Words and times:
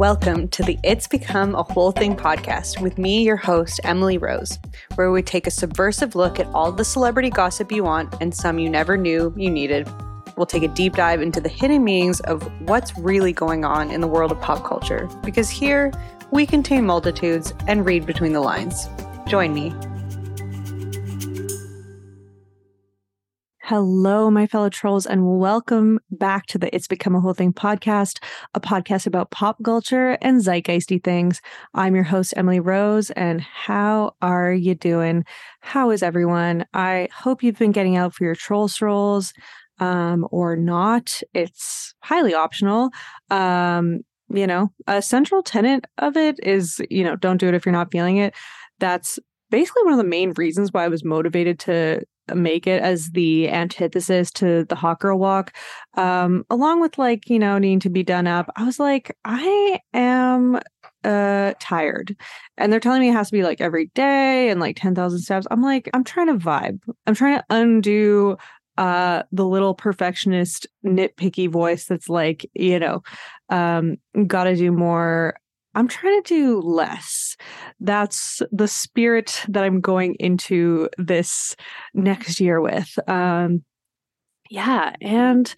Welcome 0.00 0.48
to 0.48 0.62
the 0.62 0.78
It's 0.82 1.06
Become 1.06 1.54
a 1.54 1.62
Whole 1.62 1.92
Thing 1.92 2.16
podcast 2.16 2.80
with 2.80 2.96
me, 2.96 3.22
your 3.22 3.36
host, 3.36 3.80
Emily 3.84 4.16
Rose, 4.16 4.58
where 4.94 5.10
we 5.10 5.20
take 5.20 5.46
a 5.46 5.50
subversive 5.50 6.14
look 6.14 6.40
at 6.40 6.46
all 6.54 6.72
the 6.72 6.86
celebrity 6.86 7.28
gossip 7.28 7.70
you 7.70 7.84
want 7.84 8.14
and 8.18 8.34
some 8.34 8.58
you 8.58 8.70
never 8.70 8.96
knew 8.96 9.30
you 9.36 9.50
needed. 9.50 9.86
We'll 10.38 10.46
take 10.46 10.62
a 10.62 10.68
deep 10.68 10.94
dive 10.94 11.20
into 11.20 11.38
the 11.38 11.50
hidden 11.50 11.84
meanings 11.84 12.20
of 12.20 12.42
what's 12.62 12.96
really 12.96 13.34
going 13.34 13.66
on 13.66 13.90
in 13.90 14.00
the 14.00 14.08
world 14.08 14.32
of 14.32 14.40
pop 14.40 14.64
culture, 14.64 15.06
because 15.22 15.50
here 15.50 15.92
we 16.30 16.46
contain 16.46 16.86
multitudes 16.86 17.52
and 17.68 17.84
read 17.84 18.06
between 18.06 18.32
the 18.32 18.40
lines. 18.40 18.88
Join 19.26 19.52
me 19.52 19.74
Hello, 23.70 24.32
my 24.32 24.48
fellow 24.48 24.68
trolls, 24.68 25.06
and 25.06 25.38
welcome 25.38 26.00
back 26.10 26.46
to 26.46 26.58
the 26.58 26.74
It's 26.74 26.88
Become 26.88 27.14
a 27.14 27.20
Whole 27.20 27.34
Thing 27.34 27.52
podcast, 27.52 28.20
a 28.52 28.60
podcast 28.60 29.06
about 29.06 29.30
pop 29.30 29.62
culture 29.62 30.18
and 30.20 30.40
zeitgeisty 30.40 31.00
things. 31.00 31.40
I'm 31.72 31.94
your 31.94 32.02
host, 32.02 32.34
Emily 32.36 32.58
Rose, 32.58 33.12
and 33.12 33.40
how 33.40 34.16
are 34.22 34.52
you 34.52 34.74
doing? 34.74 35.24
How 35.60 35.92
is 35.92 36.02
everyone? 36.02 36.66
I 36.74 37.10
hope 37.14 37.44
you've 37.44 37.60
been 37.60 37.70
getting 37.70 37.96
out 37.96 38.12
for 38.12 38.24
your 38.24 38.34
troll 38.34 38.66
strolls 38.66 39.32
um, 39.78 40.26
or 40.32 40.56
not. 40.56 41.22
It's 41.32 41.94
highly 42.02 42.34
optional. 42.34 42.90
Um, 43.30 44.00
you 44.30 44.48
know, 44.48 44.72
a 44.88 45.00
central 45.00 45.44
tenet 45.44 45.84
of 45.98 46.16
it 46.16 46.40
is, 46.42 46.80
you 46.90 47.04
know, 47.04 47.14
don't 47.14 47.38
do 47.38 47.46
it 47.46 47.54
if 47.54 47.64
you're 47.64 47.72
not 47.72 47.92
feeling 47.92 48.16
it. 48.16 48.34
That's 48.80 49.20
basically 49.48 49.84
one 49.84 49.92
of 49.92 49.98
the 49.98 50.04
main 50.04 50.32
reasons 50.32 50.72
why 50.72 50.84
I 50.84 50.88
was 50.88 51.04
motivated 51.04 51.60
to 51.60 52.02
make 52.34 52.66
it 52.66 52.82
as 52.82 53.10
the 53.10 53.48
antithesis 53.48 54.30
to 54.30 54.64
the 54.64 54.96
girl 55.00 55.18
walk 55.18 55.54
um 55.96 56.44
along 56.50 56.80
with 56.80 56.98
like 56.98 57.28
you 57.28 57.38
know 57.38 57.58
needing 57.58 57.80
to 57.80 57.90
be 57.90 58.02
done 58.02 58.26
up 58.26 58.50
i 58.56 58.64
was 58.64 58.78
like 58.78 59.16
i 59.24 59.78
am 59.92 60.58
uh 61.04 61.54
tired. 61.60 62.16
And 62.58 62.72
they're 62.72 62.80
telling 62.80 63.00
me 63.00 63.08
it 63.08 63.14
has 63.14 63.28
to 63.28 63.32
be 63.32 63.42
like 63.42 63.60
every 63.60 63.90
day 63.94 64.50
and 64.50 64.60
like 64.60 64.76
10,000 64.76 65.18
steps. 65.20 65.46
I'm 65.50 65.62
like 65.62 65.88
i'm 65.94 66.04
trying 66.04 66.26
to 66.26 66.34
vibe. 66.34 66.80
I'm 67.06 67.14
trying 67.14 67.38
to 67.38 67.44
undo 67.50 68.36
uh 68.78 69.22
the 69.32 69.46
little 69.46 69.74
perfectionist 69.74 70.66
nitpicky 70.84 71.48
voice 71.50 71.86
that's 71.86 72.08
like 72.08 72.48
you 72.54 72.78
know 72.78 73.02
um 73.48 73.96
got 74.26 74.44
to 74.44 74.56
do 74.56 74.70
more 74.70 75.39
I'm 75.74 75.88
trying 75.88 76.22
to 76.22 76.34
do 76.34 76.60
less. 76.60 77.36
That's 77.78 78.42
the 78.50 78.68
spirit 78.68 79.44
that 79.48 79.64
I'm 79.64 79.80
going 79.80 80.16
into 80.18 80.88
this 80.98 81.54
next 81.94 82.40
year 82.40 82.60
with. 82.60 82.98
Um, 83.08 83.64
yeah. 84.50 84.94
And 85.00 85.54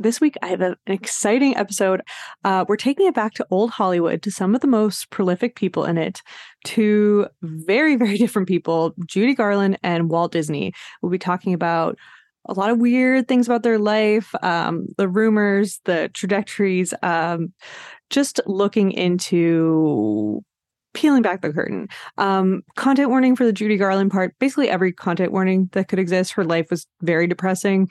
this 0.00 0.20
week 0.20 0.36
I 0.42 0.48
have 0.48 0.60
an 0.60 0.74
exciting 0.86 1.56
episode. 1.56 2.02
Uh, 2.42 2.64
we're 2.68 2.76
taking 2.76 3.06
it 3.06 3.14
back 3.14 3.34
to 3.34 3.46
old 3.50 3.70
Hollywood 3.70 4.22
to 4.22 4.30
some 4.30 4.54
of 4.54 4.60
the 4.60 4.66
most 4.66 5.10
prolific 5.10 5.54
people 5.54 5.84
in 5.84 5.98
it, 5.98 6.20
to 6.64 7.28
very, 7.42 7.94
very 7.94 8.18
different 8.18 8.48
people 8.48 8.94
Judy 9.06 9.34
Garland 9.34 9.78
and 9.82 10.10
Walt 10.10 10.32
Disney. 10.32 10.72
We'll 11.00 11.12
be 11.12 11.18
talking 11.18 11.54
about 11.54 11.96
a 12.46 12.52
lot 12.52 12.70
of 12.70 12.78
weird 12.78 13.28
things 13.28 13.46
about 13.46 13.62
their 13.62 13.78
life, 13.78 14.34
um, 14.42 14.86
the 14.98 15.08
rumors, 15.08 15.80
the 15.84 16.10
trajectories, 16.14 16.92
um, 17.02 17.52
just 18.10 18.40
looking 18.46 18.92
into 18.92 20.42
peeling 20.94 21.22
back 21.22 21.42
the 21.42 21.52
curtain. 21.52 21.88
Um, 22.18 22.62
content 22.76 23.10
warning 23.10 23.36
for 23.36 23.44
the 23.44 23.52
Judy 23.52 23.76
Garland 23.76 24.10
part. 24.10 24.34
Basically, 24.38 24.70
every 24.70 24.92
content 24.92 25.32
warning 25.32 25.68
that 25.72 25.88
could 25.88 25.98
exist. 25.98 26.32
Her 26.32 26.44
life 26.44 26.68
was 26.70 26.86
very 27.02 27.26
depressing 27.26 27.90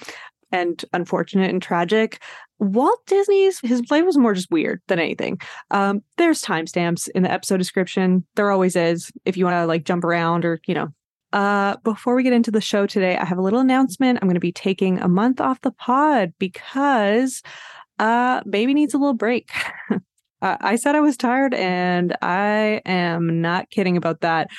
and 0.52 0.84
unfortunate 0.94 1.50
and 1.50 1.62
tragic. 1.62 2.22
Walt 2.60 3.00
Disney's 3.08 3.60
his 3.60 3.82
life 3.92 4.06
was 4.06 4.18
more 4.18 4.34
just 4.34 4.52
weird 4.52 4.82
than 4.88 5.00
anything. 5.00 5.40
Um, 5.72 6.02
there's 6.18 6.42
timestamps 6.42 7.10
in 7.14 7.24
the 7.24 7.32
episode 7.32 7.58
description. 7.58 8.26
There 8.36 8.52
always 8.52 8.76
is 8.76 9.12
if 9.26 9.36
you 9.36 9.46
want 9.46 9.56
to 9.56 9.66
like 9.66 9.84
jump 9.84 10.04
around 10.04 10.46
or 10.46 10.62
you 10.66 10.74
know 10.74 10.90
uh, 11.34 11.78
before 11.84 12.16
we 12.16 12.24
get 12.24 12.32
into 12.32 12.52
the 12.52 12.62
show 12.62 12.86
today, 12.86 13.18
I 13.18 13.26
have 13.26 13.40
a 13.40 13.42
little 13.42 13.60
announcement. 13.60 14.20
I'm 14.22 14.28
going 14.28 14.36
to 14.36 14.40
be 14.40 14.52
taking 14.52 15.00
a 15.00 15.08
month 15.08 15.42
off 15.42 15.62
the 15.62 15.72
pod 15.72 16.32
because 16.38 17.42
uh, 17.98 18.42
baby 18.50 18.74
needs 18.76 18.94
a 18.94 19.00
little 19.00 19.16
break. 19.16 19.50
uh, 19.92 19.98
I 20.42 20.76
said 20.76 20.96
I 20.96 21.02
was 21.02 21.18
tired, 21.18 21.56
and 21.56 22.16
I 22.22 22.82
am 22.86 23.42
not 23.42 23.72
kidding 23.72 23.98
about 23.98 24.22
that. 24.22 24.50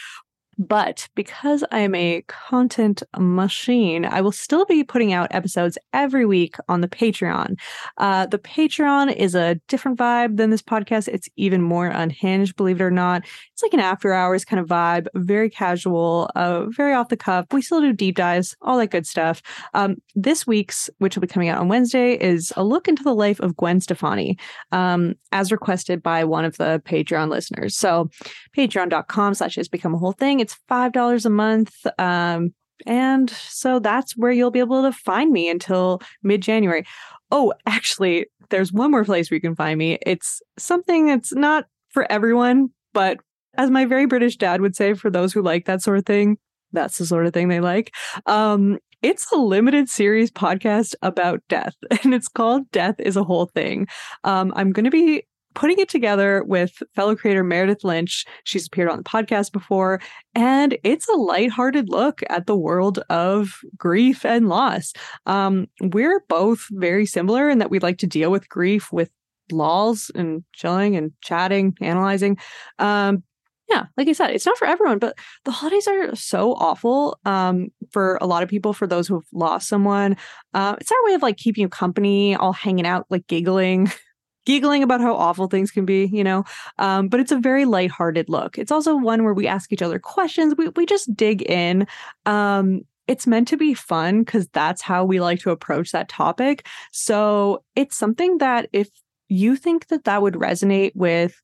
But 0.59 1.09
because 1.15 1.65
I'm 1.71 1.95
a 1.95 2.23
content 2.29 3.03
machine, 3.19 4.05
I 4.05 4.21
will 4.21 4.33
still 4.33 4.65
be 4.65 4.85
putting 4.85 5.13
out 5.13 5.35
episodes 5.35 5.79
every 5.93 6.27
week 6.27 6.57
on 6.69 6.81
the 6.81 6.89
Patreon. 6.89 7.57
Uh, 7.99 8.27
the 8.27 8.39
Patreon 8.39 9.15
is 9.15 9.35
a 9.35 9.57
different 9.69 9.99
vibe 9.99 10.37
than 10.37 10.51
this 10.51 10.63
podcast. 10.63 11.09
It's 11.09 11.29
even 11.37 11.63
more 11.63 11.87
unhinged, 11.87 12.57
believe 12.57 12.81
it 12.81 12.85
or 12.85 12.91
not. 12.91 13.25
It's 13.53 13.63
like 13.63 13.75
an 13.75 13.81
after 13.81 14.13
hours 14.13 14.45
kind 14.45 14.61
of 14.61 14.67
vibe, 14.67 15.07
very 15.15 15.51
casual, 15.51 16.31
uh, 16.35 16.67
very 16.67 16.95
off 16.95 17.09
the 17.09 17.17
cuff. 17.17 17.47
We 17.53 17.63
still 17.63 17.81
do 17.81 17.93
deep 17.93 18.17
dives, 18.17 18.57
all 18.63 18.79
that 18.79 18.91
good 18.91 19.07
stuff. 19.07 19.43
Um, 19.75 19.97
this 20.15 20.47
week's, 20.47 20.89
which 20.99 21.17
will 21.17 21.23
be 21.23 21.27
coming 21.27 21.49
out 21.49 21.61
on 21.61 21.69
Wednesday, 21.69 22.15
is 22.15 22.53
a 22.57 22.65
look 22.65 22.89
into 22.89 23.03
the 23.03 23.15
life 23.15 23.41
of 23.41 23.57
Gwen 23.57 23.81
Stefani, 23.81 24.39
um, 24.73 25.15
as 25.33 25.51
requested 25.51 26.03
by 26.03 26.25
one 26.25 26.45
of 26.45 26.57
the 26.57 26.83
Patreon 26.85 27.31
listeners. 27.31 27.77
So 27.77 28.11
patreon.com 28.57 29.35
slash 29.35 29.57
has 29.57 29.69
become 29.69 29.95
a 29.95 29.99
whole 29.99 30.13
thing 30.13 30.41
it's 30.45 30.59
$5 30.71 31.25
a 31.25 31.31
month. 31.31 31.75
Um, 31.99 32.53
and 32.87 33.31
so 33.31 33.79
that's 33.79 34.15
where 34.15 34.31
you'll 34.31 34.51
be 34.51 34.59
able 34.59 34.83
to 34.83 34.93
find 34.93 35.33
me 35.33 35.49
until 35.49 36.03
mid 36.23 36.43
January. 36.43 36.85
Oh, 37.31 37.55
actually, 37.67 38.27
there's 38.51 38.73
one 38.73 38.91
more 38.91 39.05
place 39.05 39.31
where 39.31 39.37
you 39.37 39.41
can 39.41 39.57
find 39.57 39.79
me. 39.79 39.99
It's 40.05 40.43
something 40.59 41.07
that's 41.07 41.33
not 41.33 41.65
for 41.89 42.11
everyone, 42.13 42.69
but 42.93 43.21
as 43.55 43.71
my 43.71 43.87
very 43.87 44.05
British 44.05 44.37
dad 44.37 44.61
would 44.61 44.77
say, 44.77 44.93
for 44.93 45.11
those 45.11 45.33
who 45.33 45.41
like 45.41 45.65
that 45.65 45.81
sort 45.81 45.97
of 45.97 46.05
thing, 46.05 46.37
that's 46.73 46.99
the 46.99 47.07
sort 47.07 47.25
of 47.25 47.33
thing 47.33 47.49
they 47.49 47.61
like. 47.61 47.95
Um, 48.27 48.79
it's 49.01 49.31
a 49.33 49.37
limited 49.37 49.89
series 49.89 50.31
podcast 50.31 50.95
about 51.01 51.43
death, 51.49 51.75
and 52.03 52.13
it's 52.13 52.29
called 52.29 52.71
Death 52.71 52.97
is 52.99 53.17
a 53.17 53.25
Whole 53.25 53.47
Thing. 53.47 53.87
Um, 54.25 54.53
I'm 54.57 54.73
going 54.73 54.85
to 54.85 54.91
be 54.91 55.25
putting 55.55 55.79
it 55.79 55.89
together 55.89 56.45
with 56.45 56.83
fellow 56.95 57.17
creator 57.17 57.45
Meredith 57.45 57.85
Lynch. 57.85 58.25
She's 58.45 58.67
appeared 58.67 58.91
on 58.91 58.99
the 58.99 59.05
podcast 59.05 59.53
before, 59.53 60.01
and 60.35 60.77
it's 60.85 61.09
a 61.09 61.17
lighthearted 61.17 61.89
look 61.89 62.23
at 62.29 62.47
the 62.47 62.57
world 62.57 62.99
of 63.11 63.61
grief 63.77 64.25
and 64.25 64.49
loss. 64.49 64.93
Um, 65.27 65.69
we're 65.81 66.21
both 66.29 66.67
very 66.71 67.07
similar 67.07 67.49
in 67.49 67.59
that 67.59 67.71
we 67.71 67.79
like 67.79 67.99
to 67.99 68.07
deal 68.07 68.31
with 68.31 68.49
grief 68.49 68.93
with 68.93 69.11
lols 69.53 70.11
and 70.15 70.45
chilling 70.53 70.97
and 70.97 71.13
chatting, 71.23 71.77
analyzing. 71.81 72.39
Um, 72.79 73.23
yeah, 73.69 73.87
like 73.97 74.09
I 74.09 74.13
said, 74.13 74.31
it's 74.31 74.45
not 74.45 74.59
for 74.59 74.67
everyone, 74.67 74.99
but 74.99 75.17
the 75.45 75.51
holidays 75.51 75.89
are 75.89 76.15
so 76.15 76.53
awful 76.55 77.19
um, 77.25 77.69
for 77.91 78.19
a 78.21 78.27
lot 78.27 78.43
of 78.43 78.49
people. 78.49 78.75
For 78.75 78.87
those 78.87 79.09
who've 79.09 79.25
lost 79.33 79.69
someone, 79.69 80.17
uh, 80.53 80.77
it's 80.81 80.93
our 80.93 81.05
way 81.05 81.15
of 81.15 81.23
like 81.23 81.39
keeping 81.39 81.63
you 81.63 81.69
company, 81.69 82.35
all 82.35 82.53
hanging 82.53 82.87
out, 82.87 83.07
like 83.09 83.27
giggling, 83.27 83.91
giggling 84.45 84.83
about 84.83 85.01
how 85.01 85.15
awful 85.15 85.47
things 85.47 85.71
can 85.71 85.85
be, 85.85 86.07
you 86.07 86.25
know. 86.25 86.45
Um, 86.79 87.09
but 87.09 87.21
it's 87.21 87.33
a 87.33 87.39
very 87.39 87.65
lighthearted 87.65 88.29
look. 88.29 88.59
It's 88.59 88.73
also 88.73 88.97
one 88.97 89.25
where 89.25 89.35
we 89.35 89.47
ask 89.47 89.73
each 89.73 89.83
other 89.83 89.99
questions. 89.99 90.55
We 90.57 90.69
we 90.71 90.87
just 90.87 91.15
dig 91.15 91.43
in. 91.43 91.87
Um, 92.27 92.83
it's 93.07 93.27
meant 93.27 93.49
to 93.49 93.57
be 93.57 93.75
fun 93.75 94.23
because 94.23 94.49
that's 94.49 94.81
how 94.81 95.05
we 95.05 95.21
like 95.21 95.41
to 95.41 95.51
approach 95.51 95.93
that 95.93 96.09
topic. 96.09 96.67
So 96.91 97.63
it's 97.77 97.97
something 97.97 98.39
that 98.39 98.69
if 98.73 98.89
you 99.29 99.57
think 99.57 99.89
that 99.89 100.05
that 100.05 100.23
would 100.23 100.35
resonate 100.35 100.93
with 100.95 101.41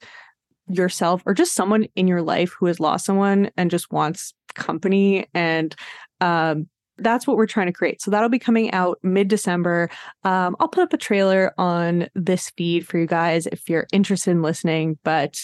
yourself 0.68 1.22
or 1.26 1.34
just 1.34 1.54
someone 1.54 1.86
in 1.96 2.06
your 2.06 2.22
life 2.22 2.54
who 2.58 2.66
has 2.66 2.80
lost 2.80 3.04
someone 3.04 3.50
and 3.56 3.70
just 3.70 3.90
wants 3.90 4.32
company 4.54 5.26
and 5.34 5.74
um, 6.20 6.68
that's 7.02 7.26
what 7.26 7.36
we're 7.36 7.46
trying 7.46 7.66
to 7.66 7.72
create. 7.72 8.02
So 8.02 8.10
that'll 8.10 8.28
be 8.28 8.38
coming 8.38 8.70
out 8.72 8.98
mid 9.02 9.28
December. 9.28 9.90
Um, 10.24 10.56
I'll 10.60 10.68
put 10.68 10.82
up 10.82 10.92
a 10.92 10.98
trailer 10.98 11.52
on 11.58 12.08
this 12.14 12.50
feed 12.50 12.86
for 12.86 12.98
you 12.98 13.06
guys 13.06 13.46
if 13.46 13.68
you're 13.68 13.86
interested 13.92 14.30
in 14.30 14.42
listening. 14.42 14.98
But 15.04 15.40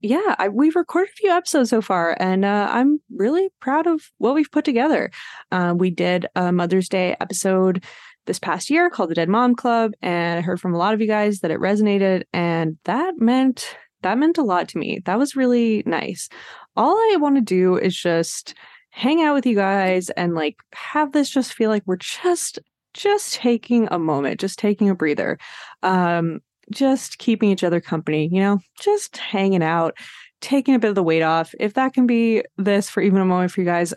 yeah, 0.00 0.34
I, 0.38 0.48
we've 0.48 0.76
recorded 0.76 1.10
a 1.10 1.16
few 1.16 1.30
episodes 1.30 1.70
so 1.70 1.82
far, 1.82 2.16
and 2.18 2.44
uh, 2.44 2.68
I'm 2.70 3.00
really 3.14 3.50
proud 3.60 3.86
of 3.86 4.10
what 4.18 4.34
we've 4.34 4.50
put 4.50 4.64
together. 4.64 5.10
Uh, 5.52 5.74
we 5.76 5.90
did 5.90 6.26
a 6.34 6.52
Mother's 6.52 6.88
Day 6.88 7.16
episode 7.20 7.84
this 8.26 8.38
past 8.38 8.70
year 8.70 8.88
called 8.88 9.10
the 9.10 9.14
Dead 9.14 9.28
Mom 9.28 9.54
Club, 9.54 9.92
and 10.00 10.38
I 10.38 10.42
heard 10.42 10.60
from 10.60 10.74
a 10.74 10.78
lot 10.78 10.94
of 10.94 11.00
you 11.02 11.06
guys 11.06 11.40
that 11.40 11.50
it 11.50 11.60
resonated, 11.60 12.22
and 12.32 12.78
that 12.84 13.18
meant 13.18 13.76
that 14.02 14.16
meant 14.16 14.38
a 14.38 14.42
lot 14.42 14.68
to 14.68 14.78
me. 14.78 15.00
That 15.04 15.18
was 15.18 15.36
really 15.36 15.82
nice. 15.84 16.30
All 16.76 16.96
I 16.96 17.16
want 17.20 17.36
to 17.36 17.42
do 17.42 17.76
is 17.76 17.94
just 17.94 18.54
hang 18.90 19.22
out 19.22 19.34
with 19.34 19.46
you 19.46 19.54
guys 19.54 20.10
and 20.10 20.34
like 20.34 20.56
have 20.72 21.12
this 21.12 21.30
just 21.30 21.54
feel 21.54 21.70
like 21.70 21.82
we're 21.86 21.96
just 21.96 22.58
just 22.92 23.34
taking 23.34 23.86
a 23.90 23.98
moment, 23.98 24.40
just 24.40 24.58
taking 24.58 24.90
a 24.90 24.94
breather. 24.94 25.38
Um 25.82 26.40
just 26.72 27.18
keeping 27.18 27.50
each 27.50 27.64
other 27.64 27.80
company, 27.80 28.28
you 28.30 28.40
know, 28.40 28.60
just 28.80 29.16
hanging 29.16 29.62
out, 29.62 29.96
taking 30.40 30.74
a 30.74 30.78
bit 30.78 30.88
of 30.88 30.94
the 30.94 31.02
weight 31.02 31.22
off. 31.22 31.52
If 31.58 31.74
that 31.74 31.94
can 31.94 32.06
be 32.06 32.44
this 32.58 32.88
for 32.88 33.00
even 33.00 33.20
a 33.20 33.24
moment 33.24 33.50
for 33.50 33.60
you 33.60 33.66
guys, 33.66 33.92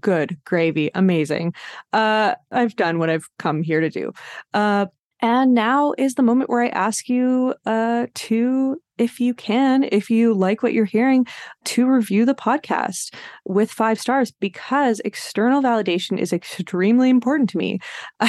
good, 0.00 0.38
gravy, 0.44 0.90
amazing. 0.94 1.54
Uh 1.92 2.34
I've 2.50 2.76
done 2.76 2.98
what 2.98 3.10
I've 3.10 3.28
come 3.38 3.62
here 3.62 3.80
to 3.80 3.90
do. 3.90 4.12
Uh 4.54 4.86
And 5.22 5.54
now 5.54 5.92
is 5.98 6.14
the 6.14 6.22
moment 6.22 6.50
where 6.50 6.62
I 6.62 6.68
ask 6.68 7.08
you 7.08 7.54
uh, 7.66 8.06
to, 8.14 8.80
if 8.96 9.20
you 9.20 9.34
can, 9.34 9.84
if 9.90 10.10
you 10.10 10.32
like 10.32 10.62
what 10.62 10.72
you're 10.72 10.84
hearing, 10.84 11.26
to 11.66 11.86
review 11.86 12.24
the 12.24 12.34
podcast 12.34 13.14
with 13.44 13.70
five 13.70 14.00
stars 14.00 14.30
because 14.30 15.00
external 15.00 15.62
validation 15.62 16.18
is 16.18 16.32
extremely 16.32 17.10
important 17.10 17.50
to 17.50 17.58
me. 17.58 17.80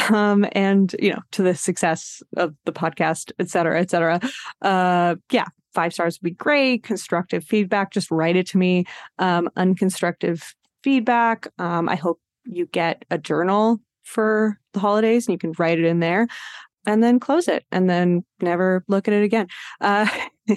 Um, 0.10 0.46
and, 0.52 0.94
you 1.00 1.12
know, 1.12 1.22
to 1.32 1.44
the 1.44 1.56
success 1.56 2.22
of 2.36 2.56
the 2.66 2.74
podcast, 2.74 3.32
et 3.40 3.50
cetera, 3.50 3.80
et 3.80 3.90
cetera. 3.90 4.20
Uh, 4.62 5.16
yeah, 5.32 5.46
five 5.74 5.94
stars 5.94 6.20
would 6.22 6.30
be 6.30 6.36
great. 6.36 6.84
Constructive 6.84 7.44
feedback, 7.44 7.92
just 7.92 8.12
write 8.12 8.36
it 8.36 8.48
to 8.48 8.58
me. 8.58 8.86
Um, 9.18 9.50
unconstructive 9.56 10.54
feedback, 10.84 11.48
um, 11.58 11.88
I 11.88 11.96
hope 11.96 12.20
you 12.46 12.66
get 12.66 13.06
a 13.10 13.18
journal 13.18 13.80
for 14.04 14.58
the 14.74 14.80
holidays 14.80 15.28
and 15.28 15.34
you 15.34 15.38
can 15.38 15.54
write 15.60 15.78
it 15.80 15.86
in 15.86 16.00
there 16.00 16.28
and 16.86 17.04
then 17.04 17.20
close 17.20 17.48
it 17.48 17.66
and 17.72 17.90
then 17.90 18.24
never 18.42 18.84
look 18.88 19.08
at 19.08 19.14
it 19.14 19.24
again. 19.24 19.48
Uh, 19.80 20.08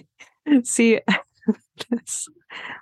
see, 0.65 1.01
this, 1.91 2.29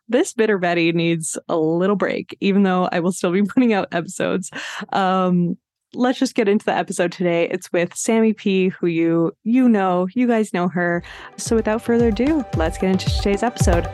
this 0.09 0.33
bitter 0.33 0.59
Betty 0.59 0.93
needs 0.93 1.39
a 1.49 1.57
little 1.57 1.97
break, 1.97 2.37
even 2.41 2.63
though 2.63 2.89
I 2.93 3.01
will 3.01 3.13
still 3.13 3.33
be 3.33 3.43
putting 3.55 3.73
out 3.73 3.89
episodes. 3.93 4.51
Um, 4.93 5.57
let's 5.95 6.19
just 6.19 6.35
get 6.35 6.49
into 6.49 6.65
the 6.65 6.75
episode 6.75 7.13
today. 7.13 7.49
It's 7.49 7.73
with 7.73 7.95
Sammy 7.95 8.33
P, 8.33 8.69
who 8.69 8.87
you 8.87 9.33
you 9.45 9.69
know, 9.69 10.09
you 10.15 10.27
guys 10.27 10.53
know 10.53 10.69
her. 10.69 11.03
So 11.37 11.57
without 11.57 11.83
further 11.83 12.09
ado, 12.09 12.45
let's 12.57 12.79
get 12.79 12.91
into 12.91 13.11
today's 13.11 13.43
episode. 13.43 13.87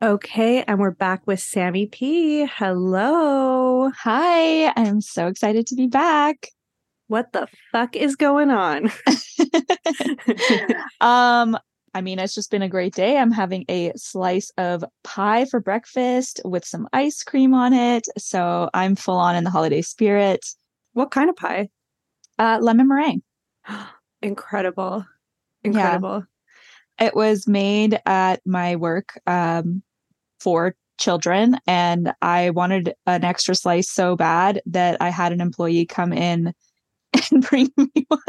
Okay, 0.00 0.62
and 0.62 0.78
we're 0.78 0.92
back 0.92 1.26
with 1.26 1.40
Sammy 1.40 1.86
P. 1.86 2.46
Hello. 2.46 3.90
Hi, 3.90 4.72
I'm 4.76 5.00
so 5.00 5.26
excited 5.26 5.66
to 5.66 5.74
be 5.74 5.88
back 5.88 6.50
what 7.08 7.32
the 7.32 7.48
fuck 7.72 7.96
is 7.96 8.16
going 8.16 8.50
on? 8.50 8.90
um, 11.00 11.58
I 11.94 12.00
mean, 12.00 12.18
it's 12.18 12.34
just 12.34 12.50
been 12.50 12.62
a 12.62 12.68
great 12.68 12.94
day. 12.94 13.16
I'm 13.16 13.32
having 13.32 13.64
a 13.68 13.92
slice 13.96 14.50
of 14.58 14.84
pie 15.04 15.46
for 15.46 15.58
breakfast 15.58 16.40
with 16.44 16.64
some 16.64 16.86
ice 16.92 17.22
cream 17.22 17.54
on 17.54 17.72
it. 17.72 18.06
So 18.16 18.70
I'm 18.74 18.94
full 18.94 19.16
on 19.16 19.34
in 19.34 19.44
the 19.44 19.50
holiday 19.50 19.82
spirit. 19.82 20.46
What 20.92 21.10
kind 21.10 21.30
of 21.30 21.36
pie? 21.36 21.70
Uh, 22.38 22.58
lemon 22.60 22.88
meringue. 22.88 23.22
Incredible. 24.22 25.04
Incredible. 25.64 26.24
Yeah. 27.00 27.06
It 27.06 27.14
was 27.14 27.48
made 27.48 28.00
at 28.06 28.40
my 28.44 28.76
work 28.76 29.18
um, 29.26 29.82
for 30.40 30.74
children, 30.98 31.58
and 31.66 32.12
I 32.22 32.50
wanted 32.50 32.94
an 33.06 33.24
extra 33.24 33.54
slice 33.54 33.88
so 33.88 34.16
bad 34.16 34.60
that 34.66 34.96
I 35.00 35.10
had 35.10 35.32
an 35.32 35.40
employee 35.40 35.86
come 35.86 36.12
in 36.12 36.52
and 37.30 37.42
bring 37.42 37.70
me 37.76 38.06
one. 38.08 38.20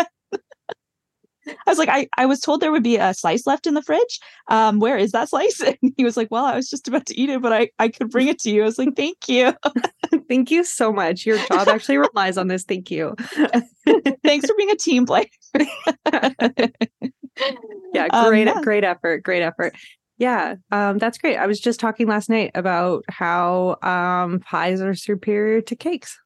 I 1.48 1.72
was 1.72 1.80
like, 1.80 1.90
I, 1.90 2.08
I 2.18 2.26
was 2.28 2.40
told 2.40 2.62
there 2.62 2.72
would 2.72 2.84
be 2.84 2.98
a 2.98 3.14
slice 3.14 3.48
left 3.48 3.66
in 3.66 3.74
the 3.74 3.82
fridge. 3.82 4.20
Um, 4.50 4.80
where 4.80 4.98
is 4.98 5.14
that 5.14 5.30
slice? 5.30 5.62
And 5.82 5.94
he 5.98 6.04
was 6.04 6.16
like, 6.16 6.30
Well, 6.30 6.46
I 6.46 6.56
was 6.56 6.70
just 6.70 6.88
about 6.88 7.06
to 7.08 7.20
eat 7.20 7.30
it, 7.30 7.42
but 7.42 7.54
I, 7.54 7.70
I 7.80 7.90
could 7.90 8.10
bring 8.10 8.28
it 8.28 8.40
to 8.42 8.52
you. 8.52 8.62
I 8.62 8.66
was 8.66 8.78
like, 8.78 8.96
Thank 8.96 9.28
you. 9.28 9.54
Thank 10.28 10.52
you 10.52 10.64
so 10.64 10.92
much. 10.92 11.26
Your 11.26 11.38
job 11.48 11.68
actually 11.68 11.98
relies 11.98 12.38
on 12.38 12.48
this. 12.48 12.64
Thank 12.64 12.92
you. 12.92 13.16
Thanks 14.24 14.46
for 14.46 14.56
being 14.58 14.70
a 14.70 14.76
team 14.76 15.06
player. 15.06 15.26
yeah, 17.94 18.08
um, 18.12 18.30
great, 18.30 18.48
um, 18.48 18.58
yeah. 18.58 18.62
great 18.62 18.84
effort. 18.84 19.24
Great 19.24 19.42
effort. 19.42 19.76
Yeah, 20.20 20.56
um, 20.72 20.98
that's 20.98 21.18
great. 21.18 21.38
I 21.38 21.48
was 21.48 21.62
just 21.62 21.80
talking 21.80 22.06
last 22.06 22.30
night 22.30 22.52
about 22.54 23.06
how 23.10 23.78
um, 23.82 24.42
pies 24.42 24.82
are 24.82 24.94
superior 24.94 25.62
to 25.62 25.76
cakes. 25.76 26.20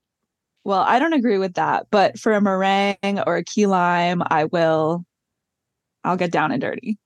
Well, 0.65 0.81
I 0.81 0.99
don't 0.99 1.13
agree 1.13 1.37
with 1.37 1.55
that, 1.55 1.87
but 1.91 2.17
for 2.17 2.33
a 2.33 2.41
meringue 2.41 3.19
or 3.27 3.37
a 3.37 3.43
key 3.43 3.65
lime, 3.65 4.23
I 4.27 4.45
will 4.45 5.05
I'll 6.03 6.17
get 6.17 6.31
down 6.31 6.51
and 6.51 6.61
dirty. 6.61 6.97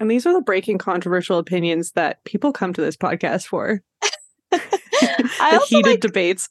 And 0.00 0.10
these 0.10 0.26
are 0.26 0.32
the 0.32 0.40
breaking 0.40 0.78
controversial 0.78 1.38
opinions 1.38 1.92
that 1.92 2.22
people 2.24 2.52
come 2.52 2.72
to 2.72 2.80
this 2.80 2.96
podcast 2.96 3.46
for. 3.46 3.82
I 4.52 5.58
the 5.58 5.64
heated 5.68 5.86
like, 5.86 6.00
debates. 6.00 6.48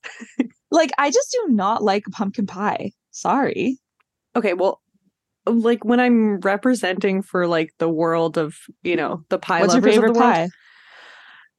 like 0.72 0.92
I 0.98 1.10
just 1.10 1.32
do 1.32 1.54
not 1.54 1.84
like 1.84 2.04
pumpkin 2.12 2.46
pie. 2.46 2.92
Sorry. 3.12 3.78
Okay, 4.36 4.54
well, 4.54 4.82
like 5.46 5.86
when 5.86 6.00
I'm 6.00 6.40
representing 6.42 7.22
for 7.22 7.48
like 7.48 7.74
the 7.80 7.90
world 7.90 8.38
of, 8.38 8.58
you 8.84 8.96
know, 8.96 9.24
the 9.30 9.40
pie 9.40 9.62
What's 9.62 9.74
your 9.74 9.84
favorite 9.84 10.16
pie? 10.16 10.50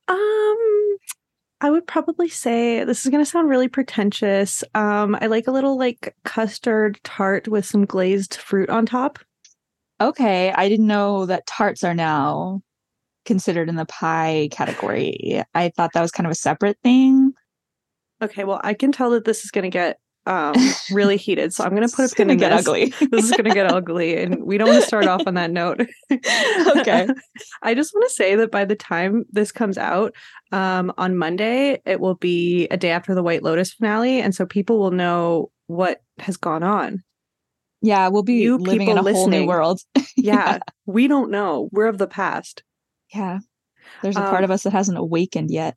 um 0.09 0.88
I 1.61 1.71
would 1.71 1.87
probably 1.87 2.29
say 2.29 2.85
this 2.85 3.05
is 3.05 3.11
going 3.11 3.25
to 3.25 3.29
sound 3.29 3.49
really 3.49 3.69
pretentious. 3.69 4.63
Um, 4.75 5.17
I 5.21 5.27
like 5.27 5.49
a 5.49 5.53
little 5.53 5.77
like 5.77 6.15
custard 6.25 7.01
tart 7.03 7.49
with 7.49 7.67
some 7.67 7.85
glazed 7.85 8.37
fruit 8.37 8.71
on 8.71 8.87
top. 8.87 9.19
Okay, 10.01 10.53
I 10.53 10.69
didn't 10.69 10.87
know 10.87 11.27
that 11.27 11.47
tarts 11.47 11.83
are 11.83 11.95
now 11.95 12.63
considered 13.25 13.69
in 13.69 13.75
the 13.75 13.87
pie 13.87 14.49
category. 14.53 15.43
I 15.55 15.71
thought 15.71 15.91
that 15.95 16.03
was 16.03 16.13
kind 16.13 16.27
of 16.27 16.31
a 16.31 16.37
separate 16.37 16.79
thing. 16.85 17.33
Okay, 18.23 18.45
well, 18.45 18.61
I 18.63 18.75
can 18.75 18.93
tell 18.93 19.11
that 19.11 19.25
this 19.25 19.45
is 19.45 19.51
going 19.51 19.65
to 19.65 19.71
get 19.71 19.99
um, 20.29 20.55
really 20.91 21.17
heated. 21.17 21.55
So 21.55 21.65
I'm 21.65 21.75
going 21.75 21.89
to 21.89 21.95
put 21.95 22.13
a 22.13 22.15
pin 22.15 22.31
in 22.31 22.37
get 22.37 22.51
this. 22.51 22.67
ugly. 22.67 22.87
this 23.11 23.25
is 23.25 23.31
going 23.31 23.45
to 23.45 23.55
get 23.55 23.73
ugly, 23.73 24.17
and 24.17 24.45
we 24.45 24.59
don't 24.59 24.69
want 24.69 24.83
to 24.83 24.87
start 24.87 25.07
off 25.07 25.23
on 25.27 25.35
that 25.35 25.51
note. 25.51 25.81
okay. 26.13 27.09
I 27.63 27.75
just 27.75 27.95
want 27.95 28.09
to 28.09 28.15
say 28.15 28.37
that 28.37 28.51
by 28.51 28.65
the 28.65 28.77
time 28.77 29.25
this 29.33 29.51
comes 29.51 29.79
out 29.79 30.15
um, 30.53 30.93
on 30.99 31.17
Monday, 31.17 31.81
it 31.87 31.99
will 31.99 32.15
be 32.15 32.69
a 32.69 32.77
day 32.77 32.91
after 32.91 33.15
the 33.15 33.23
White 33.23 33.43
Lotus 33.43 33.73
finale, 33.73 34.21
and 34.21 34.35
so 34.35 34.45
people 34.45 34.79
will 34.79 34.91
know 34.91 35.51
what 35.67 36.03
has 36.19 36.37
gone 36.37 36.63
on. 36.63 37.03
Yeah, 37.81 38.09
we'll 38.09 38.25
be 38.25 38.35
you 38.35 38.59
living 38.59 38.89
in 38.89 38.99
a 38.99 39.03
listening. 39.03 39.15
whole 39.17 39.29
new 39.29 39.47
world. 39.47 39.81
yeah. 39.95 40.05
yeah, 40.17 40.59
we 40.85 41.09
don't 41.09 41.31
know. 41.31 41.69
We're 41.73 41.87
of 41.87 41.99
the 41.99 42.09
past. 42.09 42.63
Yeah, 43.15 43.39
there's 44.03 44.17
a 44.17 44.21
part 44.21 44.39
um, 44.39 44.45
of 44.45 44.51
us 44.51 44.65
that 44.65 44.73
hasn't 44.73 44.99
awakened 44.99 45.51
yet. 45.51 45.75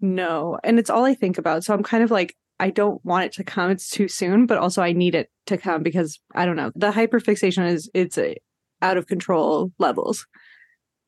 No, 0.00 0.58
and 0.64 0.80
it's 0.80 0.90
all 0.90 1.04
I 1.04 1.14
think 1.14 1.38
about. 1.38 1.62
So 1.62 1.72
I'm 1.72 1.84
kind 1.84 2.02
of 2.02 2.10
like, 2.10 2.34
I 2.60 2.70
don't 2.70 3.04
want 3.04 3.24
it 3.24 3.32
to 3.34 3.44
come. 3.44 3.70
It's 3.70 3.90
too 3.90 4.08
soon, 4.08 4.46
but 4.46 4.58
also 4.58 4.82
I 4.82 4.92
need 4.92 5.14
it 5.14 5.30
to 5.46 5.56
come 5.56 5.82
because 5.82 6.20
I 6.34 6.46
don't 6.46 6.56
know. 6.56 6.70
The 6.74 6.92
hyperfixation 6.92 7.66
is 7.68 7.90
it's 7.94 8.18
a, 8.18 8.36
out 8.80 8.96
of 8.96 9.06
control 9.06 9.72
levels. 9.78 10.26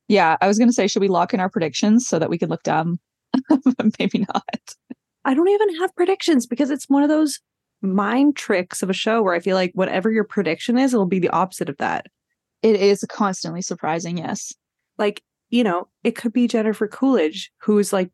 Yeah, 0.08 0.36
I 0.40 0.48
was 0.48 0.58
going 0.58 0.68
to 0.68 0.74
say, 0.74 0.86
should 0.86 1.00
we 1.00 1.08
lock 1.08 1.32
in 1.32 1.40
our 1.40 1.48
predictions 1.48 2.06
so 2.06 2.18
that 2.18 2.28
we 2.28 2.38
can 2.38 2.48
look 2.48 2.62
dumb? 2.62 2.98
Maybe 3.98 4.26
not. 4.32 4.74
I 5.24 5.34
don't 5.34 5.48
even 5.48 5.76
have 5.76 5.94
predictions 5.96 6.46
because 6.46 6.70
it's 6.70 6.88
one 6.88 7.02
of 7.02 7.08
those 7.08 7.40
mind 7.80 8.36
tricks 8.36 8.82
of 8.82 8.90
a 8.90 8.94
show 8.94 9.22
where 9.22 9.34
I 9.34 9.40
feel 9.40 9.56
like 9.56 9.72
whatever 9.74 10.10
your 10.10 10.24
prediction 10.24 10.78
is, 10.78 10.92
it'll 10.92 11.06
be 11.06 11.18
the 11.18 11.30
opposite 11.30 11.68
of 11.68 11.76
that. 11.78 12.06
It 12.62 12.76
is 12.76 13.04
constantly 13.08 13.62
surprising, 13.62 14.18
yes. 14.18 14.52
Like, 14.98 15.22
you 15.50 15.64
know, 15.64 15.88
it 16.02 16.16
could 16.16 16.32
be 16.32 16.48
Jennifer 16.48 16.88
Coolidge, 16.88 17.50
who's 17.60 17.92
like, 17.92 18.10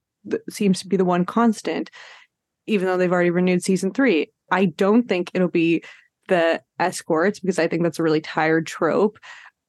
seems 0.50 0.80
to 0.80 0.88
be 0.88 0.96
the 0.96 1.04
one 1.04 1.24
constant 1.24 1.90
even 2.70 2.86
though 2.86 2.96
they've 2.96 3.12
already 3.12 3.30
renewed 3.30 3.62
season 3.62 3.92
three. 3.92 4.30
I 4.50 4.66
don't 4.66 5.08
think 5.08 5.30
it'll 5.34 5.48
be 5.48 5.82
the 6.28 6.62
escorts 6.78 7.40
because 7.40 7.58
I 7.58 7.68
think 7.68 7.82
that's 7.82 7.98
a 7.98 8.02
really 8.02 8.20
tired 8.20 8.66
trope. 8.66 9.18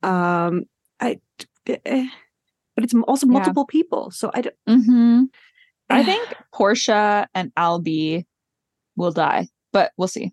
Um, 0.03 0.63
I, 1.00 1.20
eh, 1.67 2.08
but 2.75 2.84
it's 2.84 2.93
also 3.08 3.27
multiple 3.27 3.65
yeah. 3.67 3.72
people, 3.72 4.12
so 4.12 4.31
I 4.34 4.41
don't. 4.41 4.55
Mm-hmm. 4.70 5.24
I 5.89 6.03
think 6.03 6.34
Portia 6.53 7.27
and 7.36 7.53
Albie 7.55 8.25
will 8.96 9.12
die, 9.12 9.48
but 9.74 9.91
we'll 9.98 10.08
see. 10.08 10.31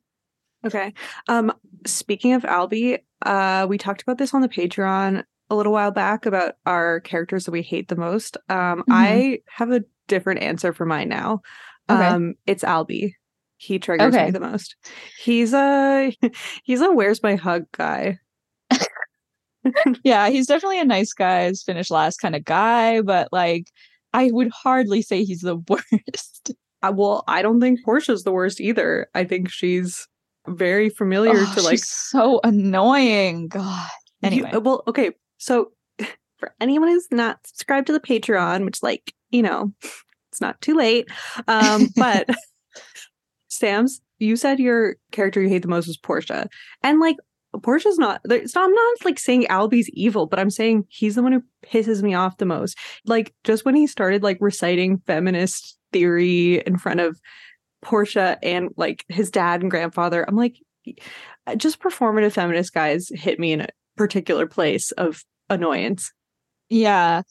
Okay. 0.64 0.92
Um, 1.28 1.52
speaking 1.84 2.34
of 2.34 2.42
Albie, 2.42 3.00
uh, 3.24 3.66
we 3.68 3.76
talked 3.78 4.02
about 4.02 4.18
this 4.18 4.34
on 4.34 4.40
the 4.40 4.48
Patreon 4.48 5.24
a 5.50 5.56
little 5.56 5.72
while 5.72 5.90
back 5.90 6.26
about 6.26 6.54
our 6.66 7.00
characters 7.00 7.44
that 7.44 7.52
we 7.52 7.62
hate 7.62 7.88
the 7.88 7.96
most. 7.96 8.36
Um, 8.48 8.80
mm-hmm. 8.80 8.92
I 8.92 9.38
have 9.48 9.72
a 9.72 9.84
different 10.06 10.42
answer 10.42 10.72
for 10.72 10.84
mine 10.84 11.08
now. 11.08 11.42
Okay. 11.90 12.06
Um, 12.06 12.34
it's 12.46 12.64
Albie. 12.64 13.12
He 13.56 13.78
triggers 13.78 14.14
okay. 14.14 14.26
me 14.26 14.30
the 14.30 14.40
most. 14.40 14.76
He's 15.20 15.52
a 15.52 16.12
he's 16.62 16.80
a 16.80 16.92
where's 16.92 17.22
my 17.22 17.34
hug 17.34 17.66
guy. 17.72 18.18
yeah, 20.04 20.28
he's 20.28 20.46
definitely 20.46 20.80
a 20.80 20.84
nice 20.84 21.12
guys 21.12 21.62
finish 21.62 21.90
last 21.90 22.18
kind 22.18 22.36
of 22.36 22.44
guy, 22.44 23.00
but 23.00 23.28
like 23.32 23.66
I 24.12 24.30
would 24.30 24.50
hardly 24.50 25.02
say 25.02 25.24
he's 25.24 25.40
the 25.40 25.56
worst. 25.68 26.52
Uh, 26.82 26.92
well, 26.94 27.24
I 27.26 27.42
don't 27.42 27.60
think 27.60 27.84
Portia's 27.84 28.22
the 28.22 28.32
worst 28.32 28.60
either. 28.60 29.08
I 29.14 29.24
think 29.24 29.50
she's 29.50 30.06
very 30.46 30.88
familiar 30.88 31.34
oh, 31.34 31.52
to 31.54 31.62
like 31.62 31.80
so 31.80 32.40
annoying. 32.44 33.48
God. 33.48 33.88
Anyway, 34.22 34.50
you, 34.52 34.60
well, 34.60 34.82
okay. 34.86 35.12
So 35.38 35.72
for 36.38 36.54
anyone 36.60 36.88
who's 36.88 37.08
not 37.10 37.38
subscribed 37.44 37.88
to 37.88 37.92
the 37.92 38.00
Patreon, 38.00 38.64
which 38.64 38.82
like 38.82 39.14
you 39.30 39.42
know 39.42 39.72
it's 40.38 40.40
not 40.40 40.60
too 40.60 40.74
late. 40.74 41.08
Um, 41.48 41.88
but 41.96 42.28
Sam's, 43.48 44.00
you 44.18 44.36
said 44.36 44.60
your 44.60 44.96
character 45.10 45.42
you 45.42 45.48
hate 45.48 45.62
the 45.62 45.68
most 45.68 45.88
was 45.88 45.96
Portia, 45.96 46.48
and 46.82 47.00
like 47.00 47.16
Portia's 47.62 47.98
not. 47.98 48.20
It's 48.24 48.54
not. 48.54 48.64
I'm 48.64 48.74
not 48.74 49.04
like 49.04 49.18
saying 49.18 49.46
Albie's 49.48 49.88
evil, 49.90 50.26
but 50.26 50.38
I'm 50.38 50.50
saying 50.50 50.84
he's 50.88 51.16
the 51.16 51.22
one 51.22 51.32
who 51.32 51.42
pisses 51.64 52.02
me 52.02 52.14
off 52.14 52.36
the 52.36 52.46
most. 52.46 52.78
Like 53.04 53.34
just 53.42 53.64
when 53.64 53.74
he 53.74 53.86
started 53.86 54.22
like 54.22 54.38
reciting 54.40 54.98
feminist 55.06 55.76
theory 55.92 56.60
in 56.60 56.78
front 56.78 57.00
of 57.00 57.20
Portia 57.82 58.38
and 58.42 58.68
like 58.76 59.04
his 59.08 59.30
dad 59.30 59.62
and 59.62 59.70
grandfather, 59.70 60.24
I'm 60.28 60.36
like, 60.36 60.56
just 61.56 61.80
performative 61.80 62.32
feminist 62.32 62.74
guys 62.74 63.08
hit 63.12 63.40
me 63.40 63.52
in 63.52 63.62
a 63.62 63.68
particular 63.96 64.46
place 64.46 64.92
of 64.92 65.24
annoyance. 65.50 66.12
Yeah. 66.68 67.22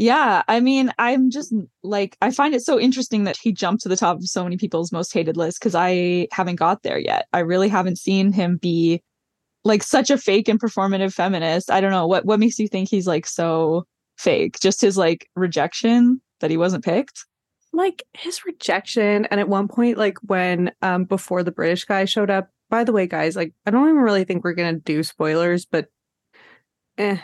Yeah, 0.00 0.42
I 0.46 0.60
mean, 0.60 0.92
I'm 1.00 1.28
just 1.28 1.52
like 1.82 2.16
I 2.22 2.30
find 2.30 2.54
it 2.54 2.62
so 2.62 2.78
interesting 2.78 3.24
that 3.24 3.36
he 3.36 3.50
jumped 3.50 3.82
to 3.82 3.88
the 3.88 3.96
top 3.96 4.18
of 4.18 4.28
so 4.28 4.44
many 4.44 4.56
people's 4.56 4.92
most 4.92 5.12
hated 5.12 5.36
list 5.36 5.58
because 5.58 5.74
I 5.74 6.28
haven't 6.30 6.54
got 6.54 6.84
there 6.84 7.00
yet. 7.00 7.26
I 7.32 7.40
really 7.40 7.68
haven't 7.68 7.98
seen 7.98 8.32
him 8.32 8.58
be 8.58 9.02
like 9.64 9.82
such 9.82 10.08
a 10.10 10.16
fake 10.16 10.46
and 10.48 10.60
performative 10.60 11.12
feminist. 11.12 11.68
I 11.68 11.80
don't 11.80 11.90
know 11.90 12.06
what 12.06 12.24
what 12.24 12.38
makes 12.38 12.60
you 12.60 12.68
think 12.68 12.88
he's 12.88 13.08
like 13.08 13.26
so 13.26 13.88
fake? 14.16 14.60
Just 14.60 14.80
his 14.80 14.96
like 14.96 15.28
rejection 15.34 16.20
that 16.38 16.52
he 16.52 16.56
wasn't 16.56 16.84
picked? 16.84 17.24
Like 17.72 18.04
his 18.14 18.44
rejection 18.44 19.24
and 19.32 19.40
at 19.40 19.48
one 19.48 19.66
point 19.66 19.98
like 19.98 20.18
when 20.22 20.70
um 20.80 21.06
before 21.06 21.42
the 21.42 21.50
British 21.50 21.84
guy 21.86 22.04
showed 22.04 22.30
up. 22.30 22.50
By 22.70 22.84
the 22.84 22.92
way, 22.92 23.08
guys, 23.08 23.34
like 23.34 23.52
I 23.66 23.72
don't 23.72 23.88
even 23.88 23.96
really 23.96 24.22
think 24.22 24.44
we're 24.44 24.52
going 24.52 24.76
to 24.76 24.80
do 24.80 25.02
spoilers, 25.02 25.66
but 25.66 25.88
eh, 26.98 27.18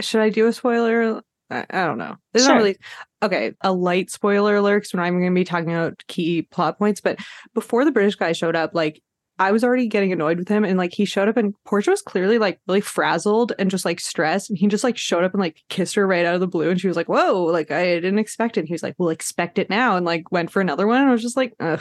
should 0.00 0.20
I 0.20 0.30
do 0.30 0.46
a 0.46 0.52
spoiler? 0.52 1.22
I, 1.50 1.66
I 1.70 1.84
don't 1.86 1.98
know. 1.98 2.16
There's 2.32 2.44
Sure. 2.44 2.54
not 2.54 2.58
really 2.60 2.76
okay. 3.22 3.52
A 3.62 3.72
light 3.72 4.10
spoiler 4.10 4.56
alert. 4.56 4.86
not 4.94 5.06
even 5.06 5.20
going 5.20 5.32
to 5.32 5.40
be 5.40 5.44
talking 5.44 5.70
about 5.74 6.02
key 6.08 6.42
plot 6.42 6.78
points. 6.78 7.00
But 7.00 7.18
before 7.54 7.84
the 7.84 7.92
British 7.92 8.14
guy 8.16 8.32
showed 8.32 8.56
up, 8.56 8.70
like 8.74 9.02
I 9.38 9.52
was 9.52 9.64
already 9.64 9.86
getting 9.88 10.12
annoyed 10.12 10.38
with 10.38 10.48
him, 10.48 10.64
and 10.64 10.76
like 10.76 10.92
he 10.92 11.06
showed 11.06 11.26
up, 11.28 11.38
and 11.38 11.54
Portia 11.64 11.90
was 11.90 12.02
clearly 12.02 12.36
like 12.38 12.60
really 12.68 12.82
frazzled 12.82 13.52
and 13.58 13.70
just 13.70 13.86
like 13.86 13.98
stressed, 13.98 14.50
and 14.50 14.58
he 14.58 14.66
just 14.66 14.84
like 14.84 14.98
showed 14.98 15.24
up 15.24 15.32
and 15.32 15.40
like 15.40 15.62
kissed 15.70 15.94
her 15.94 16.06
right 16.06 16.26
out 16.26 16.34
of 16.34 16.40
the 16.40 16.46
blue, 16.46 16.68
and 16.68 16.78
she 16.78 16.88
was 16.88 16.96
like, 16.96 17.08
"Whoa!" 17.08 17.44
Like 17.44 17.70
I 17.70 17.84
didn't 17.84 18.18
expect 18.18 18.56
it. 18.58 18.60
And 18.60 18.68
he 18.68 18.74
was 18.74 18.82
like, 18.82 18.96
"We'll 18.98 19.08
expect 19.08 19.58
it 19.58 19.70
now," 19.70 19.96
and 19.96 20.04
like 20.04 20.30
went 20.30 20.50
for 20.50 20.60
another 20.60 20.86
one. 20.86 21.00
And 21.00 21.08
I 21.08 21.12
was 21.12 21.22
just 21.22 21.38
like, 21.38 21.54
"Ugh, 21.58 21.80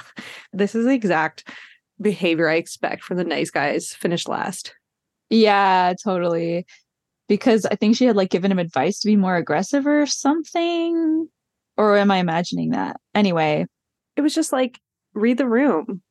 this 0.53 0.73
is 0.73 0.85
the 0.85 0.93
exact 0.93 1.49
behavior 2.01 2.47
I 2.47 2.55
expect 2.55 3.03
from 3.03 3.17
the 3.17 3.25
nice 3.25 3.51
guys." 3.51 3.89
Finished 3.93 4.29
last. 4.29 4.73
Yeah, 5.29 5.93
totally. 6.01 6.65
Because 7.29 7.65
I 7.65 7.75
think 7.75 7.95
she 7.95 8.03
had 8.05 8.17
like 8.17 8.29
given 8.29 8.51
him 8.51 8.59
advice 8.59 8.99
to 8.99 9.07
be 9.07 9.15
more 9.15 9.37
aggressive 9.37 9.87
or 9.87 10.05
something. 10.05 11.29
Or 11.77 11.95
am 11.95 12.11
I 12.11 12.17
imagining 12.17 12.71
that? 12.71 12.97
Anyway, 13.15 13.65
it 14.17 14.21
was 14.21 14.35
just 14.35 14.51
like 14.51 14.79
read 15.13 15.37
the 15.37 15.47
room 15.47 16.01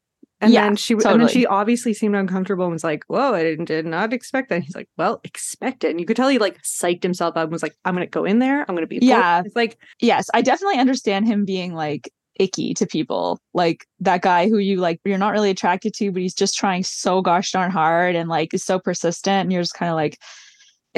and 0.40 0.52
Yeah, 0.52 0.64
then 0.64 0.76
she 0.76 0.94
and 0.94 1.02
then 1.20 1.28
she 1.28 1.44
obviously 1.46 1.92
seemed 1.92 2.14
uncomfortable 2.16 2.64
and 2.64 2.72
was 2.72 2.84
like 2.84 3.02
whoa 3.06 3.34
i 3.34 3.42
didn't, 3.42 3.66
did 3.66 3.86
not 3.86 4.12
expect 4.12 4.48
that 4.48 4.56
And 4.56 4.64
he's 4.64 4.74
like 4.74 4.88
well 4.96 5.20
expect 5.24 5.84
it 5.84 5.90
and 5.90 6.00
you 6.00 6.06
could 6.06 6.16
tell 6.16 6.28
he 6.28 6.38
like 6.38 6.60
psyched 6.62 7.02
himself 7.02 7.36
up 7.36 7.44
and 7.44 7.52
was 7.52 7.62
like 7.62 7.76
i'm 7.84 7.94
gonna 7.94 8.06
go 8.06 8.24
in 8.24 8.38
there 8.38 8.64
i'm 8.68 8.74
gonna 8.74 8.86
be 8.86 8.98
Yeah. 9.02 9.42
it's 9.44 9.56
like 9.56 9.78
yes, 10.00 10.28
I 10.34 10.42
definitely 10.42 10.78
understand 10.78 11.26
him 11.26 11.44
being 11.44 11.74
like 11.74 12.10
icky 12.38 12.72
to 12.74 12.86
people. 12.86 13.40
Like 13.52 13.86
that 14.00 14.22
guy 14.22 14.48
who 14.48 14.58
you 14.58 14.76
like 14.76 15.00
you're 15.04 15.18
not 15.18 15.32
really 15.32 15.50
attracted 15.50 15.92
to, 15.94 16.12
but 16.12 16.22
he's 16.22 16.34
just 16.34 16.56
trying 16.56 16.84
so 16.84 17.20
gosh 17.20 17.50
darn 17.52 17.70
hard 17.70 18.14
and 18.14 18.28
like 18.28 18.54
is 18.54 18.64
so 18.64 18.78
persistent 18.78 19.42
and 19.42 19.52
you're 19.52 19.62
just 19.62 19.74
kind 19.74 19.90
of 19.90 19.96
like 19.96 20.18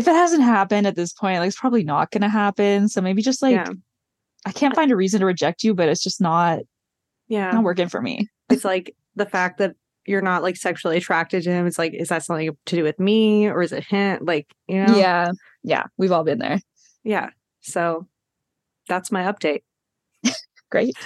if 0.00 0.08
it 0.08 0.14
hasn't 0.14 0.42
happened 0.42 0.86
at 0.86 0.96
this 0.96 1.12
point, 1.12 1.38
like 1.38 1.48
it's 1.48 1.60
probably 1.60 1.84
not 1.84 2.10
gonna 2.10 2.28
happen. 2.28 2.88
So 2.88 3.00
maybe 3.00 3.22
just 3.22 3.42
like 3.42 3.54
yeah 3.54 3.70
I 4.46 4.52
can't 4.52 4.74
find 4.74 4.90
a 4.90 4.96
reason 4.96 5.20
to 5.20 5.26
reject 5.26 5.62
you, 5.62 5.74
but 5.74 5.88
it's 5.88 6.02
just 6.02 6.20
not 6.20 6.60
yeah 7.28 7.50
not 7.52 7.62
working 7.64 7.88
for 7.88 8.00
me. 8.02 8.28
it's 8.50 8.64
like 8.64 8.94
the 9.16 9.26
fact 9.26 9.58
that 9.58 9.74
you're 10.06 10.22
not 10.22 10.42
like 10.42 10.56
sexually 10.56 10.96
attracted 10.96 11.42
to 11.44 11.50
him 11.50 11.66
it's 11.66 11.78
like 11.78 11.92
is 11.94 12.08
that 12.08 12.24
something 12.24 12.56
to 12.66 12.76
do 12.76 12.82
with 12.82 12.98
me 12.98 13.46
or 13.46 13.62
is 13.62 13.70
it 13.72 13.84
him 13.84 14.18
like 14.22 14.46
you 14.66 14.82
know 14.84 14.96
Yeah. 14.96 15.30
Yeah. 15.62 15.84
We've 15.98 16.10
all 16.10 16.24
been 16.24 16.38
there. 16.38 16.58
yeah 17.04 17.28
so 17.60 18.06
that's 18.88 19.12
my 19.12 19.22
update 19.30 19.62
Great. 20.70 20.96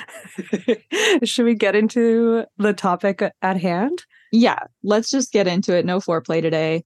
should 1.25 1.45
we 1.45 1.55
get 1.55 1.75
into 1.75 2.45
the 2.59 2.73
topic 2.73 3.23
at 3.43 3.61
hand 3.61 4.05
Yeah. 4.33 4.61
Let's 4.83 5.11
just 5.11 5.33
get 5.33 5.47
into 5.47 5.75
it. 5.77 5.85
No 5.85 5.99
foreplay 6.01 6.41
today. 6.41 6.85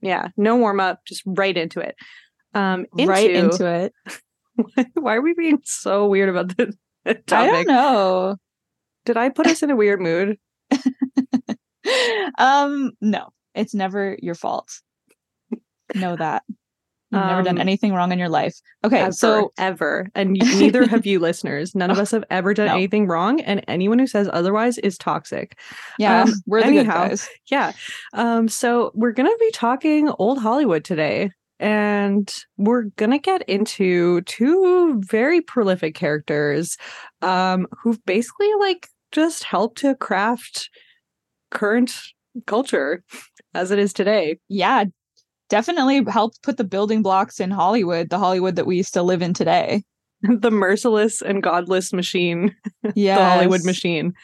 Yeah, 0.00 0.28
no 0.36 0.56
warm 0.56 0.80
up, 0.80 1.00
just 1.06 1.22
right 1.26 1.56
into 1.56 1.80
it. 1.80 1.96
Um, 2.54 2.86
into, 2.96 3.10
Right 3.10 3.30
into 3.30 3.66
it. 3.66 3.92
Why 4.94 5.16
are 5.16 5.22
we 5.22 5.34
being 5.34 5.60
so 5.64 6.06
weird 6.06 6.28
about 6.28 6.56
this 6.56 6.74
topic? 7.04 7.26
I 7.32 7.46
don't 7.46 7.66
know. 7.68 8.36
Did 9.04 9.16
I 9.16 9.28
put 9.28 9.46
us 9.46 9.62
in 9.62 9.70
a 9.70 9.76
weird 9.76 10.00
mood? 10.00 10.38
um, 12.38 12.92
no, 13.00 13.28
it's 13.54 13.74
never 13.74 14.16
your 14.20 14.34
fault. 14.34 14.80
Know 15.94 16.16
that. 16.16 16.42
You've 17.10 17.24
never 17.24 17.42
done 17.42 17.56
Um, 17.56 17.62
anything 17.62 17.94
wrong 17.94 18.12
in 18.12 18.18
your 18.18 18.28
life. 18.28 18.54
Okay, 18.84 19.00
ever, 19.00 19.12
so 19.12 19.52
ever, 19.58 20.08
and 20.14 20.32
neither 20.32 20.86
have 20.86 21.06
you, 21.06 21.18
listeners. 21.28 21.74
None 21.74 21.90
of 21.90 21.98
us 21.98 22.10
have 22.10 22.24
ever 22.30 22.52
done 22.52 22.66
No. 22.66 22.74
anything 22.74 23.06
wrong, 23.06 23.40
and 23.40 23.64
anyone 23.66 23.98
who 23.98 24.06
says 24.06 24.28
otherwise 24.32 24.76
is 24.78 24.98
toxic. 24.98 25.58
yeah, 25.98 26.22
um, 26.24 26.32
we're 26.46 26.60
the 26.60 26.66
anyhow. 26.66 27.02
good 27.04 27.08
guys. 27.10 27.28
Yeah. 27.50 27.72
Um. 28.12 28.46
So 28.48 28.90
we're 28.94 29.12
gonna 29.12 29.30
be 29.40 29.50
talking 29.52 30.10
old 30.18 30.38
Hollywood 30.38 30.84
today, 30.84 31.30
and 31.58 32.30
we're 32.58 32.84
gonna 32.96 33.18
get 33.18 33.40
into 33.48 34.20
two 34.22 35.00
very 35.06 35.40
prolific 35.40 35.94
characters, 35.94 36.76
um, 37.22 37.66
who've 37.82 38.04
basically 38.04 38.50
like 38.60 38.86
just 39.12 39.44
helped 39.44 39.78
to 39.78 39.94
craft 39.94 40.68
current 41.50 41.94
culture 42.46 43.02
as 43.54 43.70
it 43.70 43.78
is 43.78 43.92
today. 43.94 44.38
Yeah, 44.48 44.84
definitely 45.48 46.04
helped 46.10 46.42
put 46.42 46.56
the 46.56 46.64
building 46.64 47.02
blocks 47.02 47.40
in 47.40 47.50
Hollywood, 47.50 48.10
the 48.10 48.18
Hollywood 48.18 48.56
that 48.56 48.66
we 48.66 48.82
still 48.82 49.04
live 49.04 49.22
in 49.22 49.34
today. 49.34 49.82
the 50.22 50.50
merciless 50.50 51.22
and 51.22 51.42
godless 51.42 51.92
machine, 51.92 52.54
Yeah, 52.94 53.14
the 53.18 53.24
Hollywood 53.24 53.64
machine. 53.64 54.14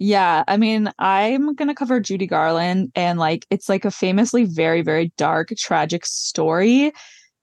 Yeah, 0.00 0.44
I 0.46 0.56
mean, 0.56 0.90
I'm 0.98 1.54
gonna 1.54 1.74
cover 1.74 2.00
Judy 2.00 2.26
Garland, 2.26 2.92
and 2.94 3.18
like, 3.18 3.46
it's 3.50 3.68
like 3.68 3.84
a 3.84 3.90
famously 3.90 4.44
very, 4.44 4.82
very 4.82 5.12
dark, 5.16 5.50
tragic 5.56 6.06
story. 6.06 6.92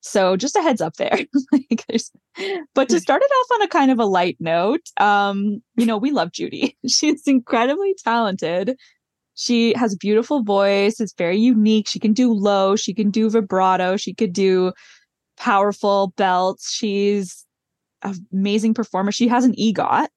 So 0.02 0.38
just 0.38 0.56
a 0.56 0.62
heads 0.62 0.82
up 0.82 0.98
there. 0.98 1.18
like, 1.52 1.86
but 2.76 2.90
to 2.90 3.00
start 3.00 3.24
it 3.24 3.32
off 3.32 3.56
on 3.56 3.62
a 3.64 3.68
kind 3.68 3.90
of 3.92 4.00
a 4.00 4.06
light 4.06 4.38
note, 4.40 4.88
um, 5.00 5.64
you 5.78 5.86
know, 5.86 5.98
we 5.98 6.12
love 6.12 6.32
Judy. 6.32 6.78
She's 6.88 7.24
incredibly 7.28 7.96
talented. 8.04 8.78
She 9.36 9.74
has 9.76 9.94
a 9.94 9.98
beautiful 9.98 10.44
voice. 10.44 11.00
It's 11.00 11.14
very 11.14 11.38
unique. 11.38 11.88
She 11.88 12.00
can 12.00 12.14
do 12.14 12.32
low. 12.34 12.76
She 12.76 12.94
can 12.94 13.12
do 13.12 13.30
vibrato. 13.30 13.98
She 13.98 14.14
could 14.14 14.34
do 14.34 14.72
powerful 15.38 16.14
belts. 16.16 16.74
She's 16.74 17.46
an 18.02 18.16
amazing 18.32 18.74
performer. 18.74 19.12
She 19.12 19.28
has 19.28 19.44
an 19.46 19.54
EGOT. 19.56 20.08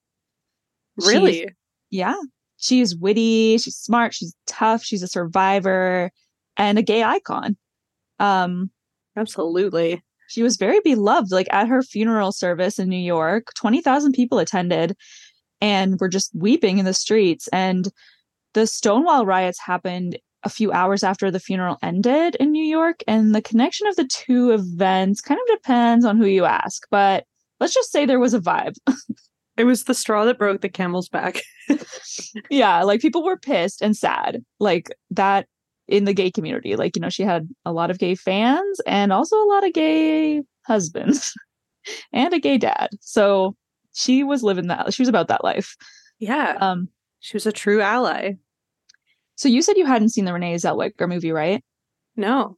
She's- 1.01 1.13
Really? 1.15 1.49
yeah. 1.91 2.17
She's 2.61 2.97
witty, 2.97 3.57
she's 3.59 3.77
smart, 3.77 4.13
she's 4.15 4.35
tough, 4.49 4.83
she's 4.83 5.05
a 5.05 5.07
survivor 5.09 6.11
and 6.57 6.77
a 6.77 6.83
gay 6.83 7.05
icon. 7.05 7.57
Um 8.19 8.71
Absolutely. 9.17 10.03
she 10.29 10.43
was 10.43 10.57
very 10.57 10.81
beloved 10.81 11.31
like 11.31 11.47
at 11.53 11.69
her 11.69 11.83
funeral 11.83 12.33
service 12.33 12.81
in 12.81 12.89
New 12.89 12.97
York, 12.97 13.53
20,000 13.55 14.13
people 14.13 14.41
attended 14.41 14.97
and 15.61 16.01
were 16.01 16.09
just 16.09 16.33
weeping 16.35 16.79
in 16.79 16.85
the 16.85 16.95
streets 16.95 17.47
and 17.53 17.89
the 18.55 18.67
Stonewall 18.67 19.26
riots 19.26 19.61
happened 19.61 20.19
a 20.45 20.49
few 20.49 20.71
hours 20.73 21.02
after 21.02 21.31
the 21.31 21.40
funeral 21.40 21.78
ended 21.83 22.37
in 22.37 22.52
New 22.52 22.64
York 22.64 23.00
and 23.09 23.35
the 23.35 23.43
connection 23.43 23.87
of 23.88 23.97
the 23.97 24.07
two 24.07 24.50
events 24.50 25.21
kind 25.21 25.40
of 25.40 25.57
depends 25.57 26.05
on 26.05 26.17
who 26.17 26.26
you 26.26 26.45
ask, 26.45 26.87
but 26.90 27.25
let's 27.61 27.75
just 27.75 27.90
say 27.90 28.07
there 28.07 28.21
was 28.21 28.35
a 28.35 28.40
vibe. 28.40 28.75
It 29.57 29.64
was 29.64 29.83
the 29.85 29.95
straw 29.95 30.25
that 30.25 30.38
broke 30.38 30.61
the 30.61 30.69
camel's 30.69 31.09
back. 31.09 31.40
yeah 32.50 32.83
like 32.85 33.00
people 33.00 33.25
were 33.25 33.37
pissed 33.37 33.83
and 33.83 33.97
sad 33.97 34.45
like 34.61 34.88
that 35.11 35.47
in 35.88 36.05
the 36.05 36.14
gay 36.14 36.31
community 36.31 36.76
like 36.76 36.95
you 36.95 37.02
know 37.02 37.09
she 37.09 37.25
had 37.25 37.49
a 37.64 37.73
lot 37.73 37.90
of 37.90 37.99
gay 37.99 38.14
fans 38.14 38.81
and 38.87 39.12
also 39.12 39.37
a 39.37 39.49
lot 39.49 39.67
of 39.67 39.73
gay 39.73 40.43
husbands 40.67 41.35
and 42.12 42.33
a 42.33 42.38
gay 42.38 42.57
dad 42.57 42.88
so 43.00 43.57
she 43.95 44.23
was 44.23 44.43
living 44.45 44.69
that 44.69 44.95
she 44.95 45.02
was 45.02 45.09
about 45.09 45.26
that 45.28 45.43
life 45.43 45.75
Yeah. 46.21 46.57
um 46.61 46.88
she 47.21 47.35
was 47.37 47.47
a 47.47 47.53
true 47.53 47.81
ally. 47.81 48.33
so 49.37 49.49
you 49.49 49.63
said 49.63 49.77
you 49.77 49.87
hadn't 49.87 50.11
seen 50.11 50.25
the 50.25 50.33
renee 50.33 50.55
zellweger 50.57 51.09
movie 51.09 51.33
right? 51.33 51.65
No. 52.17 52.57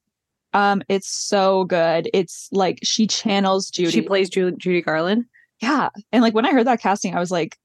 um 0.52 0.82
it's 0.88 1.08
so 1.08 1.64
good. 1.64 2.08
It's 2.14 2.48
like 2.52 2.78
she 2.82 3.06
channels 3.06 3.70
judy. 3.70 3.90
She 3.90 4.02
plays 4.02 4.28
Ju- 4.30 4.56
Judy 4.56 4.82
Garland. 4.82 5.24
yeah. 5.60 5.88
And 6.12 6.22
like 6.22 6.34
when 6.34 6.46
i 6.46 6.52
heard 6.52 6.66
that 6.66 6.80
casting 6.80 7.14
i 7.14 7.20
was 7.20 7.30
like 7.30 7.56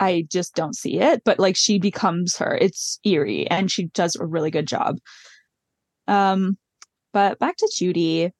i 0.00 0.24
just 0.30 0.54
don't 0.54 0.76
see 0.76 0.98
it. 1.00 1.22
But 1.24 1.38
like 1.38 1.56
she 1.56 1.78
becomes 1.78 2.36
her. 2.38 2.56
It's 2.60 2.98
eerie 3.04 3.48
and 3.50 3.70
she 3.70 3.86
does 3.86 4.14
a 4.16 4.24
really 4.26 4.50
good 4.50 4.66
job. 4.66 4.96
Um 6.06 6.56
but 7.12 7.38
back 7.38 7.56
to 7.58 7.70
judy. 7.74 8.30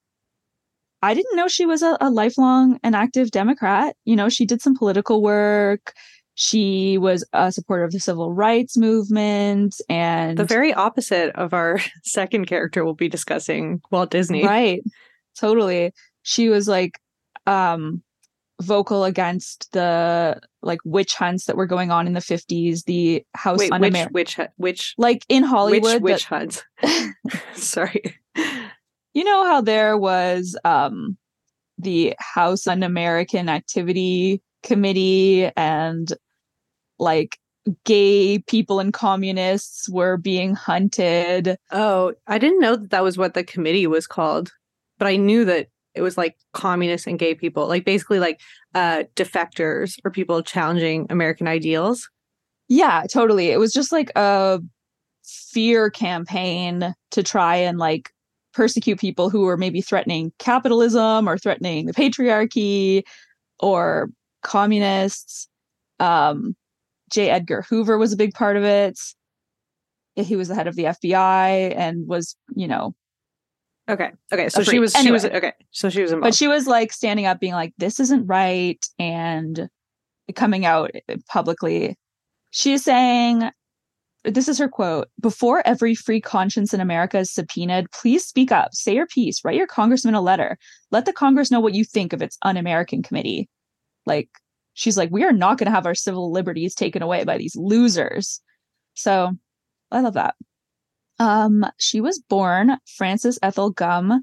I 1.00 1.14
didn't 1.14 1.37
know 1.37 1.47
she 1.49 1.64
was 1.64 1.83
a, 1.83 1.97
a 2.00 2.11
lifelong 2.11 2.81
and 2.83 2.97
active 2.97 3.31
democrat. 3.31 3.95
You 4.05 4.17
know 4.17 4.28
she 4.28 4.47
did 4.47 4.61
some 4.62 4.76
political 4.76 5.23
work 5.23 5.93
she 6.40 6.99
was 6.99 7.25
a 7.33 7.50
supporter 7.50 7.83
of 7.83 7.90
the 7.90 7.99
civil 7.99 8.33
rights 8.33 8.76
movement 8.76 9.75
and 9.88 10.38
The 10.38 10.45
very 10.45 10.73
opposite 10.73 11.35
of 11.35 11.52
our 11.52 11.80
second 12.04 12.47
character 12.47 12.85
we'll 12.85 12.95
be 12.95 13.09
discussing, 13.09 13.80
Walt 13.90 14.12
Disney. 14.12 14.45
Right. 14.47 14.80
Totally. 15.37 15.92
She 16.23 16.49
was 16.49 16.68
like 16.68 17.00
um 17.49 18.04
vocal 18.62 19.02
against 19.04 19.73
the 19.73 20.40
like 20.62 20.78
witch 20.85 21.14
hunts 21.16 21.47
that 21.47 21.57
were 21.57 21.66
going 21.66 21.90
on 21.90 22.07
in 22.07 22.12
the 22.12 22.21
50s 22.21 22.85
the 22.85 23.25
house 23.35 23.59
Wait, 23.59 23.73
which 23.73 23.83
Un-Amer- 23.83 24.09
which 24.12 24.38
which 24.59 24.95
like 24.97 25.25
in 25.28 25.42
hollywood 25.42 26.02
which 26.02 26.02
that- 26.02 26.02
witch 26.02 26.25
hunts? 26.25 26.64
Sorry. 27.54 28.16
you 29.12 29.25
know 29.25 29.45
how 29.45 29.61
there 29.61 29.97
was 29.99 30.57
um 30.64 31.16
the 31.78 32.14
house 32.21 32.68
un-american 32.68 33.49
activity 33.49 34.40
committee 34.62 35.50
and 35.57 36.12
like 36.99 37.38
gay 37.85 38.38
people 38.40 38.81
and 38.81 38.93
communists 38.93 39.88
were 39.88 40.17
being 40.17 40.55
hunted. 40.55 41.57
Oh, 41.71 42.14
I 42.26 42.38
didn't 42.38 42.61
know 42.61 42.76
that 42.76 42.90
that 42.90 43.02
was 43.02 43.19
what 43.19 43.35
the 43.35 43.45
committee 43.45 43.87
was 43.87 44.07
called, 44.07 44.52
but 44.99 45.07
I 45.09 45.17
knew 45.17 45.45
that 45.45 45.69
it 45.95 46.02
was 46.02 46.17
like 46.17 46.37
communists 46.55 47.07
and 47.07 47.19
gay 47.19 47.35
people, 47.35 47.67
like 47.67 47.85
basically 47.85 48.21
like 48.21 48.40
uh 48.75 49.05
defectors 49.17 49.99
or 50.05 50.11
people 50.11 50.43
challenging 50.43 51.07
American 51.11 51.49
ideals. 51.49 52.09
yeah 52.69 53.05
totally. 53.11 53.50
It 53.50 53.59
was 53.59 53.73
just 53.73 53.93
like 53.93 54.11
a 54.17 54.61
fear 55.25 55.90
campaign 55.90 56.95
to 57.11 57.23
try 57.23 57.57
and 57.57 57.78
like 57.78 58.11
persecute 58.55 58.99
people 58.99 59.31
who 59.31 59.43
were 59.43 59.57
maybe 59.57 59.81
threatening 59.81 60.33
capitalism 60.38 61.28
or 61.28 61.38
threatening 61.38 61.87
the 61.87 61.93
patriarchy 61.95 63.02
or 63.61 64.11
communists. 64.43 65.49
Um 66.00 66.57
j 67.09 67.31
edgar 67.31 67.62
hoover 67.62 67.99
was 67.99 68.12
a 68.12 68.17
big 68.17 68.35
part 68.35 68.57
of 68.57 68.65
it 68.65 68.99
he 70.17 70.37
was 70.37 70.49
the 70.49 70.55
head 70.55 70.67
of 70.67 70.77
the 70.77 70.85
fbi 70.85 71.75
and 71.77 72.07
was 72.07 72.37
you 72.55 72.69
know 72.69 72.95
Okay. 73.91 74.11
Okay. 74.31 74.50
So 74.50 74.62
she 74.62 74.79
was 74.79 74.93
she 74.93 75.11
was 75.11 75.25
okay. 75.25 75.53
So 75.71 75.88
she 75.88 76.03
was 76.03 76.12
involved. 76.12 76.25
but 76.25 76.35
she 76.35 76.47
was 76.47 76.67
like 76.67 76.93
standing 76.93 77.25
up 77.25 77.41
being 77.41 77.55
like 77.55 77.73
this 77.79 77.99
isn't 77.99 78.27
right 78.27 78.85
and 78.99 79.71
coming 80.35 80.67
out 80.67 80.91
eh, 81.09 81.17
publicly 81.29 81.97
she 82.50 82.73
is 82.75 82.85
saying 82.85 83.50
this 84.25 84.49
is 84.49 84.59
her 84.59 84.69
quote 84.69 85.09
before 85.21 85.62
every 85.67 85.95
free 85.95 86.21
conscience 86.21 86.75
in 86.75 86.81
america 86.81 87.19
is 87.21 87.33
subpoenaed 87.33 87.91
please 87.93 88.27
speak 88.27 88.53
up 88.53 88.75
say 88.75 88.95
your 88.95 89.07
piece 89.07 89.43
write 89.45 89.57
your 89.57 89.67
congressman 89.67 90.15
a 90.15 90.21
letter 90.21 90.59
let 90.91 91.07
the 91.07 91.12
congress 91.12 91.50
know 91.50 91.61
what 91.61 91.73
you 91.75 91.83
think 91.85 92.12
of 92.12 92.21
its 92.21 92.37
un-american 92.43 93.03
committee 93.03 93.49
like 94.05 94.29
she's 94.78 94.97
like 94.97 95.11
we 95.11 95.25
are 95.25 95.32
not 95.32 95.58
going 95.58 95.66
to 95.66 95.75
have 95.75 95.87
our 95.87 95.94
civil 95.94 96.30
liberties 96.30 96.75
taken 96.75 97.02
away 97.02 97.25
by 97.25 97.37
these 97.37 97.56
losers 97.56 98.40
so 98.94 99.32
i 99.90 100.00
love 100.00 100.14
that 100.14 100.35
um 101.18 101.66
she 101.78 102.00
was 102.00 102.18
born 102.28 102.76
frances 102.97 103.38
ethel 103.42 103.75
Gumm 103.75 104.20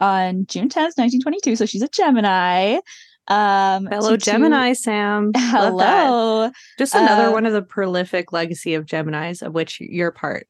on 0.00 0.46
June 0.46 0.68
10th, 0.68 0.94
1922. 0.96 1.56
So 1.56 1.66
she's 1.66 1.82
a 1.82 1.88
Gemini. 1.88 2.78
Um, 3.26 3.86
Hello, 3.86 4.10
to- 4.10 4.16
to- 4.16 4.24
Gemini, 4.24 4.72
Sam. 4.74 5.32
Hello. 5.36 6.52
Just 6.78 6.94
another 6.94 7.30
Uh, 7.30 7.32
one 7.32 7.46
of 7.46 7.52
the 7.52 7.62
prolific 7.62 8.32
legacy 8.32 8.74
of 8.74 8.86
Geminis, 8.86 9.42
of 9.42 9.52
which 9.54 9.80
you're 9.80 10.12
part. 10.12 10.46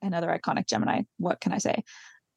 Another 0.00 0.28
iconic 0.28 0.66
Gemini. 0.66 1.02
What 1.18 1.42
can 1.42 1.52
I 1.52 1.58
say? 1.58 1.84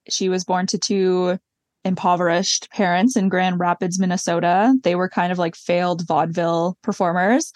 She 0.09 0.27
was 0.27 0.43
born 0.43 0.67
to 0.67 0.77
two 0.77 1.39
impoverished 1.85 2.69
parents 2.71 3.15
in 3.15 3.29
Grand 3.29 3.59
Rapids, 3.59 3.99
Minnesota. 3.99 4.73
They 4.83 4.95
were 4.95 5.09
kind 5.09 5.31
of 5.31 5.37
like 5.39 5.55
failed 5.55 6.05
vaudeville 6.07 6.77
performers. 6.81 7.51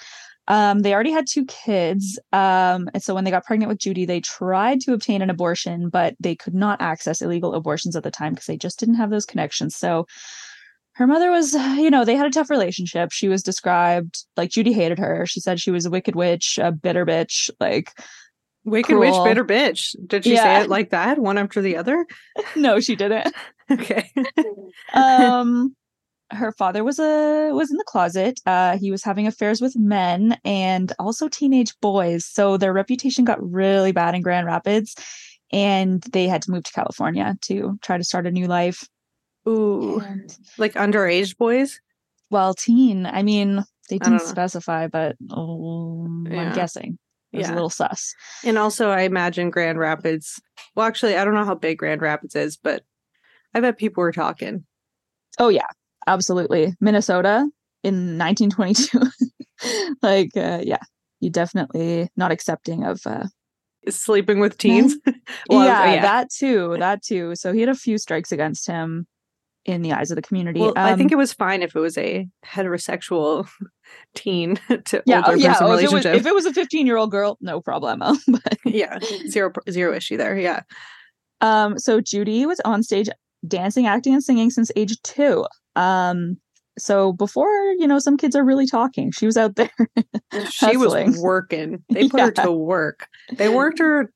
Um, 0.50 0.80
they 0.80 0.94
already 0.94 1.12
had 1.12 1.26
two 1.30 1.46
kids. 1.46 2.18
Um, 2.32 2.90
and 2.94 3.04
so 3.04 3.14
when 3.14 3.26
they 3.26 3.32
got 3.32 3.46
pregnant 3.46 3.68
with 3.70 3.80
Judy, 3.80 4.06
they 4.06 4.22
tried 4.22 4.80
to 4.82 4.94
obtain 4.94 5.22
an 5.22 5.30
abortion, 5.30 5.90
but 5.90 6.16
they 6.22 6.36
could 6.36 6.54
not 6.56 6.82
access 6.82 7.22
illegal 7.22 7.54
abortions 7.54 7.96
at 7.98 8.04
the 8.04 8.12
time 8.12 8.34
because 8.34 8.46
they 8.46 8.56
just 8.58 8.80
didn't 8.80 8.96
have 8.96 9.10
those 9.10 9.26
connections. 9.26 9.76
So 9.76 10.06
her 10.94 11.06
mother 11.06 11.30
was, 11.32 11.54
you 11.54 11.92
know, 11.92 12.06
they 12.06 12.16
had 12.16 12.28
a 12.28 12.32
tough 12.32 12.50
relationship. 12.50 13.12
She 13.12 13.28
was 13.28 13.44
described 13.44 14.24
like 14.38 14.50
Judy 14.50 14.72
hated 14.72 15.00
her. 15.00 15.26
She 15.26 15.42
said 15.42 15.60
she 15.60 15.72
was 15.72 15.86
a 15.86 15.90
wicked 15.92 16.16
witch, 16.16 16.58
a 16.62 16.72
bitter 16.72 17.06
bitch. 17.06 17.50
Like, 17.60 17.92
Wicked 18.64 18.96
Cruel. 18.96 19.24
witch, 19.24 19.24
bitter 19.30 19.46
bitch. 19.46 19.96
Did 20.08 20.24
she 20.24 20.34
Yeah. 20.34 20.44
say 20.44 20.62
it 20.64 20.70
like 20.70 20.90
that, 20.92 21.20
one 21.20 21.38
after 21.38 21.62
the 21.62 21.78
other? 21.78 22.06
no, 22.56 22.80
she 22.80 22.96
didn't. 22.96 23.34
Okay. 23.72 24.10
um 24.94 25.76
her 26.32 26.52
father 26.52 26.84
was 26.84 27.00
a 27.00 27.52
was 27.54 27.72
in 27.72 27.78
the 27.78 27.84
closet 27.86 28.40
uh 28.46 28.78
he 28.78 28.92
was 28.92 29.04
having 29.04 29.28
affairs 29.28 29.62
with 29.62 29.76
men 29.78 30.38
and 30.46 30.94
also 31.00 31.28
teenage 31.28 31.74
boys 31.82 32.26
so 32.26 32.58
their 32.58 32.74
reputation 32.74 33.24
got 33.26 33.42
really 33.42 33.92
bad 33.92 34.14
in 34.16 34.22
grand 34.22 34.46
rapids 34.48 34.96
and 35.52 36.02
they 36.12 36.28
had 36.28 36.42
to 36.42 36.52
move 36.52 36.64
to 36.64 36.72
california 36.74 37.38
to 37.42 37.78
try 37.82 37.98
to 37.98 38.04
start 38.04 38.28
a 38.28 38.32
new 38.32 38.48
life 38.48 38.88
Ooh. 39.48 40.00
and, 40.00 40.36
Like 40.58 40.74
underage 40.74 41.38
boys? 41.38 41.80
well 42.30 42.54
teen 42.54 43.06
i 43.06 43.24
mean 43.24 43.64
they 43.90 43.98
didn't 44.00 44.20
specify 44.20 44.88
but 44.88 45.16
um, 45.32 46.28
Yeah. 46.30 46.42
i'm 46.42 46.54
guessing 46.54 46.98
it 47.32 47.38
was 47.38 47.48
Yeah. 47.48 47.54
a 47.54 47.56
little 47.56 47.70
sus 47.70 48.14
And 48.44 48.58
also, 48.58 48.90
I 48.90 49.02
imagine 49.02 49.50
Grand 49.50 49.78
Rapids. 49.80 50.42
Well, 50.76 50.86
actually, 50.88 51.18
I 51.18 51.26
don't 51.26 51.34
know 51.34 51.44
how 51.46 51.56
big 51.56 51.78
Grand 51.78 52.02
Rapids 52.02 52.36
is, 52.36 52.56
but 52.58 52.84
I 53.58 53.62
bet 53.62 53.78
people 53.78 54.02
were 54.02 54.12
talking. 54.12 54.66
oh 55.40 55.50
yeah 55.50 55.68
absolutely 56.08 56.74
minnesota 56.80 57.50
in 57.84 58.18
1922 58.18 59.00
like 60.02 60.32
uh, 60.38 60.62
yeah 60.64 60.78
you 61.20 61.30
definitely 61.30 62.10
not 62.16 62.32
accepting 62.32 62.84
of 62.86 63.02
uh 63.06 63.26
Sleeping 63.90 64.40
with 64.40 64.58
teens. 64.58 64.96
Well, 65.50 65.66
yeah, 65.66 66.02
that 66.02 66.30
too, 66.30 66.76
that 66.80 67.02
too. 67.04 67.36
So 67.36 67.54
he 67.54 67.62
had 67.62 67.70
a 67.70 67.76
few 67.76 67.98
strikes 67.98 68.32
against 68.34 68.68
him 68.68 69.08
in 69.66 69.82
the 69.82 69.94
eyes 69.94 70.12
of 70.12 70.16
the 70.16 70.22
community. 70.22 70.60
Well, 70.60 70.74
I 70.76 70.96
think 70.96 71.12
Um, 71.12 71.16
it 71.16 71.18
was 71.18 71.32
fine 71.34 71.62
if 71.62 71.76
it 71.76 71.80
was 71.80 71.98
a 71.98 72.28
heterosexual 72.46 73.48
teen 74.16 74.60
to 74.86 75.04
yeah, 75.06 75.22
oh, 75.26 75.32
older 75.32 75.42
yeah. 75.42 75.54
person 75.54 75.68
oh, 75.68 75.74
if, 75.78 75.84
it 75.84 75.92
was, 75.92 76.06
if 76.06 76.26
it 76.26 76.34
was 76.34 76.46
a 76.46 76.54
15 76.54 76.86
year 76.86 76.98
old 76.98 77.12
girl, 77.12 77.38
no 77.40 77.62
problemo. 77.62 78.18
but 78.28 78.58
yeah, 78.66 79.00
zero 79.28 79.52
zero 79.70 79.94
issue 79.96 80.18
there. 80.18 80.38
Yeah. 80.38 80.62
um, 81.42 81.78
so 81.78 82.02
Judy 82.02 82.46
was 82.46 82.60
on 82.66 82.84
stage 82.84 83.10
dancing, 83.48 83.88
acting, 83.88 84.14
and 84.14 84.24
singing 84.24 84.50
since 84.50 84.72
age 84.76 85.02
two. 85.04 85.46
Um, 85.76 86.38
so 86.78 87.14
before 87.14 87.50
you 87.80 87.88
know, 87.88 88.00
some 88.00 88.18
kids 88.18 88.36
are 88.36 88.44
really 88.44 88.68
talking. 88.68 89.12
She 89.12 89.26
was 89.26 89.38
out 89.38 89.56
there. 89.56 89.72
She 90.52 90.78
was 90.78 91.18
working. 91.20 91.84
They 91.90 92.10
put 92.10 92.20
her 92.20 92.32
to 92.44 92.52
work. 92.52 93.08
They 93.32 93.50
worked 93.50 93.80
her 93.80 94.12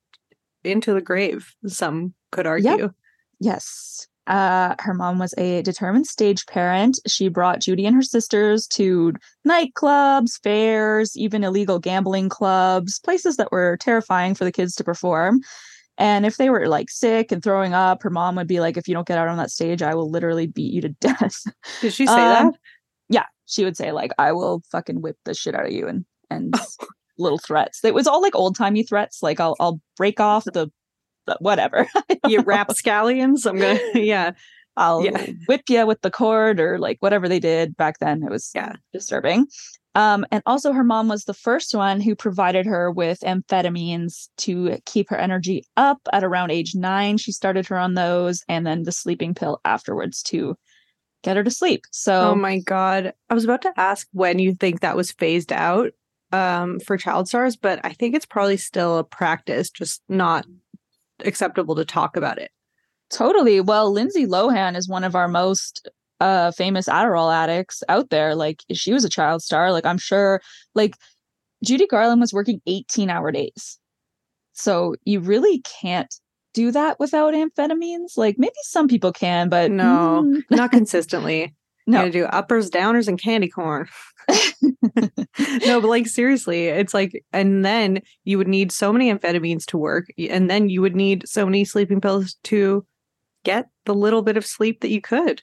into 0.63 0.93
the 0.93 1.01
grave. 1.01 1.55
Some 1.65 2.13
could 2.31 2.45
argue. 2.45 2.91
Yes. 3.39 4.07
Uh, 4.27 4.75
her 4.79 4.93
mom 4.93 5.17
was 5.17 5.33
a 5.37 5.61
determined 5.63 6.05
stage 6.05 6.45
parent. 6.45 6.99
She 7.07 7.27
brought 7.27 7.61
Judy 7.61 7.85
and 7.85 7.95
her 7.95 8.03
sisters 8.03 8.67
to 8.67 9.13
nightclubs, 9.47 10.41
fairs, 10.43 11.17
even 11.17 11.43
illegal 11.43 11.79
gambling 11.79 12.29
clubs, 12.29 12.99
places 12.99 13.37
that 13.37 13.51
were 13.51 13.77
terrifying 13.77 14.35
for 14.35 14.43
the 14.43 14.51
kids 14.51 14.75
to 14.75 14.83
perform. 14.83 15.41
And 15.97 16.25
if 16.25 16.37
they 16.37 16.49
were 16.49 16.67
like 16.67 16.89
sick 16.89 17.31
and 17.31 17.43
throwing 17.43 17.73
up, 17.73 18.01
her 18.03 18.09
mom 18.09 18.35
would 18.35 18.47
be 18.47 18.59
like, 18.59 18.77
if 18.77 18.87
you 18.87 18.93
don't 18.93 19.07
get 19.07 19.17
out 19.17 19.27
on 19.27 19.37
that 19.37 19.51
stage, 19.51 19.81
I 19.81 19.93
will 19.93 20.09
literally 20.09 20.47
beat 20.47 20.73
you 20.73 20.81
to 20.81 20.89
death. 21.01 21.43
Did 21.81 21.93
she 21.93 22.07
say 22.07 22.13
Um, 22.25 22.29
that? 22.51 22.53
yeah. 23.09 23.25
She 23.45 23.63
would 23.63 23.75
say, 23.77 23.91
like, 23.91 24.11
I 24.17 24.31
will 24.31 24.63
fucking 24.71 25.01
whip 25.01 25.17
the 25.25 25.33
shit 25.33 25.53
out 25.55 25.65
of 25.65 25.71
you 25.71 25.87
and 25.87 26.05
and 26.29 26.55
little 27.17 27.37
threats. 27.37 27.83
It 27.83 27.93
was 27.93 28.07
all 28.07 28.21
like 28.21 28.35
old 28.35 28.55
timey 28.55 28.83
threats, 28.83 29.21
like 29.21 29.39
I'll 29.39 29.55
I'll 29.59 29.79
break 29.97 30.19
off 30.19 30.45
the, 30.45 30.71
the 31.27 31.37
whatever. 31.39 31.87
You 32.27 32.41
rapscallions. 32.41 33.45
I'm 33.45 33.57
gonna. 33.59 33.79
Yeah. 33.95 34.31
I'll 34.77 35.03
Yeah. 35.03 35.25
whip 35.47 35.63
you 35.69 35.85
with 35.85 36.01
the 36.01 36.11
cord 36.11 36.59
or 36.61 36.79
like 36.79 36.97
whatever 37.01 37.27
they 37.27 37.39
did 37.39 37.75
back 37.75 37.99
then. 37.99 38.23
It 38.23 38.29
was 38.31 38.49
Yeah. 38.55 38.73
disturbing. 38.93 39.47
Um, 39.93 40.25
and 40.31 40.41
also, 40.45 40.71
her 40.71 40.83
mom 40.83 41.09
was 41.09 41.25
the 41.25 41.33
first 41.33 41.75
one 41.75 41.99
who 41.99 42.15
provided 42.15 42.65
her 42.65 42.89
with 42.89 43.19
amphetamines 43.21 44.29
to 44.37 44.77
keep 44.85 45.09
her 45.09 45.17
energy 45.17 45.65
up 45.75 45.99
at 46.13 46.23
around 46.23 46.51
age 46.51 46.75
nine. 46.75 47.17
She 47.17 47.31
started 47.31 47.67
her 47.67 47.77
on 47.77 47.93
those 47.93 48.41
and 48.47 48.65
then 48.65 48.83
the 48.83 48.93
sleeping 48.93 49.33
pill 49.33 49.59
afterwards 49.65 50.23
to 50.23 50.55
get 51.23 51.35
her 51.35 51.43
to 51.43 51.51
sleep. 51.51 51.83
So, 51.91 52.31
Oh 52.31 52.35
my 52.35 52.59
god. 52.59 53.13
I 53.29 53.33
was 53.33 53.43
about 53.43 53.61
to 53.63 53.73
ask 53.75 54.07
when 54.13 54.39
you 54.39 54.55
think 54.55 54.79
that 54.79 54.95
was 54.95 55.11
phased 55.11 55.51
out 55.51 55.91
um 56.31 56.79
for 56.79 56.97
child 56.97 57.27
stars, 57.27 57.57
but 57.57 57.79
I 57.83 57.91
think 57.91 58.15
it's 58.15 58.25
probably 58.25 58.57
still 58.57 58.97
a 58.97 59.03
practice, 59.03 59.69
just 59.69 60.01
not 60.07 60.45
acceptable 61.25 61.75
to 61.75 61.85
talk 61.85 62.15
about 62.15 62.37
it. 62.37 62.51
Totally. 63.09 63.59
Well, 63.59 63.91
Lindsay 63.91 64.25
Lohan 64.25 64.77
is 64.77 64.87
one 64.87 65.03
of 65.03 65.15
our 65.15 65.27
most 65.27 65.89
uh 66.21 66.51
famous 66.51 66.87
Adderall 66.87 67.33
addicts 67.33 67.83
out 67.89 68.09
there. 68.09 68.35
Like 68.35 68.63
she 68.71 68.93
was 68.93 69.03
a 69.03 69.09
child 69.09 69.43
star. 69.43 69.71
Like 69.73 69.85
I'm 69.85 69.97
sure 69.97 70.41
like 70.75 70.95
Judy 71.63 71.87
Garland 71.87 72.21
was 72.21 72.31
working 72.33 72.61
18 72.67 73.09
hour 73.09 73.31
days. 73.31 73.77
So 74.53 74.95
you 75.03 75.19
really 75.19 75.61
can't 75.81 76.13
do 76.53 76.71
that 76.71 76.99
without 76.99 77.33
amphetamines. 77.33 78.17
Like 78.17 78.35
maybe 78.37 78.53
some 78.63 78.87
people 78.87 79.11
can, 79.11 79.49
but 79.49 79.71
No. 79.71 80.23
mm, 80.25 80.41
Not 80.49 80.71
consistently. 80.71 81.53
No. 81.87 81.97
You 81.99 82.03
gotta 82.05 82.11
do 82.11 82.25
uppers, 82.25 82.69
downers, 82.69 83.07
and 83.07 83.19
candy 83.19 83.47
corn. 83.49 83.87
no, 85.65 85.81
but 85.81 85.87
like 85.89 86.07
seriously, 86.07 86.67
it's 86.67 86.93
like, 86.93 87.23
and 87.33 87.65
then 87.65 88.01
you 88.23 88.37
would 88.37 88.47
need 88.47 88.71
so 88.71 88.93
many 88.93 89.11
amphetamines 89.11 89.65
to 89.65 89.77
work, 89.77 90.05
and 90.17 90.49
then 90.49 90.69
you 90.69 90.81
would 90.81 90.95
need 90.95 91.27
so 91.27 91.43
many 91.45 91.65
sleeping 91.65 91.99
pills 91.99 92.35
to 92.43 92.85
get 93.43 93.69
the 93.85 93.95
little 93.95 94.21
bit 94.21 94.37
of 94.37 94.45
sleep 94.45 94.81
that 94.81 94.91
you 94.91 95.01
could. 95.01 95.41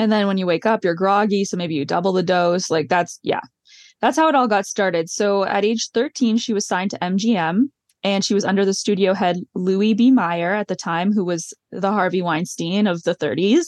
And 0.00 0.10
then 0.10 0.26
when 0.26 0.38
you 0.38 0.46
wake 0.46 0.64
up, 0.64 0.82
you're 0.82 0.94
groggy. 0.94 1.44
So 1.44 1.58
maybe 1.58 1.74
you 1.74 1.84
double 1.84 2.14
the 2.14 2.22
dose. 2.22 2.70
Like 2.70 2.88
that's, 2.88 3.20
yeah, 3.22 3.42
that's 4.00 4.16
how 4.16 4.28
it 4.28 4.34
all 4.34 4.48
got 4.48 4.64
started. 4.64 5.10
So 5.10 5.44
at 5.44 5.62
age 5.62 5.90
13, 5.92 6.38
she 6.38 6.54
was 6.54 6.66
signed 6.66 6.90
to 6.92 6.98
MGM 7.00 7.64
and 8.02 8.24
she 8.24 8.32
was 8.32 8.46
under 8.46 8.64
the 8.64 8.72
studio 8.72 9.12
head 9.12 9.40
Louis 9.54 9.92
B. 9.92 10.10
Mayer 10.10 10.54
at 10.54 10.68
the 10.68 10.74
time, 10.74 11.12
who 11.12 11.22
was 11.22 11.52
the 11.70 11.92
Harvey 11.92 12.22
Weinstein 12.22 12.86
of 12.86 13.02
the 13.02 13.14
30s. 13.14 13.66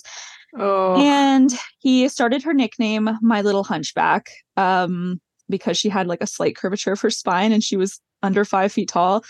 Oh. 0.59 0.97
And 0.97 1.53
he 1.81 2.09
started 2.09 2.43
her 2.45 2.55
nickname 2.55 3.11
My 3.21 3.43
Little 3.43 3.63
Hunchback 3.63 4.31
um, 4.57 5.21
because 5.51 5.77
she 5.77 5.91
had 5.91 6.07
like 6.07 6.23
a 6.23 6.27
slight 6.27 6.57
curvature 6.57 6.93
of 6.93 7.01
her 7.03 7.11
spine 7.11 7.53
and 7.53 7.63
she 7.63 7.77
was 7.77 8.01
under 8.23 8.47
five 8.47 8.73
feet 8.73 8.89
tall. 8.89 9.23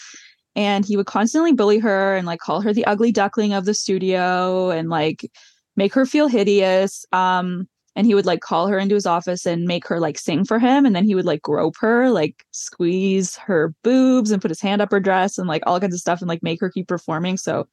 And 0.55 0.85
he 0.85 0.97
would 0.97 1.07
constantly 1.07 1.53
bully 1.53 1.81
her 1.81 2.15
and 2.15 2.29
like 2.29 2.38
call 2.38 2.61
her 2.61 2.73
the 2.73 2.85
ugly 2.85 3.11
duckling 3.11 3.55
of 3.55 3.65
the 3.65 3.75
studio 3.75 4.71
and 4.71 4.88
like 4.88 5.29
make 5.77 5.95
her 5.95 6.07
feel 6.07 6.29
hideous. 6.29 7.05
Um, 7.13 7.69
and 7.95 8.07
he 8.07 8.15
would 8.15 8.27
like 8.27 8.41
call 8.41 8.69
her 8.69 8.79
into 8.79 8.95
his 8.95 9.07
office 9.07 9.47
and 9.47 9.65
make 9.65 9.87
her 9.87 10.01
like 10.01 10.19
sing 10.19 10.45
for 10.45 10.59
him 10.59 10.87
and 10.87 10.97
then 10.97 11.05
he 11.05 11.15
would 11.15 11.27
like 11.27 11.43
grope 11.43 11.77
her 11.79 12.11
like 12.11 12.45
squeeze 12.51 13.37
her 13.37 13.75
boobs 13.85 14.31
and 14.31 14.41
put 14.41 14.51
his 14.51 14.61
hand 14.61 14.81
up 14.81 14.91
her 14.91 15.01
dress 15.01 15.39
and 15.39 15.49
like 15.49 15.63
all 15.67 15.79
kinds 15.79 15.95
of 15.95 16.01
stuff 16.01 16.21
and 16.21 16.29
like 16.29 16.43
make 16.43 16.61
her 16.61 16.71
keep 16.71 16.89
performing. 16.89 17.37
So 17.37 17.69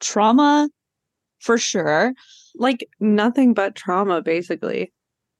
trauma 0.00 0.68
for 1.40 1.58
sure. 1.58 2.14
Like 2.56 2.88
nothing 3.00 3.54
but 3.54 3.74
trauma 3.74 4.22
basically. 4.22 4.92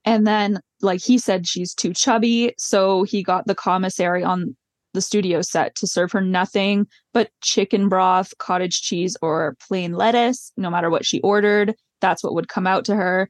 And 0.05 0.27
then 0.27 0.61
like 0.81 1.01
he 1.01 1.19
said 1.19 1.47
she's 1.47 1.75
too 1.75 1.93
chubby 1.93 2.55
so 2.59 3.03
he 3.03 3.23
got 3.23 3.47
the 3.47 3.55
commissary 3.55 4.23
on 4.23 4.57
the 4.95 5.01
studio 5.03 5.43
set 5.43 5.75
to 5.75 5.87
serve 5.87 6.11
her 6.13 6.21
nothing 6.21 6.87
but 7.13 7.31
chicken 7.43 7.89
broth 7.89 8.33
cottage 8.39 8.81
cheese 8.81 9.17
or 9.21 9.57
plain 9.67 9.93
lettuce 9.93 10.53
no 10.57 10.71
matter 10.71 10.89
what 10.89 11.05
she 11.05 11.21
ordered 11.21 11.75
that's 12.01 12.23
what 12.23 12.35
would 12.35 12.49
come 12.49 12.67
out 12.67 12.85
to 12.87 12.95
her. 12.95 13.29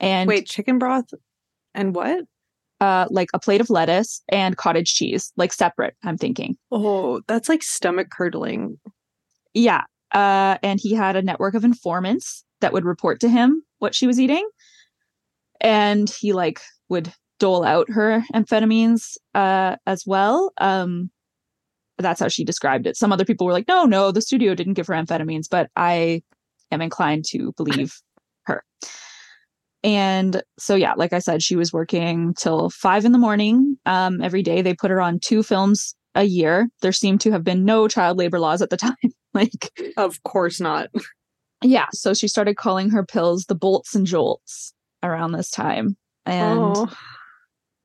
And 0.00 0.28
wait 0.28 0.46
chicken 0.46 0.78
broth 0.78 1.12
and 1.74 1.94
what? 1.94 2.24
Uh 2.80 3.06
like 3.10 3.28
a 3.32 3.38
plate 3.38 3.60
of 3.60 3.70
lettuce 3.70 4.22
and 4.28 4.56
cottage 4.56 4.94
cheese 4.94 5.32
like 5.36 5.52
separate 5.52 5.94
i'm 6.02 6.18
thinking. 6.18 6.56
Oh 6.70 7.20
that's 7.28 7.48
like 7.48 7.62
stomach 7.62 8.10
curdling. 8.10 8.78
Yeah 9.54 9.82
uh 10.12 10.58
and 10.62 10.80
he 10.80 10.94
had 10.94 11.16
a 11.16 11.22
network 11.22 11.54
of 11.54 11.64
informants 11.64 12.44
that 12.60 12.72
would 12.72 12.84
report 12.84 13.20
to 13.20 13.28
him 13.28 13.62
what 13.78 13.94
she 13.94 14.06
was 14.06 14.18
eating. 14.18 14.48
And 15.60 16.10
he 16.10 16.32
like 16.32 16.60
would 16.88 17.12
dole 17.38 17.64
out 17.64 17.90
her 17.90 18.24
amphetamines 18.34 19.16
uh 19.34 19.76
as 19.86 20.04
well. 20.06 20.52
Um 20.58 21.10
that's 21.98 22.18
how 22.20 22.28
she 22.28 22.42
described 22.42 22.86
it. 22.86 22.96
Some 22.96 23.12
other 23.12 23.24
people 23.24 23.46
were 23.46 23.52
like 23.52 23.68
no 23.68 23.84
no 23.84 24.10
the 24.10 24.22
studio 24.22 24.54
didn't 24.56 24.74
give 24.74 24.88
her 24.88 24.94
amphetamines 24.94 25.46
but 25.48 25.70
i 25.76 26.22
am 26.72 26.80
inclined 26.80 27.24
to 27.30 27.52
believe 27.56 27.94
her. 28.44 28.64
And 29.84 30.42
so 30.58 30.74
yeah 30.74 30.94
like 30.96 31.12
i 31.12 31.18
said 31.18 31.42
she 31.42 31.56
was 31.56 31.72
working 31.72 32.34
till 32.34 32.70
five 32.70 33.04
in 33.04 33.12
the 33.12 33.18
morning 33.18 33.76
um 33.86 34.20
every 34.20 34.42
day. 34.42 34.62
They 34.62 34.74
put 34.74 34.90
her 34.90 35.00
on 35.00 35.18
two 35.18 35.42
films 35.42 35.94
a 36.14 36.24
year. 36.24 36.68
There 36.82 36.92
seemed 36.92 37.20
to 37.22 37.32
have 37.32 37.44
been 37.44 37.64
no 37.64 37.88
child 37.88 38.18
labor 38.18 38.38
laws 38.38 38.62
at 38.62 38.70
the 38.70 38.76
time 38.88 38.96
like 39.34 39.70
of 39.96 40.22
course 40.22 40.60
not. 40.60 40.88
Yeah 41.62 41.86
so 41.92 42.14
she 42.14 42.28
started 42.28 42.56
calling 42.56 42.90
her 42.90 43.04
pills 43.04 43.44
the 43.44 43.54
bolts 43.54 43.94
and 43.94 44.06
jolts 44.06 44.72
around 45.02 45.32
this 45.32 45.50
time. 45.50 45.96
And 46.26 46.76
oh. 46.76 46.88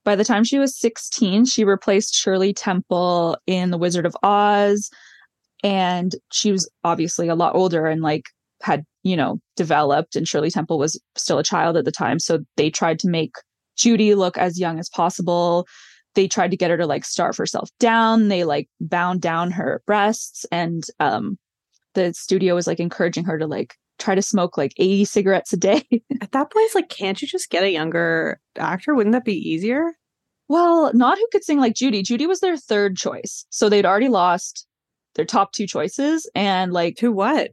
by 0.06 0.16
the 0.16 0.24
time 0.24 0.44
she 0.44 0.60
was 0.60 0.80
16 0.80 1.46
she 1.46 1.64
replaced 1.64 2.14
shirley 2.14 2.54
temple 2.54 3.38
in 3.48 3.72
the 3.72 3.78
wizard 3.78 4.06
of 4.06 4.16
oz. 4.22 4.90
And 5.64 6.16
she 6.32 6.52
was 6.52 6.70
obviously 6.84 7.28
a 7.28 7.36
lot 7.36 7.56
older 7.56 7.88
and 7.88 8.02
like 8.02 8.26
had 8.62 8.86
you 9.04 9.16
know 9.16 9.40
developed 9.56 10.16
and 10.16 10.28
shirley 10.28 10.52
temple 10.52 10.78
was 10.78 11.00
still 11.16 11.40
a 11.40 11.44
child 11.44 11.78
at 11.78 11.86
the 11.86 11.92
time. 11.92 12.20
So 12.20 12.40
they 12.56 12.70
tried 12.70 13.00
to 13.00 13.10
make 13.10 13.34
judy 13.76 14.16
look 14.16 14.38
as 14.38 14.60
young 14.60 14.80
as 14.80 14.90
possible. 14.90 15.68
They 16.16 16.28
tried 16.28 16.52
to 16.52 16.58
get 16.58 16.72
her 16.72 16.78
to 16.78 16.88
like 16.88 17.06
starve 17.06 17.38
herself 17.38 17.70
down. 17.80 18.28
They 18.28 18.44
like 18.44 18.70
bound 18.82 19.22
down 19.22 19.52
her 19.52 19.82
breasts 19.86 20.46
and 20.52 20.84
um 21.00 21.38
the 21.94 22.14
studio 22.14 22.56
was 22.56 22.68
like 22.68 22.80
encouraging 22.80 23.26
her 23.26 23.40
to 23.40 23.48
like 23.48 23.76
try 23.98 24.14
to 24.14 24.22
smoke 24.22 24.58
like 24.58 24.74
80 24.78 25.06
cigarettes 25.06 25.54
a 25.54 25.58
day. 25.58 25.84
At 26.22 26.32
that 26.32 26.52
place 26.52 26.76
like 26.76 26.90
can't 26.90 27.22
you 27.22 27.28
just 27.28 27.50
get 27.50 27.64
a 27.64 27.72
younger 27.72 28.40
actor? 28.58 28.96
Wouldn't 28.96 29.14
that 29.14 29.26
be 29.26 29.36
easier? 29.36 29.94
Well 30.50 30.92
not 30.94 31.18
who 31.18 31.28
could 31.32 31.44
sing 31.44 31.60
like 31.60 31.76
judy. 31.76 32.02
Judy 32.02 32.26
was 32.26 32.40
their 32.40 32.58
third 32.58 32.98
choice. 32.98 33.46
So 33.50 33.70
they'd 33.70 33.86
already 33.86 34.10
lost 34.10 34.66
their 35.18 35.26
top 35.26 35.52
two 35.52 35.68
choices 35.68 36.30
and 36.34 36.72
like 36.72 36.96
to 36.98 37.12
what 37.12 37.52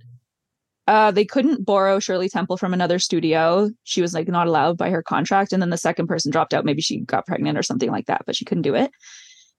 uh, 0.87 1.11
they 1.11 1.25
couldn't 1.25 1.65
borrow 1.65 1.99
Shirley 1.99 2.29
Temple 2.29 2.57
from 2.57 2.75
another 2.75 2.99
studio. 2.99 3.71
She 3.85 4.03
was 4.03 4.13
like 4.13 4.29
not 4.29 4.47
allowed 4.47 4.77
by 4.77 4.91
her 4.91 5.03
contract. 5.03 5.53
And 5.53 5.63
then 5.63 5.71
the 5.71 5.79
second 5.79 6.07
person 6.09 6.31
dropped 6.31 6.53
out. 6.53 6.65
Maybe 6.65 6.83
she 6.83 7.01
got 7.01 7.27
pregnant 7.27 7.57
or 7.57 7.63
something 7.63 7.91
like 7.91 8.07
that, 8.07 8.23
but 8.27 8.37
she 8.37 8.45
couldn't 8.45 8.63
do 8.63 8.75
it. 8.75 8.91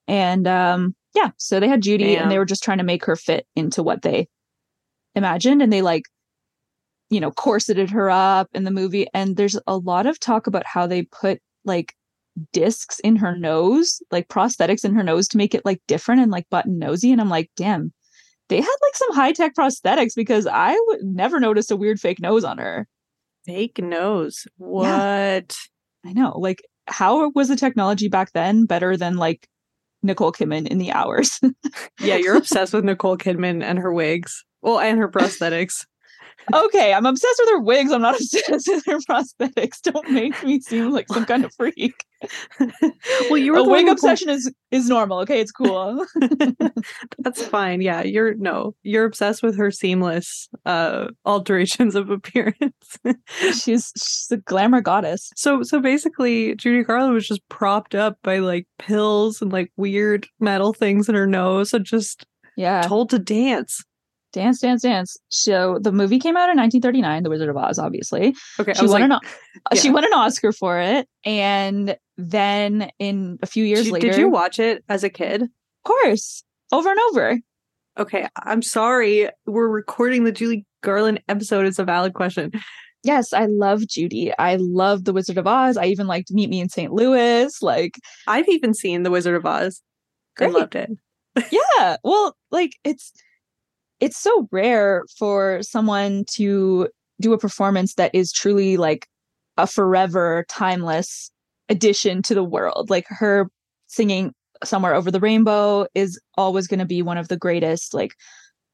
And 0.08 0.48
um, 0.48 0.96
yeah, 1.16 1.32
so 1.38 1.60
they 1.60 1.68
had 1.68 1.82
Judy 1.82 2.14
Damn. 2.14 2.24
and 2.24 2.32
they 2.32 2.38
were 2.38 2.46
just 2.46 2.64
trying 2.64 2.78
to 2.78 2.84
make 2.84 3.06
her 3.06 3.16
fit 3.16 3.48
into 3.56 3.82
what 3.82 4.04
they 4.04 4.28
imagined. 5.16 5.64
And 5.64 5.74
they 5.74 5.82
like, 5.82 6.04
you 7.10 7.20
know, 7.20 7.32
corseted 7.32 7.90
her 7.90 8.10
up 8.10 8.50
in 8.54 8.64
the 8.64 8.72
movie. 8.72 9.08
And 9.14 9.36
there's 9.36 9.58
a 9.66 9.78
lot 9.78 10.06
of 10.06 10.20
talk 10.20 10.46
about 10.46 10.66
how 10.68 10.86
they 10.86 11.04
put 11.04 11.40
like 11.64 11.96
discs 12.54 13.00
in 13.00 13.16
her 13.16 13.36
nose, 13.36 14.00
like 14.12 14.28
prosthetics 14.28 14.86
in 14.86 14.94
her 14.94 15.04
nose 15.04 15.28
to 15.30 15.38
make 15.38 15.56
it 15.56 15.66
like 15.66 15.82
different 15.88 16.22
and 16.22 16.32
like 16.32 16.48
button 16.52 16.78
nosy. 16.78 17.12
And 17.12 17.20
I'm 17.20 17.30
like, 17.30 17.50
damn, 17.56 17.94
they 18.50 18.58
had 18.58 18.76
like 18.82 18.96
some 18.96 19.14
high 19.14 19.32
tech 19.32 19.54
prosthetics 19.56 20.16
because 20.16 20.48
I 20.48 20.80
would 20.88 21.04
never 21.04 21.40
notice 21.40 21.72
a 21.72 21.76
weird 21.76 22.00
fake 22.00 22.20
nose 22.20 22.44
on 22.44 22.58
her. 22.58 22.88
Fake 23.46 23.80
nose. 23.80 24.48
What? 24.58 24.86
Yeah. 24.86 25.42
I 26.10 26.14
know. 26.14 26.38
Like, 26.38 26.64
how 26.88 27.30
was 27.32 27.48
the 27.48 27.56
technology 27.56 28.08
back 28.08 28.32
then 28.34 28.66
better 28.66 28.96
than 28.98 29.18
like 29.18 29.48
Nicole 30.04 30.32
Kidman 30.32 30.68
in 30.68 30.78
the 30.78 30.92
hours? 30.92 31.40
yeah, 32.00 32.16
you're 32.16 32.38
obsessed 32.38 32.74
with 32.74 32.86
Nicole 32.86 33.18
Kidman 33.18 33.64
and 33.64 33.80
her 33.80 33.92
wigs. 33.92 34.44
Well, 34.62 34.80
and 34.80 34.98
her 35.00 35.10
prosthetics 35.10 35.86
okay, 36.54 36.94
I'm 36.94 37.06
obsessed 37.06 37.40
with 37.40 37.50
her 37.50 37.60
wigs. 37.60 37.92
I'm 37.92 38.02
not 38.02 38.16
obsessed 38.20 38.68
with 38.68 38.86
her 38.86 39.00
prosthetics. 39.10 39.82
Don't 39.82 40.10
make 40.12 40.44
me 40.44 40.60
seem 40.60 40.92
like 40.92 41.08
some 41.10 41.26
kind 41.26 41.46
of 41.46 41.54
freak. 41.56 42.06
well, 43.30 43.38
you 43.38 43.52
were 43.52 43.60
a 43.60 43.64
wig 43.64 43.88
obsession 43.88 44.30
is 44.30 44.52
is 44.72 44.90
normal. 44.90 45.20
Okay, 45.20 45.40
it's 45.40 45.52
cool. 45.52 46.06
That's 47.20 47.46
fine. 47.46 47.82
Yeah, 47.82 48.04
you're 48.04 48.34
no, 48.36 48.76
you're 48.84 49.06
obsessed 49.06 49.44
with 49.44 49.58
her 49.58 49.72
seamless 49.72 50.48
uh 50.66 51.08
alterations 51.26 51.96
of 51.96 52.10
appearance. 52.10 52.98
she's 53.54 53.92
she's 53.98 54.28
a 54.32 54.38
glamour 54.38 54.82
goddess. 54.82 55.32
So 55.36 55.64
so 55.64 55.80
basically, 55.80 56.56
Judy 56.56 56.84
Garland 56.84 57.14
was 57.14 57.28
just 57.28 57.48
propped 57.50 57.96
up 57.96 58.18
by 58.24 58.40
like 58.40 58.68
pills 58.80 59.42
and 59.42 59.52
like 59.52 59.72
weird 59.78 60.28
metal 60.40 60.74
things 60.74 61.10
in 61.10 61.16
her 61.16 61.28
nose, 61.28 61.74
and 61.74 61.86
just 61.86 62.26
yeah 62.56 62.84
told 62.84 63.10
to 63.10 63.20
dance. 63.20 63.84
Dance, 64.36 64.60
dance, 64.60 64.82
dance. 64.82 65.18
So 65.30 65.80
the 65.82 65.94
movie 65.94 66.20
came 66.20 66.36
out 66.36 66.50
in 66.50 66.58
1939, 66.58 67.24
The 67.24 67.30
Wizard 67.30 67.48
of 67.48 67.56
Oz, 67.56 67.80
obviously. 67.80 68.36
Okay, 68.60 68.74
she 68.74 68.86
won 68.86 68.90
like, 68.90 69.04
an 69.04 69.20
yeah. 69.74 69.80
she 69.80 69.90
won 69.90 70.04
an 70.04 70.12
Oscar 70.12 70.52
for 70.52 70.78
it, 70.78 71.08
and 71.24 71.96
then 72.18 72.92
in 73.00 73.40
a 73.42 73.46
few 73.46 73.64
years 73.64 73.86
did, 73.86 73.94
later, 73.94 74.08
did 74.10 74.18
you 74.18 74.28
watch 74.28 74.60
it 74.60 74.84
as 74.90 75.06
a 75.06 75.10
kid? 75.10 75.44
Of 75.44 75.50
course, 75.86 76.44
over 76.74 76.92
and 76.92 77.00
over. 77.12 77.40
Okay, 77.98 78.28
I'm 78.44 78.62
sorry. 78.62 79.30
We're 79.46 79.70
recording 79.70 80.26
the 80.26 80.34
Julie 80.34 80.66
Garland 80.84 81.22
episode. 81.30 81.66
It's 81.66 81.80
a 81.80 81.86
valid 81.86 82.14
question. 82.14 82.52
Yes, 83.04 83.32
I 83.32 83.46
love 83.46 83.88
Judy. 83.88 84.34
I 84.38 84.58
love 84.58 85.06
The 85.06 85.14
Wizard 85.14 85.38
of 85.38 85.48
Oz. 85.48 85.78
I 85.78 85.86
even 85.86 86.08
liked 86.08 86.34
Meet 86.34 86.50
Me 86.50 86.60
in 86.60 86.68
St. 86.68 86.92
Louis. 86.92 87.62
Like 87.62 87.98
I've 88.28 88.50
even 88.50 88.74
seen 88.74 89.04
The 89.04 89.12
Wizard 89.12 89.36
of 89.36 89.46
Oz. 89.46 89.82
Great. 90.36 90.50
I 90.50 90.52
loved 90.52 90.76
it. 90.76 90.92
yeah. 91.52 91.96
Well, 92.04 92.36
like 92.52 92.74
it's 92.84 93.14
it's 94.00 94.18
so 94.18 94.48
rare 94.52 95.06
for 95.18 95.62
someone 95.62 96.26
to 96.32 96.88
do 97.22 97.34
a 97.34 97.38
performance 97.38 97.96
that 97.96 98.14
is 98.14 98.32
truly 98.32 98.78
like 98.78 99.08
a 99.58 99.68
forever 99.68 100.46
timeless 100.50 101.32
addition 101.70 102.22
to 102.24 102.36
the 102.36 102.44
world. 102.44 102.90
Like 102.90 103.06
her 103.08 103.50
singing 103.88 104.34
somewhere 104.64 104.94
over 104.94 105.12
the 105.12 105.20
rainbow 105.20 105.88
is 105.94 106.20
always 106.38 106.68
going 106.68 106.80
to 106.80 106.86
be 106.86 107.02
one 107.02 107.18
of 107.18 107.28
the 107.28 107.38
greatest 107.38 107.94
like 107.94 108.16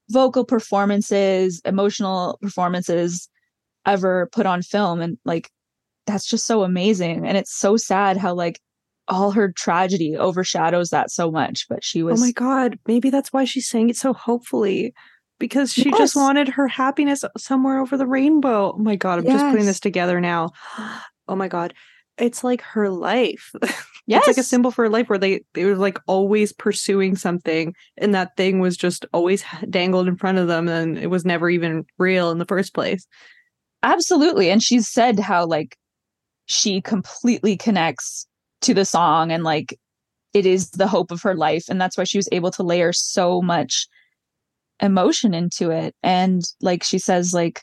vocal 0.09 0.45
performances 0.45 1.61
emotional 1.65 2.37
performances 2.41 3.29
ever 3.85 4.29
put 4.31 4.45
on 4.45 4.61
film 4.61 5.01
and 5.01 5.17
like 5.25 5.49
that's 6.07 6.25
just 6.25 6.45
so 6.45 6.63
amazing. 6.63 7.27
And 7.27 7.37
it's 7.37 7.55
so 7.55 7.77
sad 7.77 8.17
how 8.17 8.33
like 8.33 8.59
all 9.07 9.31
her 9.31 9.51
tragedy 9.51 10.15
overshadows 10.15 10.89
that 10.89 11.11
so 11.11 11.31
much 11.31 11.67
but 11.67 11.83
she 11.83 12.01
was 12.01 12.21
oh 12.21 12.25
my 12.25 12.31
god 12.31 12.77
maybe 12.87 13.09
that's 13.09 13.33
why 13.33 13.43
she 13.43 13.59
sang 13.59 13.89
it 13.89 13.97
so 13.97 14.13
hopefully 14.13 14.93
because 15.41 15.73
she 15.73 15.89
yes. 15.89 15.97
just 15.97 16.15
wanted 16.15 16.47
her 16.47 16.67
happiness 16.67 17.25
somewhere 17.35 17.79
over 17.79 17.97
the 17.97 18.05
rainbow. 18.05 18.73
Oh 18.73 18.77
my 18.77 18.95
god, 18.95 19.19
I'm 19.19 19.25
yes. 19.25 19.41
just 19.41 19.51
putting 19.51 19.65
this 19.65 19.79
together 19.79 20.21
now. 20.21 20.51
Oh 21.27 21.35
my 21.35 21.47
god. 21.47 21.73
It's 22.17 22.43
like 22.43 22.61
her 22.61 22.89
life. 22.89 23.51
Yes. 23.61 23.73
it's 24.07 24.27
like 24.27 24.37
a 24.37 24.43
symbol 24.43 24.69
for 24.69 24.83
her 24.83 24.89
life 24.89 25.09
where 25.09 25.17
they 25.17 25.41
they 25.53 25.65
were 25.65 25.75
like 25.75 25.99
always 26.05 26.53
pursuing 26.53 27.15
something 27.15 27.73
and 27.97 28.13
that 28.13 28.37
thing 28.37 28.59
was 28.59 28.77
just 28.77 29.05
always 29.13 29.43
dangled 29.69 30.07
in 30.07 30.15
front 30.15 30.37
of 30.37 30.47
them 30.47 30.67
and 30.69 30.99
it 30.99 31.07
was 31.07 31.25
never 31.25 31.49
even 31.49 31.85
real 31.97 32.29
in 32.29 32.37
the 32.37 32.45
first 32.45 32.73
place. 32.75 33.07
Absolutely. 33.81 34.51
And 34.51 34.61
she's 34.61 34.87
said 34.87 35.19
how 35.19 35.45
like 35.47 35.75
she 36.45 36.81
completely 36.81 37.57
connects 37.57 38.27
to 38.61 38.75
the 38.75 38.85
song 38.85 39.31
and 39.31 39.43
like 39.43 39.79
it 40.35 40.45
is 40.45 40.69
the 40.71 40.87
hope 40.87 41.09
of 41.09 41.23
her 41.23 41.35
life. 41.35 41.65
And 41.67 41.81
that's 41.81 41.97
why 41.97 42.03
she 42.03 42.19
was 42.19 42.29
able 42.31 42.51
to 42.51 42.63
layer 42.63 42.93
so 42.93 43.41
much 43.41 43.87
emotion 44.81 45.33
into 45.33 45.69
it. 45.69 45.95
And 46.03 46.43
like 46.61 46.83
she 46.83 46.97
says, 46.99 47.33
like 47.33 47.61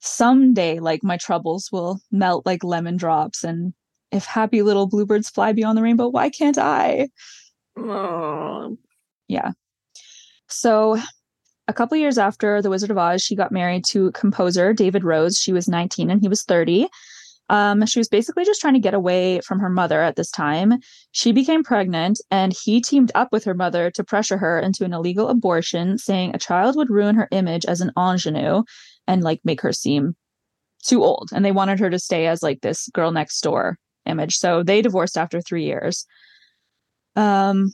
someday 0.00 0.78
like 0.78 1.02
my 1.02 1.16
troubles 1.16 1.70
will 1.72 1.98
melt 2.12 2.46
like 2.46 2.62
lemon 2.62 2.96
drops 2.96 3.42
and 3.42 3.72
if 4.12 4.24
happy 4.24 4.62
little 4.62 4.86
bluebirds 4.86 5.28
fly 5.28 5.52
beyond 5.52 5.76
the 5.76 5.82
rainbow, 5.82 6.08
why 6.08 6.30
can't 6.30 6.58
I? 6.58 7.08
Oh. 7.76 8.76
Yeah. 9.28 9.50
So 10.48 10.98
a 11.68 11.72
couple 11.72 11.96
years 11.96 12.18
after 12.18 12.62
The 12.62 12.70
Wizard 12.70 12.90
of 12.90 12.98
Oz, 12.98 13.22
she 13.22 13.34
got 13.34 13.50
married 13.50 13.84
to 13.86 14.12
composer 14.12 14.72
David 14.72 15.02
Rose. 15.02 15.36
She 15.36 15.52
was 15.52 15.68
19 15.68 16.10
and 16.10 16.20
he 16.20 16.28
was 16.28 16.44
30. 16.44 16.88
Um, 17.48 17.86
she 17.86 18.00
was 18.00 18.08
basically 18.08 18.44
just 18.44 18.60
trying 18.60 18.74
to 18.74 18.80
get 18.80 18.94
away 18.94 19.40
from 19.40 19.60
her 19.60 19.68
mother 19.68 20.00
at 20.02 20.16
this 20.16 20.30
time. 20.30 20.74
She 21.12 21.32
became 21.32 21.62
pregnant, 21.62 22.20
and 22.30 22.52
he 22.52 22.80
teamed 22.80 23.12
up 23.14 23.28
with 23.30 23.44
her 23.44 23.54
mother 23.54 23.90
to 23.92 24.04
pressure 24.04 24.38
her 24.38 24.58
into 24.58 24.84
an 24.84 24.92
illegal 24.92 25.28
abortion, 25.28 25.98
saying 25.98 26.34
a 26.34 26.38
child 26.38 26.76
would 26.76 26.90
ruin 26.90 27.14
her 27.14 27.28
image 27.30 27.64
as 27.64 27.80
an 27.80 27.92
ingenue 27.96 28.62
and 29.06 29.22
like 29.22 29.40
make 29.44 29.60
her 29.60 29.72
seem 29.72 30.16
too 30.84 31.04
old. 31.04 31.30
And 31.32 31.44
they 31.44 31.52
wanted 31.52 31.78
her 31.80 31.90
to 31.90 31.98
stay 31.98 32.26
as 32.26 32.42
like 32.42 32.60
this 32.60 32.88
girl 32.92 33.12
next 33.12 33.40
door 33.40 33.78
image. 34.06 34.36
So 34.36 34.62
they 34.62 34.82
divorced 34.82 35.18
after 35.18 35.40
three 35.40 35.64
years. 35.64 36.06
Um, 37.14 37.72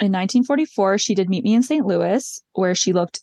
in 0.00 0.10
1944, 0.10 0.98
she 0.98 1.14
did 1.14 1.28
Meet 1.28 1.44
Me 1.44 1.54
in 1.54 1.62
St. 1.62 1.86
Louis, 1.86 2.40
where 2.54 2.74
she 2.74 2.92
looked 2.92 3.20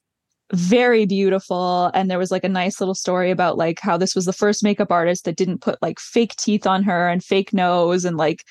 very 0.54 1.06
beautiful. 1.06 1.92
And 1.94 2.10
there 2.10 2.20
was 2.20 2.32
like 2.32 2.44
a 2.44 2.50
nice 2.50 2.80
little 2.80 2.96
story 2.96 3.32
about 3.32 3.58
like 3.58 3.80
how 3.80 3.98
this 3.98 4.16
was 4.16 4.26
the 4.26 4.34
first 4.34 4.64
makeup 4.64 4.92
artist 4.92 5.26
that 5.26 5.38
didn't 5.38 5.62
put 5.62 5.82
like 5.82 6.00
fake 6.00 6.36
teeth 6.36 6.68
on 6.68 6.84
her 6.84 7.08
and 7.08 7.24
fake 7.24 7.54
nose 7.54 8.06
and 8.06 8.18
like 8.18 8.44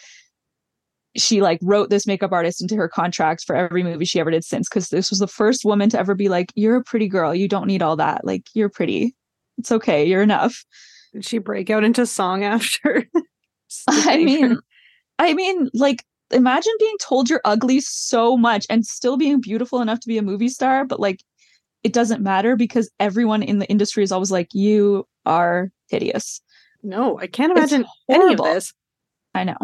she 1.16 1.40
like 1.42 1.58
wrote 1.60 1.90
this 1.90 2.06
makeup 2.06 2.32
artist 2.32 2.62
into 2.62 2.76
her 2.76 2.88
contract 2.88 3.44
for 3.44 3.56
every 3.56 3.82
movie 3.82 4.04
she 4.04 4.20
ever 4.20 4.30
did 4.30 4.44
since 4.44 4.68
because 4.68 4.88
this 4.88 5.10
was 5.10 5.18
the 5.18 5.26
first 5.26 5.64
woman 5.64 5.90
to 5.90 5.98
ever 5.98 6.14
be 6.14 6.28
like 6.28 6.52
you're 6.54 6.76
a 6.76 6.84
pretty 6.84 7.08
girl. 7.08 7.34
You 7.34 7.48
don't 7.48 7.66
need 7.66 7.82
all 7.82 7.96
that. 7.96 8.24
Like 8.24 8.46
you're 8.54 8.68
pretty. 8.68 9.14
It's 9.58 9.72
okay. 9.72 10.04
You're 10.06 10.22
enough. 10.22 10.64
Did 11.12 11.24
she 11.24 11.38
break 11.38 11.70
out 11.70 11.84
into 11.84 12.06
song 12.06 12.44
after? 12.44 13.06
I 13.88 14.18
mean 14.24 14.58
i 15.20 15.34
mean 15.34 15.68
like 15.74 16.02
imagine 16.32 16.72
being 16.80 16.96
told 17.00 17.30
you're 17.30 17.42
ugly 17.44 17.80
so 17.80 18.36
much 18.36 18.66
and 18.68 18.84
still 18.84 19.16
being 19.16 19.40
beautiful 19.40 19.80
enough 19.80 20.00
to 20.00 20.08
be 20.08 20.18
a 20.18 20.22
movie 20.22 20.48
star 20.48 20.84
but 20.84 20.98
like 20.98 21.22
it 21.82 21.92
doesn't 21.92 22.22
matter 22.22 22.56
because 22.56 22.90
everyone 23.00 23.42
in 23.42 23.58
the 23.58 23.68
industry 23.68 24.02
is 24.02 24.12
always 24.12 24.30
like, 24.30 24.52
you 24.52 25.06
are 25.26 25.70
hideous. 25.88 26.40
No, 26.82 27.18
I 27.18 27.26
can't 27.26 27.52
imagine 27.52 27.84
any 28.08 28.34
of 28.34 28.38
this. 28.38 28.72
I 29.34 29.44
know. 29.44 29.56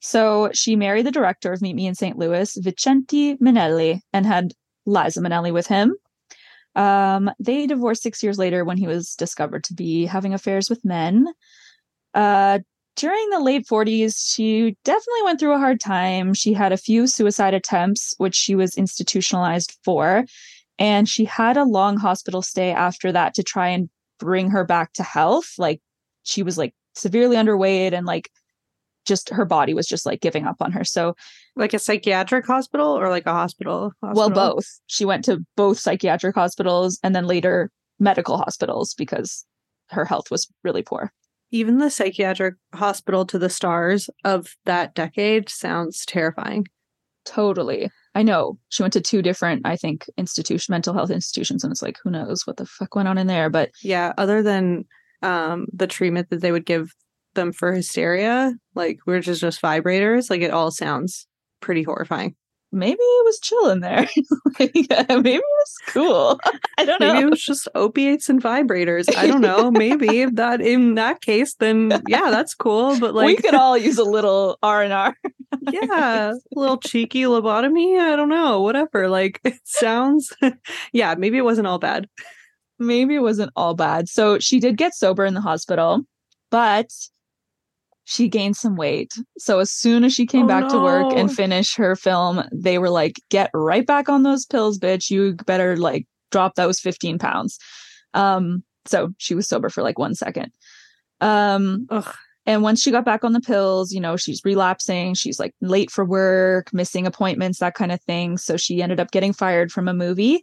So 0.00 0.50
she 0.52 0.76
married 0.76 1.06
the 1.06 1.10
director 1.10 1.52
of 1.52 1.62
Meet 1.62 1.74
Me 1.74 1.86
in 1.86 1.94
St. 1.94 2.18
Louis, 2.18 2.56
Vicente 2.60 3.36
Minnelli, 3.36 4.00
and 4.12 4.26
had 4.26 4.52
Liza 4.84 5.20
Minnelli 5.20 5.52
with 5.52 5.66
him. 5.66 5.94
Um, 6.74 7.30
they 7.38 7.66
divorced 7.66 8.02
six 8.02 8.22
years 8.22 8.38
later 8.38 8.64
when 8.64 8.76
he 8.76 8.86
was 8.86 9.14
discovered 9.14 9.64
to 9.64 9.74
be 9.74 10.04
having 10.04 10.34
affairs 10.34 10.68
with 10.68 10.84
men. 10.84 11.26
Uh, 12.12 12.60
during 12.96 13.28
the 13.30 13.40
late 13.40 13.66
40s, 13.66 14.32
she 14.34 14.76
definitely 14.84 15.22
went 15.24 15.40
through 15.40 15.54
a 15.54 15.58
hard 15.58 15.80
time. 15.80 16.34
She 16.34 16.52
had 16.52 16.72
a 16.72 16.78
few 16.78 17.06
suicide 17.06 17.54
attempts, 17.54 18.14
which 18.18 18.34
she 18.34 18.54
was 18.54 18.76
institutionalized 18.76 19.76
for. 19.84 20.24
And 20.78 21.08
she 21.08 21.24
had 21.24 21.56
a 21.56 21.64
long 21.64 21.96
hospital 21.96 22.42
stay 22.42 22.72
after 22.72 23.12
that 23.12 23.34
to 23.34 23.42
try 23.42 23.68
and 23.68 23.88
bring 24.18 24.50
her 24.50 24.64
back 24.64 24.92
to 24.94 25.02
health. 25.02 25.54
Like 25.58 25.80
she 26.22 26.42
was 26.42 26.58
like 26.58 26.74
severely 26.94 27.36
underweight 27.36 27.92
and 27.92 28.06
like 28.06 28.30
just 29.06 29.30
her 29.30 29.44
body 29.44 29.72
was 29.72 29.86
just 29.86 30.04
like 30.04 30.20
giving 30.20 30.46
up 30.46 30.56
on 30.60 30.72
her. 30.72 30.84
So 30.84 31.14
like 31.54 31.72
a 31.72 31.78
psychiatric 31.78 32.46
hospital 32.46 32.88
or 32.88 33.08
like 33.08 33.26
a 33.26 33.32
hospital? 33.32 33.92
hospital? 34.02 34.30
Well, 34.30 34.54
both. 34.54 34.66
She 34.86 35.04
went 35.04 35.24
to 35.26 35.44
both 35.56 35.78
psychiatric 35.78 36.34
hospitals 36.34 36.98
and 37.02 37.14
then 37.14 37.26
later 37.26 37.70
medical 37.98 38.36
hospitals 38.36 38.94
because 38.94 39.46
her 39.90 40.04
health 40.04 40.30
was 40.30 40.48
really 40.64 40.82
poor. 40.82 41.12
Even 41.52 41.78
the 41.78 41.90
psychiatric 41.90 42.56
hospital 42.74 43.24
to 43.26 43.38
the 43.38 43.48
stars 43.48 44.10
of 44.24 44.56
that 44.64 44.94
decade 44.94 45.48
sounds 45.48 46.04
terrifying. 46.04 46.66
Totally. 47.24 47.90
I 48.16 48.22
know 48.22 48.58
she 48.70 48.82
went 48.82 48.94
to 48.94 49.02
two 49.02 49.20
different, 49.20 49.66
I 49.66 49.76
think, 49.76 50.06
institution 50.16 50.72
mental 50.72 50.94
health 50.94 51.10
institutions, 51.10 51.62
and 51.62 51.70
it's 51.70 51.82
like, 51.82 51.98
who 52.02 52.10
knows 52.10 52.46
what 52.46 52.56
the 52.56 52.64
fuck 52.64 52.94
went 52.94 53.08
on 53.08 53.18
in 53.18 53.26
there? 53.26 53.50
But 53.50 53.72
yeah, 53.82 54.14
other 54.16 54.42
than 54.42 54.86
um, 55.22 55.66
the 55.70 55.86
treatment 55.86 56.30
that 56.30 56.40
they 56.40 56.50
would 56.50 56.64
give 56.64 56.94
them 57.34 57.52
for 57.52 57.74
hysteria, 57.74 58.54
like 58.74 59.00
which 59.04 59.28
is 59.28 59.38
just 59.38 59.60
vibrators, 59.60 60.30
like 60.30 60.40
it 60.40 60.50
all 60.50 60.70
sounds 60.70 61.26
pretty 61.60 61.82
horrifying. 61.82 62.34
Maybe 62.76 62.98
it 63.00 63.24
was 63.24 63.40
chill 63.40 63.70
in 63.70 63.80
there. 63.80 64.06
like, 64.60 64.76
uh, 64.90 65.04
maybe 65.08 65.36
it 65.36 65.40
was 65.40 65.76
cool. 65.88 66.38
I 66.78 66.84
don't 66.84 67.00
know. 67.00 67.14
Maybe 67.14 67.26
it 67.26 67.30
was 67.30 67.42
just 67.42 67.68
opiates 67.74 68.28
and 68.28 68.42
vibrators. 68.42 69.06
I 69.16 69.26
don't 69.26 69.40
know. 69.40 69.70
maybe 69.70 70.20
if 70.20 70.34
that 70.34 70.60
in 70.60 70.94
that 70.96 71.22
case, 71.22 71.54
then 71.54 72.02
yeah, 72.06 72.30
that's 72.30 72.54
cool. 72.54 73.00
But 73.00 73.14
like 73.14 73.26
we 73.28 73.36
could 73.36 73.54
all 73.54 73.78
use 73.78 73.96
a 73.96 74.04
little 74.04 74.58
R 74.62 74.82
and 74.82 74.92
R 74.92 75.16
yeah, 75.72 76.32
a 76.32 76.58
little 76.58 76.78
cheeky 76.78 77.22
lobotomy. 77.22 77.98
I 77.98 78.16
don't 78.16 78.28
know, 78.28 78.60
whatever. 78.60 79.08
Like 79.08 79.40
it 79.44 79.58
sounds, 79.64 80.32
yeah, 80.92 81.14
maybe 81.16 81.38
it 81.38 81.44
wasn't 81.44 81.66
all 81.66 81.78
bad. 81.78 82.08
Maybe 82.78 83.14
it 83.14 83.20
wasn't 83.20 83.52
all 83.56 83.74
bad. 83.74 84.08
So 84.08 84.38
she 84.38 84.60
did 84.60 84.76
get 84.76 84.94
sober 84.94 85.24
in 85.24 85.34
the 85.34 85.40
hospital, 85.40 86.02
but 86.50 86.90
she 88.08 88.28
gained 88.28 88.56
some 88.56 88.76
weight. 88.76 89.12
So 89.36 89.58
as 89.58 89.70
soon 89.70 90.04
as 90.04 90.14
she 90.14 90.26
came 90.26 90.44
oh, 90.44 90.48
back 90.48 90.62
no. 90.64 90.68
to 90.70 90.78
work 90.78 91.12
and 91.16 91.30
finished 91.30 91.76
her 91.76 91.96
film, 91.96 92.44
they 92.52 92.78
were 92.78 92.88
like, 92.88 93.20
get 93.30 93.50
right 93.52 93.84
back 93.84 94.08
on 94.08 94.22
those 94.22 94.46
pills, 94.46 94.78
bitch. 94.78 95.10
You 95.10 95.34
better 95.44 95.76
like 95.76 96.06
drop 96.30 96.54
those 96.54 96.78
15 96.78 97.18
pounds. 97.18 97.58
Um, 98.14 98.62
so 98.84 99.12
she 99.18 99.34
was 99.34 99.48
sober 99.48 99.68
for 99.68 99.82
like 99.82 99.98
one 99.98 100.14
second. 100.14 100.52
Um, 101.20 101.88
Ugh. 101.90 102.14
And 102.46 102.62
once 102.62 102.80
she 102.80 102.92
got 102.92 103.04
back 103.04 103.24
on 103.24 103.32
the 103.32 103.40
pills, 103.40 103.92
you 103.92 103.98
know, 103.98 104.16
she's 104.16 104.40
relapsing. 104.44 105.14
She's 105.14 105.40
like 105.40 105.52
late 105.60 105.90
for 105.90 106.04
work, 106.04 106.72
missing 106.72 107.08
appointments, 107.08 107.58
that 107.58 107.74
kind 107.74 107.90
of 107.90 108.00
thing. 108.02 108.38
So 108.38 108.56
she 108.56 108.80
ended 108.80 109.00
up 109.00 109.10
getting 109.10 109.32
fired 109.32 109.72
from 109.72 109.88
a 109.88 109.94
movie. 109.94 110.42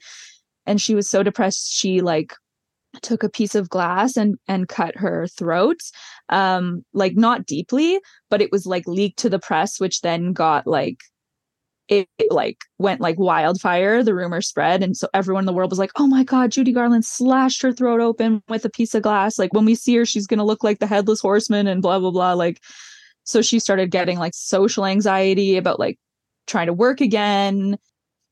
And 0.65 0.82
she 0.82 0.95
was 0.95 1.10
so 1.10 1.23
depressed, 1.23 1.71
she 1.71 2.02
like 2.02 2.34
took 3.01 3.23
a 3.23 3.29
piece 3.29 3.56
of 3.56 3.69
glass 3.69 4.15
and 4.15 4.36
and 4.47 4.67
cut 4.67 4.95
her 4.95 5.27
throat 5.27 5.79
um 6.29 6.84
like 6.93 7.15
not 7.15 7.45
deeply 7.45 7.99
but 8.29 8.41
it 8.41 8.51
was 8.51 8.65
like 8.65 8.88
leaked 8.88 9.19
to 9.19 9.29
the 9.29 9.39
press 9.39 9.79
which 9.79 10.01
then 10.01 10.32
got 10.32 10.67
like 10.67 10.99
it, 11.89 12.08
it, 12.17 12.32
like 12.32 12.60
went 12.77 13.01
like 13.01 13.19
wildfire. 13.19 14.03
The 14.03 14.15
rumor 14.15 14.41
spread, 14.41 14.82
and 14.84 14.95
so 14.95 15.08
everyone 15.13 15.41
in 15.43 15.45
the 15.45 15.53
world 15.53 15.71
was 15.71 15.79
like, 15.79 15.91
"Oh 15.97 16.08
my 16.08 16.23
god, 16.23 16.51
Judy 16.51 16.71
Garland 16.71 17.06
slashed 17.06 17.62
her 17.62 17.73
throat 17.73 17.99
open 17.99 18.41
with 18.47 18.65
a 18.65 18.69
piece 18.69 18.95
of 18.95 19.03
glass. 19.03 19.38
Like 19.38 19.53
when 19.53 19.65
we 19.65 19.75
see 19.75 19.95
her, 19.97 20.06
she's 20.06 20.27
gonna 20.27 20.45
look 20.45 20.63
like 20.63 20.79
the 20.79 20.88
headless 20.88 21.19
horseman." 21.21 21.67
And 21.67 21.82
blah 21.82 21.99
blah 21.99 22.12
blah. 22.12 22.34
Like, 22.34 22.62
so 23.23 23.41
she 23.41 23.60
started 23.60 23.91
getting 23.91 24.17
like 24.19 24.34
social 24.36 24.86
anxiety 24.86 25.58
about 25.58 25.79
like 25.79 25.99
trying 26.47 26.67
to 26.67 26.73
work 26.73 27.01
again. 27.01 27.77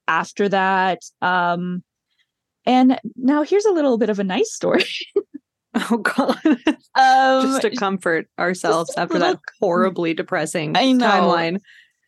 After 0.08 0.50
that, 0.50 1.00
um, 1.22 1.84
and 2.66 3.00
now 3.16 3.44
here's 3.44 3.66
a 3.66 3.72
little 3.72 3.98
bit 3.98 4.10
of 4.10 4.20
a 4.20 4.24
nice 4.24 4.52
story. 4.52 4.86
Oh 5.74 6.00
God! 6.00 6.38
um, 6.46 7.44
just 7.44 7.62
to 7.62 7.74
comfort 7.78 8.28
ourselves 8.38 8.94
after 8.98 9.14
little, 9.14 9.36
that 9.36 9.40
horribly 9.62 10.14
depressing 10.14 10.76
I 10.76 10.92
know. 10.92 11.06
timeline 11.08 11.60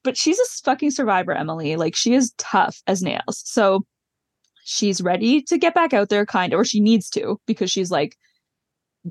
but 0.04 0.18
she's 0.18 0.40
a 0.40 0.46
fucking 0.64 0.92
survivor, 0.92 1.32
Emily. 1.32 1.76
Like 1.76 1.96
she 1.96 2.14
is 2.14 2.34
tough 2.38 2.82
as 2.88 3.02
nails. 3.02 3.42
So 3.46 3.86
she's 4.66 5.02
ready 5.02 5.42
to 5.44 5.58
get 5.58 5.74
back 5.74 5.94
out 5.94 6.10
there, 6.10 6.26
kind 6.26 6.54
of, 6.54 6.60
or 6.60 6.66
she 6.66 6.80
needs 6.80 7.10
to 7.12 7.40
because 7.48 7.72
she's 7.72 7.92
like 7.92 8.16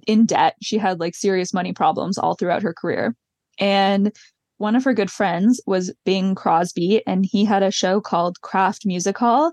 in 0.06 0.26
debt. 0.26 0.56
She 0.62 0.78
had 0.78 1.00
like 1.00 1.14
serious 1.14 1.52
money 1.52 1.72
problems 1.72 2.18
all 2.18 2.34
throughout 2.34 2.62
her 2.62 2.74
career. 2.74 3.16
And 3.58 4.12
one 4.58 4.76
of 4.76 4.84
her 4.84 4.94
good 4.94 5.10
friends 5.10 5.60
was 5.66 5.92
Bing 6.04 6.34
Crosby, 6.34 7.04
and 7.06 7.26
he 7.26 7.44
had 7.44 7.62
a 7.62 7.70
show 7.70 8.00
called 8.00 8.40
Kraft 8.42 8.86
Music 8.86 9.18
Hall. 9.18 9.52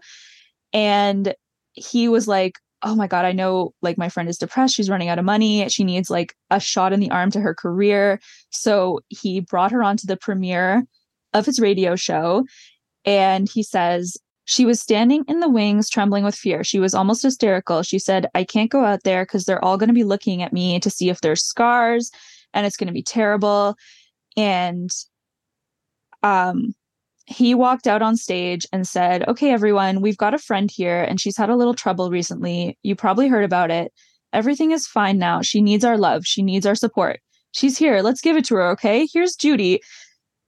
And 0.71 1.33
he 1.79 2.07
was 2.07 2.27
like, 2.27 2.57
Oh 2.81 2.95
my 2.95 3.07
God, 3.07 3.25
I 3.25 3.33
know 3.33 3.73
like 3.81 3.97
my 3.97 4.07
friend 4.07 4.29
is 4.29 4.37
depressed. 4.37 4.75
She's 4.75 4.89
running 4.89 5.09
out 5.09 5.19
of 5.19 5.25
money. 5.25 5.67
She 5.67 5.83
needs 5.83 6.09
like 6.09 6.33
a 6.49 6.61
shot 6.61 6.93
in 6.93 7.01
the 7.01 7.11
arm 7.11 7.29
to 7.31 7.41
her 7.41 7.53
career. 7.53 8.21
So 8.51 9.01
he 9.09 9.41
brought 9.41 9.71
her 9.71 9.83
onto 9.83 10.07
the 10.07 10.15
premiere 10.15 10.85
of 11.33 11.45
his 11.45 11.59
radio 11.59 11.97
show. 11.97 12.45
And 13.03 13.49
he 13.49 13.63
says, 13.63 14.15
she 14.45 14.65
was 14.65 14.81
standing 14.81 15.23
in 15.27 15.41
the 15.41 15.49
wings, 15.49 15.89
trembling 15.89 16.23
with 16.23 16.35
fear. 16.35 16.63
She 16.63 16.79
was 16.79 16.95
almost 16.95 17.21
hysterical. 17.21 17.83
She 17.83 17.99
said, 17.99 18.27
I 18.33 18.43
can't 18.43 18.71
go 18.71 18.83
out 18.83 19.03
there 19.03 19.23
because 19.23 19.45
they're 19.45 19.63
all 19.63 19.77
going 19.77 19.89
to 19.89 19.93
be 19.93 20.03
looking 20.03 20.41
at 20.41 20.53
me 20.53 20.79
to 20.79 20.89
see 20.89 21.09
if 21.09 21.21
there's 21.21 21.43
scars 21.43 22.09
and 22.53 22.65
it's 22.65 22.75
going 22.75 22.87
to 22.87 22.93
be 22.93 23.03
terrible. 23.03 23.75
And 24.35 24.89
um, 26.23 26.73
he 27.29 27.53
walked 27.53 27.85
out 27.85 28.01
on 28.01 28.17
stage 28.17 28.65
and 28.73 28.87
said, 28.87 29.23
Okay, 29.27 29.51
everyone, 29.51 30.01
we've 30.01 30.17
got 30.17 30.33
a 30.33 30.39
friend 30.39 30.69
here 30.71 31.03
and 31.03 31.21
she's 31.21 31.37
had 31.37 31.51
a 31.51 31.55
little 31.55 31.75
trouble 31.75 32.09
recently. 32.09 32.75
You 32.81 32.95
probably 32.95 33.27
heard 33.27 33.45
about 33.45 33.69
it. 33.69 33.93
Everything 34.33 34.71
is 34.71 34.87
fine 34.87 35.19
now. 35.19 35.43
She 35.43 35.61
needs 35.61 35.85
our 35.85 35.97
love. 35.97 36.25
She 36.25 36.41
needs 36.41 36.65
our 36.65 36.73
support. 36.73 37.19
She's 37.51 37.77
here. 37.77 38.01
Let's 38.01 38.21
give 38.21 38.35
it 38.35 38.45
to 38.45 38.55
her, 38.55 38.71
okay? 38.71 39.07
Here's 39.13 39.35
Judy. 39.35 39.79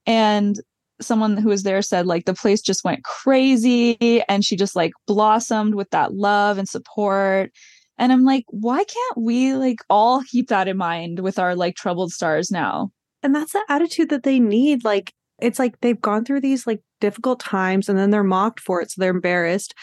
And 0.06 0.56
someone 1.00 1.36
who 1.36 1.50
was 1.50 1.62
there 1.62 1.82
said 1.82 2.06
like 2.06 2.24
the 2.24 2.34
place 2.34 2.60
just 2.60 2.84
went 2.84 3.04
crazy 3.04 4.22
and 4.28 4.44
she 4.44 4.56
just 4.56 4.74
like 4.74 4.92
blossomed 5.06 5.76
with 5.76 5.90
that 5.90 6.14
love 6.14 6.58
and 6.58 6.68
support. 6.68 7.52
And 7.96 8.12
I'm 8.12 8.24
like, 8.24 8.44
why 8.48 8.82
can't 8.82 9.18
we 9.18 9.54
like 9.54 9.78
all 9.88 10.22
keep 10.24 10.48
that 10.48 10.66
in 10.66 10.76
mind 10.76 11.20
with 11.20 11.38
our 11.38 11.54
like 11.54 11.76
troubled 11.76 12.10
stars 12.10 12.50
now? 12.50 12.90
And 13.22 13.36
that's 13.36 13.52
the 13.52 13.62
attitude 13.68 14.08
that 14.08 14.24
they 14.24 14.40
need. 14.40 14.82
Like, 14.82 15.12
it's 15.42 15.58
like 15.58 15.80
they've 15.80 16.00
gone 16.00 16.24
through 16.24 16.40
these 16.40 16.66
like 16.66 16.80
difficult 17.00 17.40
times 17.40 17.88
and 17.88 17.98
then 17.98 18.10
they're 18.10 18.22
mocked 18.24 18.60
for 18.60 18.80
it. 18.80 18.90
So 18.90 19.00
they're 19.00 19.10
embarrassed. 19.10 19.74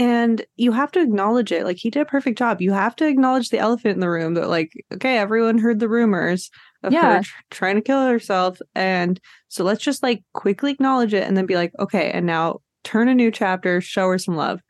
And 0.00 0.46
you 0.54 0.70
have 0.70 0.92
to 0.92 1.00
acknowledge 1.00 1.50
it. 1.50 1.64
Like, 1.64 1.76
he 1.78 1.90
did 1.90 2.02
a 2.02 2.04
perfect 2.04 2.38
job. 2.38 2.60
You 2.62 2.72
have 2.72 2.94
to 2.96 3.06
acknowledge 3.08 3.48
the 3.48 3.58
elephant 3.58 3.94
in 3.94 4.00
the 4.00 4.08
room 4.08 4.34
that, 4.34 4.48
like, 4.48 4.70
okay, 4.94 5.18
everyone 5.18 5.58
heard 5.58 5.80
the 5.80 5.88
rumors 5.88 6.50
of 6.84 6.92
Yeah. 6.92 7.16
her 7.16 7.22
tr- 7.24 7.34
trying 7.50 7.74
to 7.74 7.82
kill 7.82 8.06
herself. 8.06 8.60
And 8.76 9.18
so 9.48 9.64
let's 9.64 9.82
just 9.82 10.04
like 10.04 10.22
quickly 10.34 10.70
acknowledge 10.70 11.14
it 11.14 11.24
and 11.24 11.36
then 11.36 11.46
be 11.46 11.56
like, 11.56 11.72
okay, 11.80 12.12
and 12.12 12.26
now 12.26 12.60
turn 12.84 13.08
a 13.08 13.14
new 13.14 13.32
chapter, 13.32 13.80
show 13.80 14.06
her 14.08 14.18
some 14.18 14.36
love. 14.36 14.60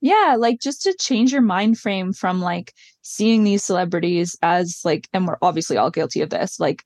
Yeah, 0.00 0.36
like 0.38 0.60
just 0.60 0.82
to 0.82 0.94
change 1.00 1.32
your 1.32 1.42
mind 1.42 1.76
frame 1.76 2.12
from 2.12 2.40
like 2.40 2.72
seeing 3.02 3.42
these 3.42 3.64
celebrities 3.64 4.36
as 4.42 4.80
like, 4.84 5.08
and 5.12 5.26
we're 5.26 5.38
obviously 5.42 5.76
all 5.76 5.90
guilty 5.90 6.20
of 6.20 6.30
this, 6.30 6.60
like 6.60 6.84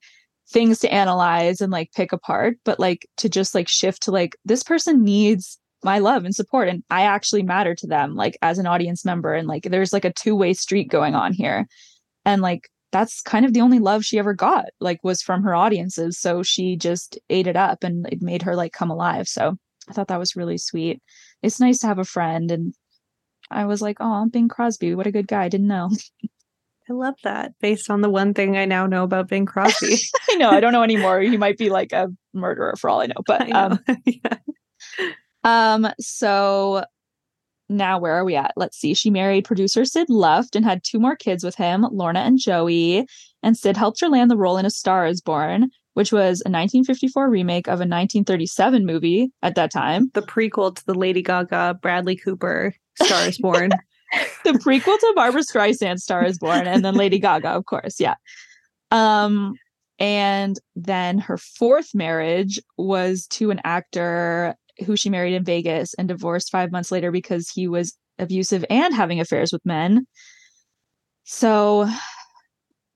things 0.49 0.79
to 0.79 0.93
analyze 0.93 1.61
and 1.61 1.71
like 1.71 1.91
pick 1.93 2.11
apart, 2.11 2.57
but 2.63 2.79
like 2.79 3.07
to 3.17 3.29
just 3.29 3.55
like 3.55 3.67
shift 3.67 4.03
to 4.03 4.11
like, 4.11 4.35
this 4.45 4.63
person 4.63 5.03
needs 5.03 5.57
my 5.83 5.99
love 5.99 6.23
and 6.23 6.33
support 6.33 6.69
and 6.69 6.83
I 6.89 7.03
actually 7.03 7.43
matter 7.43 7.75
to 7.75 7.87
them 7.87 8.15
like 8.15 8.37
as 8.41 8.57
an 8.57 8.67
audience 8.67 9.03
member 9.03 9.33
and 9.33 9.47
like 9.47 9.63
there's 9.63 9.91
like 9.91 10.05
a 10.05 10.13
two-way 10.13 10.53
street 10.53 10.89
going 10.89 11.13
on 11.15 11.33
here. 11.33 11.67
And 12.25 12.41
like 12.41 12.69
that's 12.91 13.21
kind 13.21 13.45
of 13.45 13.53
the 13.53 13.61
only 13.61 13.79
love 13.79 14.05
she 14.05 14.19
ever 14.19 14.33
got, 14.33 14.65
like 14.79 15.03
was 15.03 15.21
from 15.21 15.43
her 15.43 15.55
audiences. 15.55 16.19
So 16.19 16.43
she 16.43 16.77
just 16.77 17.17
ate 17.29 17.47
it 17.47 17.57
up 17.57 17.83
and 17.83 18.07
it 18.11 18.21
made 18.21 18.43
her 18.43 18.55
like 18.55 18.71
come 18.71 18.91
alive. 18.91 19.27
So 19.27 19.57
I 19.89 19.93
thought 19.93 20.07
that 20.07 20.19
was 20.19 20.35
really 20.35 20.57
sweet. 20.57 21.01
It's 21.41 21.59
nice 21.59 21.79
to 21.79 21.87
have 21.87 21.99
a 21.99 22.05
friend 22.05 22.51
and 22.51 22.73
I 23.51 23.65
was 23.65 23.81
like, 23.81 23.97
oh, 23.99 24.27
Bing 24.29 24.47
Crosby, 24.47 24.95
what 24.95 25.07
a 25.07 25.11
good 25.11 25.27
guy. 25.27 25.43
I 25.43 25.49
didn't 25.49 25.67
know. 25.67 25.89
I 26.89 26.93
love 26.93 27.15
that 27.23 27.53
based 27.61 27.89
on 27.89 28.01
the 28.01 28.09
one 28.09 28.33
thing 28.33 28.57
I 28.57 28.65
now 28.65 28.85
know 28.85 29.03
about 29.03 29.29
Bing 29.29 29.45
Crosby. 29.45 29.97
I 30.29 30.35
know. 30.35 30.49
I 30.49 30.59
don't 30.59 30.73
know 30.73 30.83
anymore. 30.83 31.21
He 31.21 31.37
might 31.37 31.57
be 31.57 31.69
like 31.69 31.93
a 31.93 32.09
murderer 32.33 32.75
for 32.77 32.89
all 32.89 33.01
I 33.01 33.07
know. 33.07 33.21
But 33.25 33.41
I 33.43 33.45
know. 33.47 33.57
um, 33.57 33.79
yeah. 34.05 34.37
um, 35.43 35.87
so 35.99 36.83
now 37.69 37.97
where 37.99 38.13
are 38.13 38.25
we 38.25 38.35
at? 38.35 38.51
Let's 38.57 38.77
see. 38.77 38.93
She 38.93 39.09
married 39.09 39.45
producer 39.45 39.85
Sid 39.85 40.09
Luft 40.09 40.55
and 40.55 40.65
had 40.65 40.83
two 40.83 40.99
more 40.99 41.15
kids 41.15 41.43
with 41.43 41.55
him, 41.55 41.87
Lorna 41.91 42.19
and 42.19 42.37
Joey. 42.37 43.07
And 43.41 43.57
Sid 43.57 43.77
helped 43.77 44.01
her 44.01 44.09
land 44.09 44.29
the 44.29 44.37
role 44.37 44.57
in 44.57 44.65
A 44.65 44.69
Star 44.69 45.05
Is 45.05 45.21
Born, 45.21 45.69
which 45.93 46.11
was 46.11 46.41
a 46.41 46.51
1954 46.51 47.29
remake 47.29 47.67
of 47.67 47.79
a 47.79 47.87
1937 47.87 48.85
movie 48.85 49.31
at 49.41 49.55
that 49.55 49.71
time. 49.71 50.11
The 50.13 50.21
prequel 50.21 50.75
to 50.75 50.85
the 50.85 50.93
Lady 50.93 51.21
Gaga, 51.21 51.79
Bradley 51.81 52.17
Cooper, 52.17 52.73
Star 53.01 53.27
is 53.27 53.37
Born. 53.37 53.71
the 54.43 54.51
prequel 54.53 54.99
to 54.99 55.13
Barbra 55.15 55.41
Streisand 55.41 55.99
Star 55.99 56.23
is 56.23 56.37
Born 56.37 56.67
and 56.67 56.83
then 56.83 56.95
Lady 56.95 57.19
Gaga, 57.19 57.49
of 57.49 57.65
course. 57.65 57.99
Yeah. 57.99 58.15
Um 58.91 59.55
and 59.99 60.59
then 60.75 61.19
her 61.19 61.37
fourth 61.37 61.93
marriage 61.93 62.59
was 62.77 63.27
to 63.27 63.51
an 63.51 63.61
actor 63.63 64.55
who 64.85 64.95
she 64.95 65.09
married 65.09 65.35
in 65.35 65.43
Vegas 65.43 65.93
and 65.95 66.07
divorced 66.07 66.51
5 66.51 66.71
months 66.71 66.91
later 66.91 67.11
because 67.11 67.49
he 67.49 67.67
was 67.67 67.95
abusive 68.19 68.65
and 68.69 68.93
having 68.93 69.19
affairs 69.19 69.53
with 69.53 69.65
men. 69.65 70.07
So 71.23 71.87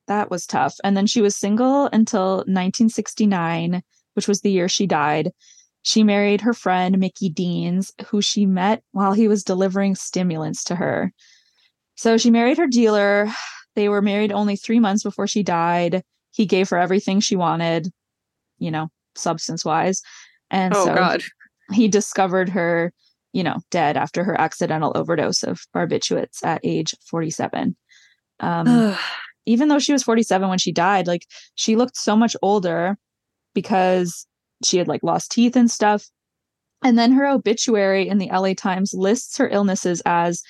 that 0.07 0.31
was 0.31 0.45
tough. 0.45 0.75
And 0.83 0.97
then 0.97 1.07
she 1.07 1.21
was 1.21 1.35
single 1.35 1.87
until 1.93 2.37
1969, 2.37 3.83
which 4.13 4.27
was 4.27 4.41
the 4.41 4.51
year 4.51 4.67
she 4.67 4.87
died. 4.87 5.31
She 5.87 6.03
married 6.03 6.41
her 6.41 6.53
friend 6.53 6.99
Mickey 6.99 7.29
Deans, 7.29 7.93
who 8.07 8.21
she 8.21 8.45
met 8.45 8.83
while 8.91 9.13
he 9.13 9.29
was 9.29 9.45
delivering 9.45 9.95
stimulants 9.95 10.65
to 10.65 10.75
her. 10.75 11.13
So 11.95 12.17
she 12.17 12.29
married 12.29 12.57
her 12.57 12.67
dealer. 12.67 13.29
They 13.73 13.87
were 13.87 14.01
married 14.01 14.33
only 14.33 14.57
three 14.57 14.81
months 14.81 15.01
before 15.01 15.27
she 15.27 15.43
died. 15.43 16.03
He 16.31 16.45
gave 16.45 16.67
her 16.71 16.77
everything 16.77 17.21
she 17.21 17.37
wanted, 17.37 17.89
you 18.59 18.69
know, 18.69 18.89
substance 19.15 19.63
wise. 19.63 20.01
And 20.51 20.75
oh 20.75 20.87
so 20.87 20.93
God. 20.93 21.23
he 21.71 21.87
discovered 21.87 22.49
her, 22.49 22.91
you 23.31 23.43
know, 23.43 23.61
dead 23.71 23.95
after 23.95 24.25
her 24.25 24.37
accidental 24.41 24.91
overdose 24.93 25.41
of 25.41 25.61
barbiturates 25.73 26.43
at 26.43 26.59
age 26.65 26.95
47. 27.09 27.77
Um, 28.41 28.93
even 29.45 29.69
though 29.69 29.79
she 29.79 29.93
was 29.93 30.03
47 30.03 30.49
when 30.49 30.59
she 30.59 30.73
died, 30.73 31.07
like 31.07 31.25
she 31.55 31.77
looked 31.77 31.95
so 31.95 32.17
much 32.17 32.35
older 32.41 32.97
because 33.53 34.27
she 34.63 34.77
had 34.77 34.87
like 34.87 35.03
lost 35.03 35.31
teeth 35.31 35.55
and 35.55 35.69
stuff. 35.69 36.05
And 36.83 36.97
then 36.97 37.11
her 37.13 37.27
obituary 37.27 38.07
in 38.07 38.17
the 38.17 38.29
LA 38.31 38.53
Times 38.53 38.93
lists 38.93 39.37
her 39.37 39.49
illnesses 39.49 40.01
as 40.05 40.43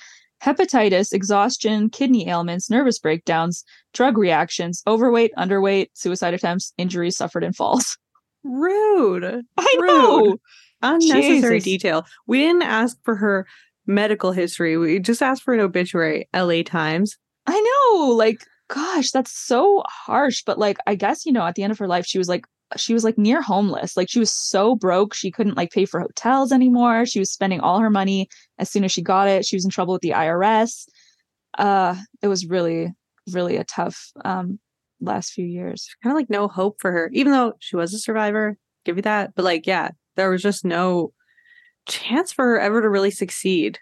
hepatitis, 0.43 1.13
exhaustion, 1.13 1.89
kidney 1.89 2.27
ailments, 2.27 2.69
nervous 2.69 2.99
breakdowns, 2.99 3.63
drug 3.93 4.17
reactions, 4.17 4.83
overweight, 4.87 5.31
underweight, 5.37 5.87
suicide 5.93 6.33
attempts, 6.33 6.73
injuries 6.77 7.17
suffered, 7.17 7.43
and 7.43 7.55
falls. 7.55 7.97
Rude. 8.43 9.45
I 9.57 9.75
Rude. 9.79 9.87
know. 9.87 10.37
Unnecessary 10.81 11.57
Jesus. 11.57 11.63
detail. 11.63 12.05
We 12.27 12.39
didn't 12.39 12.61
ask 12.61 12.97
for 13.03 13.15
her 13.15 13.47
medical 13.87 14.31
history. 14.31 14.77
We 14.77 14.99
just 14.99 15.23
asked 15.23 15.43
for 15.43 15.53
an 15.53 15.59
obituary. 15.59 16.29
LA 16.35 16.61
Times. 16.63 17.17
I 17.47 17.59
know. 17.93 18.09
Like, 18.11 18.45
gosh, 18.67 19.11
that's 19.11 19.31
so 19.31 19.81
harsh. 19.87 20.43
But 20.45 20.59
like, 20.59 20.77
I 20.85 20.95
guess, 20.95 21.25
you 21.25 21.31
know, 21.31 21.45
at 21.45 21.55
the 21.55 21.63
end 21.63 21.71
of 21.71 21.79
her 21.79 21.87
life, 21.87 22.05
she 22.05 22.17
was 22.19 22.29
like, 22.29 22.45
she 22.75 22.93
was 22.93 23.03
like 23.03 23.17
near 23.17 23.41
homeless. 23.41 23.95
Like 23.95 24.09
she 24.09 24.19
was 24.19 24.31
so 24.31 24.75
broke 24.75 25.13
she 25.13 25.31
couldn't 25.31 25.55
like 25.55 25.71
pay 25.71 25.85
for 25.85 25.99
hotels 25.99 26.51
anymore. 26.51 27.05
She 27.05 27.19
was 27.19 27.31
spending 27.31 27.61
all 27.61 27.79
her 27.79 27.89
money 27.89 28.27
as 28.59 28.69
soon 28.69 28.83
as 28.83 28.91
she 28.91 29.01
got 29.01 29.27
it. 29.27 29.45
She 29.45 29.55
was 29.55 29.63
in 29.63 29.71
trouble 29.71 29.93
with 29.93 30.01
the 30.01 30.11
IRS. 30.11 30.87
Uh 31.57 31.95
it 32.21 32.27
was 32.27 32.45
really, 32.45 32.93
really 33.31 33.57
a 33.57 33.63
tough 33.63 34.11
um 34.25 34.59
last 34.99 35.31
few 35.31 35.45
years. 35.45 35.87
Kind 36.03 36.11
of 36.11 36.17
like 36.17 36.29
no 36.29 36.47
hope 36.47 36.81
for 36.81 36.91
her, 36.91 37.09
even 37.13 37.31
though 37.31 37.53
she 37.59 37.75
was 37.75 37.93
a 37.93 37.99
survivor. 37.99 38.57
Give 38.83 38.97
you 38.97 39.03
that. 39.03 39.33
But 39.35 39.45
like, 39.45 39.67
yeah, 39.67 39.91
there 40.15 40.29
was 40.29 40.41
just 40.41 40.65
no 40.65 41.13
chance 41.87 42.33
for 42.33 42.45
her 42.45 42.59
ever 42.59 42.81
to 42.81 42.89
really 42.89 43.11
succeed. 43.11 43.79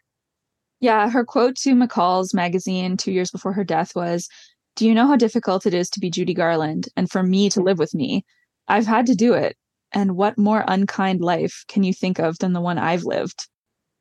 Yeah, 0.79 1.09
her 1.09 1.25
quote 1.25 1.55
to 1.57 1.73
McCall's 1.73 2.33
magazine 2.33 2.97
two 2.97 3.11
years 3.11 3.31
before 3.31 3.53
her 3.53 3.63
death 3.63 3.95
was 3.95 4.29
Do 4.75 4.85
you 4.85 4.93
know 4.93 5.07
how 5.07 5.15
difficult 5.15 5.65
it 5.65 5.73
is 5.73 5.89
to 5.91 5.99
be 5.99 6.09
Judy 6.11 6.33
Garland 6.33 6.89
and 6.95 7.09
for 7.09 7.23
me 7.23 7.49
to 7.49 7.61
live 7.61 7.79
with 7.79 7.95
me? 7.95 8.25
I've 8.67 8.87
had 8.87 9.05
to 9.07 9.15
do 9.15 9.33
it. 9.33 9.55
And 9.91 10.15
what 10.17 10.37
more 10.37 10.63
unkind 10.67 11.21
life 11.21 11.63
can 11.67 11.83
you 11.83 11.93
think 11.93 12.19
of 12.19 12.37
than 12.39 12.53
the 12.53 12.61
one 12.61 12.77
I've 12.77 13.03
lived? 13.03 13.47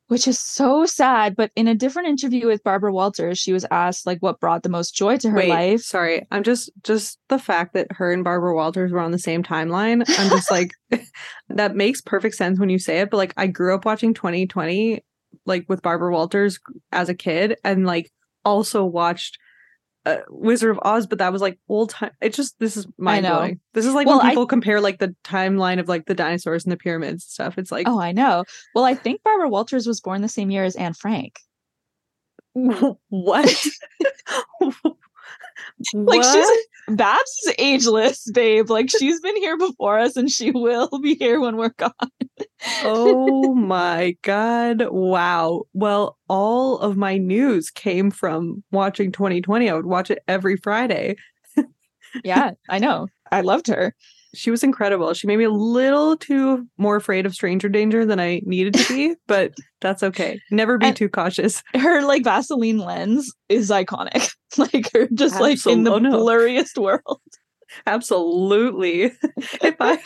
Which 0.07 0.27
is 0.27 0.39
so 0.39 0.85
sad. 0.85 1.35
But 1.35 1.51
in 1.55 1.67
a 1.67 1.73
different 1.73 2.09
interview 2.09 2.47
with 2.47 2.63
Barbara 2.63 2.93
Walters, 2.93 3.39
she 3.39 3.53
was 3.53 3.65
asked 3.71 4.05
like 4.05 4.19
what 4.19 4.39
brought 4.39 4.63
the 4.63 4.69
most 4.69 4.93
joy 4.93 5.17
to 5.17 5.29
her 5.29 5.37
Wait, 5.37 5.49
life. 5.49 5.81
sorry. 5.81 6.27
I'm 6.31 6.43
just 6.43 6.69
just 6.83 7.17
the 7.29 7.39
fact 7.39 7.73
that 7.73 7.87
her 7.91 8.11
and 8.11 8.23
Barbara 8.23 8.55
Walters 8.55 8.91
were 8.91 8.99
on 8.99 9.11
the 9.11 9.19
same 9.19 9.41
timeline. 9.41 10.03
I'm 10.19 10.29
just 10.29 10.51
like 10.51 10.71
that 11.49 11.75
makes 11.75 12.01
perfect 12.01 12.35
sense 12.35 12.59
when 12.59 12.69
you 12.69 12.77
say 12.77 12.99
it. 12.99 13.09
But 13.09 13.17
like 13.17 13.33
I 13.37 13.47
grew 13.47 13.73
up 13.73 13.85
watching 13.85 14.13
2020 14.13 15.03
like 15.45 15.65
with 15.67 15.81
Barbara 15.81 16.11
Walters 16.11 16.59
as 16.91 17.09
a 17.09 17.15
kid 17.15 17.57
and 17.63 17.85
like 17.85 18.11
also 18.43 18.83
watched 18.83 19.39
uh, 20.05 20.17
Wizard 20.29 20.71
of 20.71 20.79
Oz, 20.83 21.07
but 21.07 21.19
that 21.19 21.31
was 21.33 21.41
like 21.41 21.57
old 21.69 21.89
time. 21.89 22.11
It 22.21 22.33
just 22.33 22.57
this 22.59 22.77
is 22.77 22.87
mind 22.97 23.25
blowing. 23.25 23.59
This 23.73 23.85
is 23.85 23.93
like 23.93 24.07
Well, 24.07 24.17
when 24.17 24.27
I- 24.27 24.29
people 24.31 24.47
compare 24.47 24.79
like 24.81 24.99
the 24.99 25.15
timeline 25.23 25.79
of 25.79 25.87
like 25.89 26.05
the 26.05 26.13
dinosaurs 26.15 26.63
and 26.63 26.71
the 26.71 26.77
pyramids 26.77 27.23
and 27.25 27.29
stuff. 27.31 27.57
It's 27.57 27.71
like 27.71 27.87
Oh, 27.87 27.99
I 27.99 28.11
know. 28.11 28.43
Well, 28.73 28.83
I 28.85 28.93
think 28.95 29.23
Barbara 29.23 29.49
Walters 29.49 29.87
was 29.87 30.01
born 30.01 30.21
the 30.21 30.29
same 30.29 30.51
year 30.51 30.63
as 30.63 30.75
Anne 30.75 30.93
Frank. 30.93 31.39
what? 32.53 33.65
Like 35.93 36.21
What? 36.21 36.33
she's 36.33 36.67
Babs 36.97 37.31
is 37.47 37.55
ageless, 37.57 38.29
babe. 38.31 38.69
Like 38.69 38.89
she's 38.99 39.19
been 39.21 39.35
here 39.37 39.57
before 39.57 39.97
us 39.99 40.15
and 40.15 40.29
she 40.29 40.51
will 40.51 40.89
be 41.01 41.15
here 41.15 41.39
when 41.39 41.57
we're 41.57 41.69
gone. 41.69 41.91
oh 42.83 43.53
my 43.55 44.15
god 44.21 44.87
wow 44.89 45.63
well 45.73 46.17
all 46.27 46.77
of 46.79 46.97
my 46.97 47.17
news 47.17 47.69
came 47.69 48.11
from 48.11 48.63
watching 48.71 49.11
2020 49.11 49.69
i 49.69 49.73
would 49.73 49.85
watch 49.85 50.09
it 50.09 50.19
every 50.27 50.57
friday 50.57 51.15
yeah, 52.23 52.51
I 52.69 52.79
know. 52.79 53.07
I 53.31 53.41
loved 53.41 53.67
her. 53.67 53.93
She 54.35 54.51
was 54.51 54.63
incredible 54.63 55.13
she 55.13 55.27
made 55.27 55.37
me 55.37 55.43
a 55.45 55.49
little 55.49 56.15
too 56.17 56.65
more 56.77 56.95
afraid 56.95 57.25
of 57.25 57.33
stranger 57.33 57.69
danger 57.69 58.05
than 58.05 58.19
i 58.19 58.41
needed 58.45 58.73
to 58.73 58.87
be 58.93 59.15
but 59.27 59.53
that's 59.81 60.03
okay 60.03 60.39
never 60.51 60.77
be 60.77 60.87
And- 60.87 60.95
too 60.95 61.09
cautious 61.09 61.63
Her 61.75 62.01
like 62.03 62.23
Vaseline 62.23 62.79
lens 62.79 63.33
is 63.49 63.69
iconic. 63.69 64.31
Like 64.57 64.89
her 64.93 65.07
just 65.13 65.39
like 65.41 65.65
in 65.67 65.83
the 65.83 65.91
oh, 65.93 65.97
no. 65.99 66.23
blurriest 66.23 66.77
world. 66.77 67.19
absolutely 67.85 69.11
if 69.61 69.75
i 69.81 69.97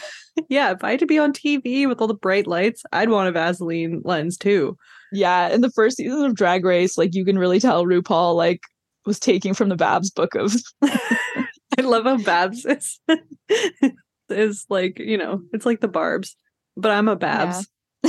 yeah 0.50 0.72
if 0.72 0.84
i 0.84 0.92
had 0.92 1.00
to 1.00 1.06
be 1.06 1.20
on 1.20 1.34
tv 1.34 1.88
with 1.88 2.02
all 2.02 2.08
the 2.08 2.16
bright 2.16 2.48
lights 2.48 2.82
i'd 2.94 3.10
want 3.10 3.28
a 3.28 3.32
vaseline 3.32 4.02
lens 4.04 4.38
too 4.38 4.76
Yeah, 5.12 5.50
in 5.50 5.62
the 5.62 5.70
first 5.72 5.98
season 5.98 6.24
of 6.26 6.36
Drag 6.36 6.64
Race, 6.66 6.98
like 6.98 7.14
you 7.16 7.26
can 7.26 7.38
really 7.40 7.60
tell 7.60 7.86
RuPaul 7.86 8.36
like 8.36 8.62
was 9.06 9.20
taking 9.20 9.54
from 9.56 9.70
the 9.70 9.76
Babs 9.76 10.10
book 10.12 10.36
of 10.36 10.56
I 10.84 11.82
love 11.82 12.04
how 12.06 12.18
Babs 12.18 12.66
is 12.66 13.00
is 14.30 14.66
like, 14.70 15.00
you 15.00 15.18
know, 15.18 15.42
it's 15.54 15.66
like 15.66 15.82
the 15.82 15.88
Barbs, 15.88 16.36
but 16.78 16.92
I'm 16.92 17.08
a 17.08 17.16
Babs. 17.16 17.68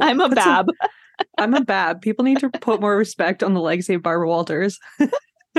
I'm 0.00 0.20
a 0.20 0.28
Put 0.28 0.38
some- 0.38 0.66
Bab. 0.66 0.68
I'm 1.38 1.54
a 1.54 1.60
Bab. 1.60 2.00
People 2.00 2.24
need 2.24 2.38
to 2.38 2.48
put 2.48 2.80
more 2.80 2.96
respect 2.96 3.42
on 3.42 3.52
the 3.54 3.60
legacy 3.60 3.94
of 3.94 4.02
Barbara 4.02 4.26
Walters. 4.28 4.78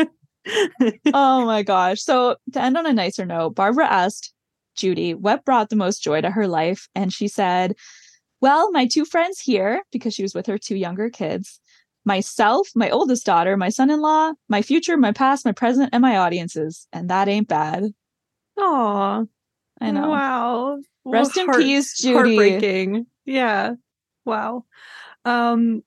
oh 1.14 1.46
my 1.46 1.62
gosh. 1.64 2.02
So 2.02 2.36
to 2.54 2.62
end 2.62 2.78
on 2.78 2.88
a 2.88 2.94
nicer 2.94 3.26
note, 3.26 3.56
Barbara 3.56 3.86
asked 3.86 4.34
Judy 4.76 5.14
what 5.14 5.46
brought 5.46 5.70
the 5.70 5.76
most 5.76 6.02
joy 6.02 6.22
to 6.22 6.32
her 6.32 6.48
life. 6.48 6.88
And 6.96 7.14
she 7.14 7.28
said, 7.28 7.76
Well, 8.42 8.72
my 8.72 8.88
two 8.88 9.06
friends 9.06 9.40
here, 9.40 9.84
because 9.92 10.14
she 10.16 10.24
was 10.24 10.34
with 10.34 10.48
her 10.48 10.58
two 10.58 10.76
younger 10.76 11.10
kids, 11.10 11.60
myself, 12.06 12.70
my 12.76 12.90
oldest 12.90 13.26
daughter, 13.26 13.56
my 13.58 13.70
son 13.70 13.92
in 13.92 14.02
law, 14.02 14.34
my 14.50 14.62
future, 14.62 14.98
my 14.98 15.12
past, 15.12 15.46
my 15.46 15.52
present, 15.52 15.90
and 15.94 16.02
my 16.02 16.18
audiences. 16.18 16.88
And 16.92 17.10
that 17.10 17.28
ain't 17.28 17.48
bad. 17.48 17.86
Aw. 18.58 19.24
I 19.82 19.92
know. 19.92 20.10
Wow. 20.10 20.80
Rest 21.06 21.36
in 21.38 21.46
Heart- 21.48 21.58
peace, 21.62 22.00
Judy. 22.02 22.14
Heartbreaking. 22.14 23.06
Yeah. 23.26 23.72
Wow. 24.26 24.66
Um 25.26 25.84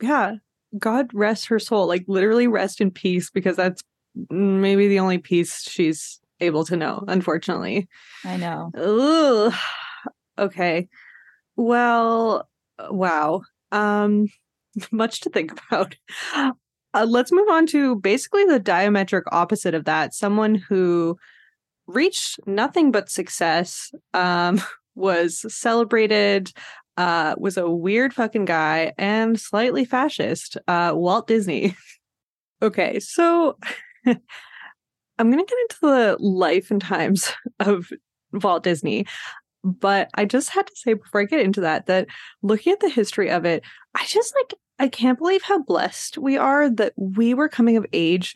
yeah. 0.00 0.36
God 0.78 1.10
rest 1.12 1.46
her 1.46 1.58
soul. 1.58 1.86
Like 1.86 2.04
literally 2.08 2.46
rest 2.46 2.80
in 2.80 2.90
peace 2.90 3.30
because 3.30 3.56
that's 3.56 3.82
maybe 4.30 4.88
the 4.88 4.98
only 4.98 5.18
peace 5.18 5.62
she's 5.68 6.18
able 6.40 6.64
to 6.64 6.76
know, 6.76 7.04
unfortunately. 7.06 7.88
I 8.24 8.36
know. 8.38 8.72
Ugh. 8.76 9.54
Okay. 10.38 10.88
Well, 11.56 12.48
wow. 12.90 13.42
Um 13.70 14.28
much 14.90 15.20
to 15.20 15.30
think 15.30 15.52
about. 15.52 15.96
Uh, 16.94 17.06
let's 17.08 17.32
move 17.32 17.48
on 17.48 17.66
to 17.66 17.96
basically 17.96 18.44
the 18.44 18.60
diametric 18.60 19.22
opposite 19.32 19.74
of 19.74 19.84
that. 19.84 20.14
Someone 20.14 20.54
who 20.54 21.16
reached 21.86 22.40
nothing 22.46 22.90
but 22.90 23.10
success, 23.10 23.92
um, 24.14 24.60
was 24.94 25.52
celebrated, 25.52 26.52
uh, 26.96 27.34
was 27.38 27.56
a 27.56 27.70
weird 27.70 28.12
fucking 28.12 28.44
guy, 28.44 28.92
and 28.98 29.40
slightly 29.40 29.84
fascist. 29.84 30.58
Uh, 30.68 30.92
Walt 30.94 31.26
Disney. 31.26 31.74
okay, 32.62 33.00
so 33.00 33.56
I'm 34.06 35.30
gonna 35.30 35.44
get 35.44 35.58
into 35.70 35.76
the 35.80 36.16
life 36.20 36.70
and 36.70 36.80
times 36.80 37.32
of 37.60 37.90
Walt 38.32 38.64
Disney. 38.64 39.06
But 39.64 40.10
I 40.14 40.24
just 40.24 40.50
had 40.50 40.66
to 40.66 40.72
say 40.74 40.94
before 40.94 41.20
I 41.20 41.24
get 41.24 41.40
into 41.40 41.60
that, 41.60 41.86
that 41.86 42.08
looking 42.42 42.72
at 42.72 42.80
the 42.80 42.88
history 42.88 43.30
of 43.30 43.44
it, 43.44 43.62
I 43.94 44.04
just 44.06 44.34
like, 44.34 44.54
I 44.80 44.88
can't 44.88 45.18
believe 45.18 45.42
how 45.42 45.62
blessed 45.62 46.18
we 46.18 46.36
are 46.36 46.68
that 46.68 46.92
we 46.96 47.32
were 47.32 47.48
coming 47.48 47.76
of 47.76 47.86
age 47.92 48.34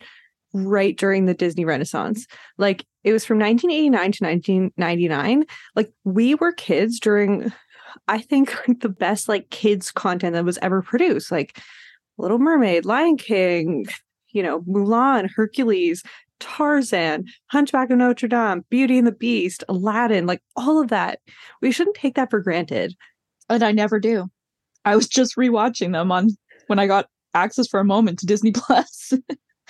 right 0.65 0.97
during 0.97 1.25
the 1.25 1.33
Disney 1.33 1.65
Renaissance. 1.65 2.25
Like 2.57 2.85
it 3.03 3.13
was 3.13 3.25
from 3.25 3.39
1989 3.39 4.11
to 4.13 4.23
1999. 4.23 5.45
Like 5.75 5.91
we 6.03 6.35
were 6.35 6.51
kids 6.51 6.99
during, 6.99 7.51
I 8.07 8.19
think, 8.19 8.55
like 8.67 8.79
the 8.81 8.89
best 8.89 9.29
like 9.29 9.49
kids 9.49 9.91
content 9.91 10.33
that 10.33 10.45
was 10.45 10.59
ever 10.61 10.81
produced. 10.81 11.31
Like 11.31 11.59
Little 12.17 12.39
Mermaid, 12.39 12.85
Lion 12.85 13.17
King, 13.17 13.87
you 14.29 14.43
know, 14.43 14.61
Mulan, 14.61 15.29
Hercules, 15.29 16.03
Tarzan, 16.39 17.25
Hunchback 17.47 17.89
of 17.89 17.97
Notre 17.97 18.27
Dame, 18.27 18.65
Beauty 18.69 18.97
and 18.97 19.07
the 19.07 19.11
Beast, 19.11 19.63
Aladdin, 19.69 20.25
like 20.25 20.41
all 20.55 20.81
of 20.81 20.89
that. 20.89 21.19
We 21.61 21.71
shouldn't 21.71 21.95
take 21.95 22.15
that 22.15 22.29
for 22.29 22.39
granted. 22.39 22.95
And 23.49 23.63
I 23.63 23.71
never 23.71 23.99
do. 23.99 24.29
I 24.85 24.95
was 24.95 25.07
just 25.07 25.35
rewatching 25.35 25.93
them 25.93 26.11
on 26.11 26.29
when 26.67 26.79
I 26.79 26.87
got 26.87 27.07
access 27.33 27.67
for 27.67 27.79
a 27.79 27.85
moment 27.85 28.19
to 28.19 28.25
Disney 28.25 28.51
Plus. 28.51 29.13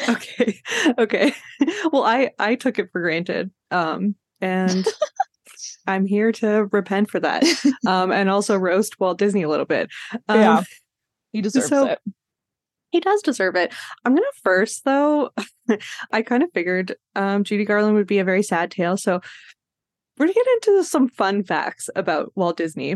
Okay. 0.07 0.59
Okay. 0.97 1.33
Well, 1.91 2.03
I 2.03 2.31
I 2.39 2.55
took 2.55 2.79
it 2.79 2.89
for 2.91 3.01
granted. 3.01 3.51
Um 3.71 4.15
and 4.41 4.85
I'm 5.87 6.05
here 6.05 6.31
to 6.33 6.65
repent 6.71 7.09
for 7.09 7.19
that. 7.19 7.43
Um 7.85 8.11
and 8.11 8.29
also 8.29 8.57
roast 8.57 8.99
Walt 8.99 9.17
Disney 9.17 9.43
a 9.43 9.49
little 9.49 9.65
bit. 9.65 9.89
Um, 10.27 10.39
Yeah. 10.39 10.63
he 11.31 11.41
deserves 11.41 11.67
so- 11.69 11.87
it. 11.87 11.99
He 12.91 13.01
does 13.01 13.21
deserve 13.21 13.55
it. 13.57 13.73
I'm 14.05 14.15
gonna 14.15 14.25
first 14.43 14.85
though. 14.85 15.31
I 16.11 16.21
kind 16.21 16.41
of 16.41 16.49
figured 16.53 16.95
um, 17.15 17.43
Judy 17.43 17.65
Garland 17.65 17.95
would 17.95 18.07
be 18.07 18.19
a 18.19 18.23
very 18.23 18.41
sad 18.41 18.71
tale, 18.71 18.95
so 18.95 19.19
we're 20.17 20.25
gonna 20.27 20.33
get 20.33 20.47
into 20.69 20.83
some 20.85 21.09
fun 21.09 21.43
facts 21.43 21.89
about 21.97 22.31
Walt 22.35 22.55
Disney, 22.55 22.95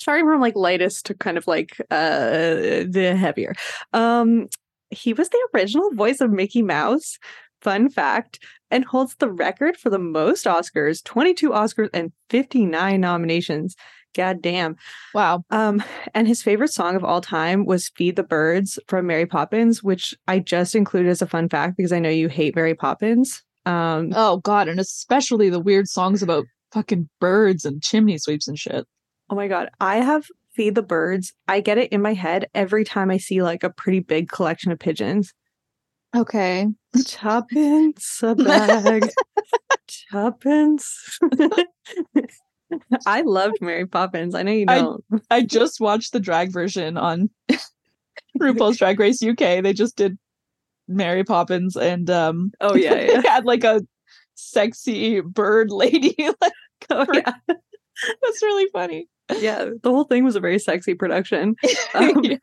starting 0.00 0.24
from 0.24 0.40
like 0.40 0.56
lightest 0.56 1.04
to 1.06 1.14
kind 1.14 1.36
of 1.36 1.46
like 1.46 1.76
uh 1.90 2.86
the 2.88 3.14
heavier. 3.20 3.54
Um, 3.92 4.48
he 4.90 5.12
was 5.12 5.28
the 5.28 5.48
original 5.54 5.90
voice 5.92 6.20
of 6.20 6.30
Mickey 6.30 6.62
Mouse. 6.62 7.18
Fun 7.60 7.88
fact, 7.88 8.38
and 8.70 8.84
holds 8.84 9.16
the 9.16 9.30
record 9.30 9.76
for 9.76 9.90
the 9.90 9.98
most 9.98 10.46
Oscars: 10.46 11.02
22 11.02 11.50
Oscars 11.50 11.90
and 11.92 12.12
59 12.30 13.00
nominations. 13.00 13.74
God 14.14 14.40
damn. 14.40 14.76
Wow. 15.12 15.44
Um, 15.50 15.82
and 16.14 16.26
his 16.26 16.42
favorite 16.42 16.72
song 16.72 16.96
of 16.96 17.04
all 17.04 17.20
time 17.20 17.66
was 17.66 17.90
Feed 17.90 18.16
the 18.16 18.22
Birds 18.22 18.78
from 18.88 19.06
Mary 19.06 19.26
Poppins, 19.26 19.82
which 19.82 20.14
I 20.26 20.38
just 20.38 20.74
included 20.74 21.10
as 21.10 21.20
a 21.20 21.26
fun 21.26 21.48
fact 21.48 21.76
because 21.76 21.92
I 21.92 21.98
know 21.98 22.08
you 22.08 22.28
hate 22.28 22.56
Mary 22.56 22.74
Poppins. 22.74 23.42
Um, 23.66 24.12
Oh 24.14 24.38
god, 24.38 24.68
and 24.68 24.80
especially 24.80 25.50
the 25.50 25.60
weird 25.60 25.88
songs 25.88 26.22
about 26.22 26.46
fucking 26.72 27.08
birds 27.20 27.64
and 27.64 27.82
chimney 27.82 28.18
sweeps 28.18 28.48
and 28.48 28.58
shit. 28.58 28.86
oh 29.30 29.34
my 29.34 29.46
god, 29.48 29.68
I 29.80 29.96
have 29.96 30.26
Feed 30.58 30.74
the 30.74 30.82
Birds. 30.82 31.32
I 31.46 31.60
get 31.60 31.78
it 31.78 31.92
in 31.92 32.02
my 32.02 32.14
head 32.14 32.48
every 32.52 32.82
time 32.82 33.12
I 33.12 33.18
see 33.18 33.44
like 33.44 33.62
a 33.62 33.70
pretty 33.70 34.00
big 34.00 34.28
collection 34.28 34.72
of 34.72 34.80
pigeons. 34.80 35.32
Okay. 36.16 36.66
Tuppence 37.04 38.20
a 38.24 38.34
bag. 38.34 39.08
I 43.06 43.20
loved 43.20 43.58
Mary 43.60 43.86
Poppins. 43.86 44.34
I 44.34 44.42
know 44.42 44.50
you 44.50 44.64
I- 44.66 44.80
don't. 44.80 45.04
I 45.30 45.42
just 45.42 45.80
watched 45.80 46.12
the 46.12 46.18
drag 46.18 46.52
version 46.52 46.96
on 46.96 47.30
RuPaul's 48.40 48.78
Drag 48.78 48.98
Race 48.98 49.22
UK. 49.22 49.62
They 49.62 49.72
just 49.72 49.96
did 49.96 50.18
Mary 50.88 51.22
Poppins 51.22 51.76
and 51.76 52.10
um 52.10 52.50
oh 52.60 52.74
yeah, 52.74 52.94
yeah. 52.94 53.20
they 53.20 53.28
had 53.28 53.44
like 53.44 53.62
a 53.62 53.82
sexy 54.34 55.20
bird 55.20 55.70
lady. 55.70 56.16
like 56.18 56.52
Oh 56.90 57.06
yeah. 57.14 57.32
that's 57.46 58.42
really 58.42 58.66
funny. 58.72 59.06
Yeah. 59.36 59.70
The 59.82 59.90
whole 59.90 60.04
thing 60.04 60.24
was 60.24 60.36
a 60.36 60.40
very 60.40 60.58
sexy 60.58 60.94
production. 60.94 61.56
Um, 61.94 62.22
yeah. 62.22 62.36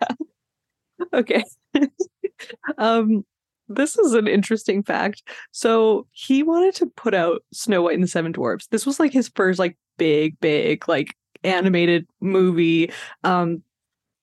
okay. 1.13 1.43
um, 2.77 3.25
this 3.67 3.97
is 3.97 4.13
an 4.13 4.27
interesting 4.27 4.83
fact. 4.83 5.23
So 5.51 6.07
he 6.11 6.43
wanted 6.43 6.75
to 6.75 6.87
put 6.87 7.13
out 7.13 7.43
Snow 7.53 7.83
White 7.83 7.95
and 7.95 8.03
the 8.03 8.07
Seven 8.07 8.31
Dwarfs. 8.31 8.67
This 8.67 8.85
was 8.85 8.99
like 8.99 9.13
his 9.13 9.29
first 9.35 9.59
like 9.59 9.77
big, 9.97 10.39
big 10.39 10.87
like 10.87 11.15
animated 11.43 12.07
movie. 12.21 12.91
Um, 13.23 13.63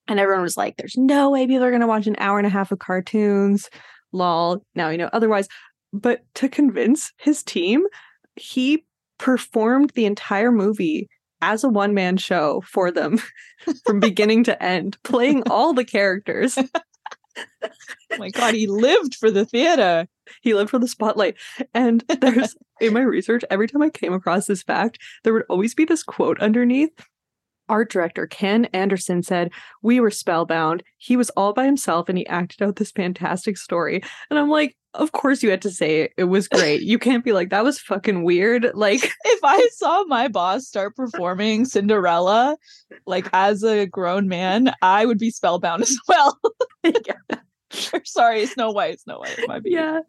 and 0.09 0.21
everyone 0.21 0.43
was 0.43 0.57
like, 0.57 0.77
"There's 0.77 0.97
no 0.97 1.31
way 1.31 1.47
people 1.47 1.65
are 1.65 1.71
gonna 1.71 1.87
watch 1.87 2.07
an 2.07 2.17
hour 2.19 2.39
and 2.39 2.47
a 2.47 2.51
half 2.51 2.73
of 2.73 2.79
cartoons." 2.79 3.71
Lol. 4.13 4.65
Now 4.75 4.91
you 4.91 4.99
know 4.99 5.11
otherwise. 5.13 5.49
But 5.93 6.23
to 6.35 6.49
convince 6.49 7.13
his 7.19 7.43
team, 7.43 7.85
he 8.37 8.85
performed 9.19 9.91
the 9.91 10.07
entire 10.07 10.51
movie 10.51 11.09
as 11.43 11.65
a 11.65 11.69
one 11.69 11.93
man 11.93 12.17
show 12.17 12.63
for 12.63 12.91
them 12.91 13.21
from 13.85 14.01
beginning 14.01 14.45
to 14.45 14.63
end, 14.63 14.97
playing 15.03 15.43
all 15.51 15.75
the 15.75 15.85
characters. 15.85 16.59
Oh 18.13 18.19
my 18.19 18.29
god, 18.29 18.53
he 18.53 18.67
lived 18.67 19.15
for 19.15 19.31
the 19.31 19.47
theater. 19.47 20.07
He 20.43 20.53
lived 20.53 20.69
for 20.69 20.79
the 20.79 20.87
spotlight. 20.87 21.37
And 21.73 22.05
there's 22.21 22.55
in 22.79 22.93
my 22.93 23.01
research, 23.01 23.43
every 23.51 23.69
time 23.69 23.81
I 23.81 23.89
came 23.89 24.13
across 24.13 24.47
this 24.47 24.63
fact, 24.63 24.99
there 25.25 25.33
would 25.33 25.47
always 25.49 25.75
be 25.75 25.87
this 25.87 26.03
quote 26.03 26.39
underneath. 26.41 26.91
Art 27.69 27.91
director 27.91 28.27
Ken 28.27 28.67
Anderson 28.67 29.23
said, 29.23 29.51
We 29.83 29.99
were 29.99 30.11
spellbound. 30.11 30.83
He 30.99 31.17
was 31.17 31.31
all 31.31 31.55
by 31.55 31.65
himself 31.65 32.09
and 32.11 32.19
he 32.19 32.27
acted 32.27 32.63
out 32.63 32.77
this 32.77 32.91
fantastic 32.91 33.57
story. 33.57 34.03
And 34.29 34.39
I'm 34.39 34.51
like, 34.51 34.77
Of 34.95 35.13
course 35.13 35.43
you 35.43 35.51
had 35.51 35.63
to 35.63 35.71
say 35.71 36.03
it. 36.03 36.13
It 36.19 36.25
was 36.25 36.49
great. 36.49 36.83
You 36.83 36.99
can't 36.99 37.25
be 37.25 37.33
like, 37.33 37.49
That 37.51 37.65
was 37.65 37.79
fucking 37.79 38.25
weird. 38.25 38.71
Like, 38.75 39.03
If 39.25 39.41
I 39.43 39.69
saw 39.73 40.05
my 40.05 40.29
boss 40.29 40.67
start 40.67 40.97
performing 40.97 41.65
Cinderella 41.65 42.57
like 43.07 43.29
as 43.33 43.63
a 43.65 43.87
grown 43.87 44.29
man, 44.29 44.75
I 44.83 45.07
would 45.07 45.19
be 45.19 45.31
spellbound 45.31 45.83
as 45.83 45.99
well. 46.09 46.39
Or 46.85 46.93
Sorry, 48.05 48.47
Snow 48.47 48.71
White, 48.71 49.01
Snow 49.01 49.19
White. 49.19 49.39
My 49.47 49.61
bad. 49.61 49.63
yeah. 49.73 50.01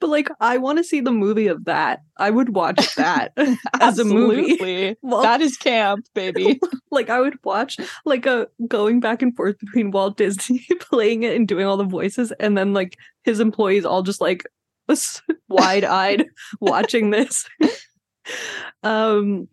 But 0.00 0.08
like, 0.08 0.28
I 0.40 0.56
want 0.58 0.78
to 0.78 0.84
see 0.84 1.00
the 1.00 1.12
movie 1.12 1.46
of 1.48 1.64
that. 1.66 2.00
I 2.16 2.30
would 2.30 2.54
watch 2.54 2.94
that 2.94 3.32
as 3.80 3.98
a 3.98 4.04
movie. 4.04 4.96
Well, 5.02 5.22
That 5.22 5.40
is 5.40 5.56
camp, 5.56 6.06
baby. 6.14 6.58
like 6.90 7.10
I 7.10 7.20
would 7.20 7.36
watch 7.44 7.76
like 8.04 8.24
a 8.26 8.48
going 8.66 9.00
back 9.00 9.22
and 9.22 9.34
forth 9.36 9.58
between 9.58 9.90
Walt 9.90 10.16
Disney 10.16 10.64
playing 10.80 11.22
it 11.24 11.36
and 11.36 11.46
doing 11.46 11.66
all 11.66 11.76
the 11.76 11.84
voices, 11.84 12.32
and 12.40 12.56
then 12.56 12.72
like 12.72 12.96
his 13.24 13.40
employees 13.40 13.84
all 13.84 14.02
just 14.02 14.20
like 14.20 14.44
wide 15.48 15.84
eyed 15.84 16.26
watching 16.60 17.10
this. 17.10 17.46
um. 18.82 19.48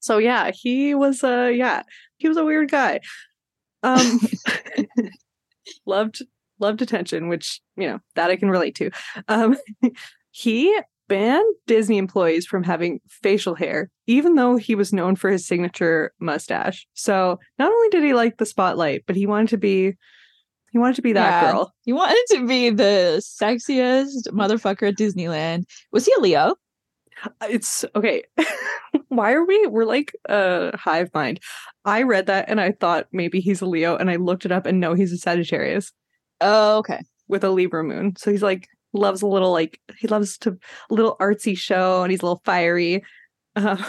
So 0.00 0.18
yeah, 0.18 0.50
he 0.52 0.94
was 0.94 1.24
uh 1.24 1.50
yeah 1.52 1.82
he 2.18 2.28
was 2.28 2.36
a 2.36 2.44
weird 2.44 2.70
guy. 2.70 3.00
Um, 3.82 4.20
loved 5.84 6.22
loved 6.58 6.82
attention, 6.82 7.28
which, 7.28 7.60
you 7.76 7.86
know, 7.86 8.00
that 8.14 8.30
I 8.30 8.36
can 8.36 8.50
relate 8.50 8.74
to. 8.76 8.90
Um, 9.28 9.56
he 10.30 10.76
banned 11.08 11.54
Disney 11.66 11.98
employees 11.98 12.46
from 12.46 12.64
having 12.64 13.00
facial 13.08 13.54
hair, 13.54 13.90
even 14.06 14.34
though 14.34 14.56
he 14.56 14.74
was 14.74 14.92
known 14.92 15.14
for 15.16 15.30
his 15.30 15.46
signature 15.46 16.12
mustache. 16.20 16.86
So 16.94 17.38
not 17.58 17.70
only 17.70 17.88
did 17.90 18.02
he 18.02 18.12
like 18.12 18.38
the 18.38 18.46
spotlight, 18.46 19.04
but 19.06 19.16
he 19.16 19.26
wanted 19.26 19.48
to 19.50 19.58
be 19.58 19.94
he 20.72 20.78
wanted 20.78 20.96
to 20.96 21.02
be 21.02 21.12
that 21.14 21.42
Yeah. 21.42 21.52
girl. 21.52 21.72
He 21.84 21.92
wanted 21.94 22.22
to 22.32 22.46
be 22.46 22.68
the 22.70 23.22
sexiest 23.24 24.28
motherfucker 24.32 24.88
at 24.88 24.96
Disneyland. 24.98 25.62
Was 25.92 26.04
he 26.04 26.12
a 26.18 26.20
Leo? 26.20 26.56
It's 27.48 27.84
okay. 27.94 28.24
Why 29.08 29.32
are 29.32 29.44
we? 29.44 29.66
We're 29.68 29.86
like 29.86 30.14
a 30.28 30.76
hive 30.76 31.08
mind. 31.14 31.40
I 31.86 32.02
read 32.02 32.26
that 32.26 32.50
and 32.50 32.60
I 32.60 32.72
thought 32.72 33.06
maybe 33.12 33.40
he's 33.40 33.62
a 33.62 33.66
Leo, 33.66 33.96
and 33.96 34.10
I 34.10 34.16
looked 34.16 34.44
it 34.44 34.52
up 34.52 34.66
and 34.66 34.78
no, 34.80 34.92
he's 34.92 35.12
a 35.12 35.16
Sagittarius 35.18 35.92
Oh, 36.40 36.78
okay. 36.78 37.02
with 37.28 37.44
a 37.44 37.50
Libra 37.50 37.82
moon. 37.84 38.16
So 38.16 38.30
he's 38.30 38.42
like 38.42 38.68
loves 38.92 39.22
a 39.22 39.26
little 39.26 39.52
like 39.52 39.80
he 39.98 40.08
loves 40.08 40.38
to 40.38 40.58
a 40.90 40.94
little 40.94 41.16
artsy 41.20 41.56
show 41.56 42.02
and 42.02 42.10
he's 42.10 42.22
a 42.22 42.26
little 42.26 42.42
fiery. 42.44 43.04
Uh, 43.54 43.82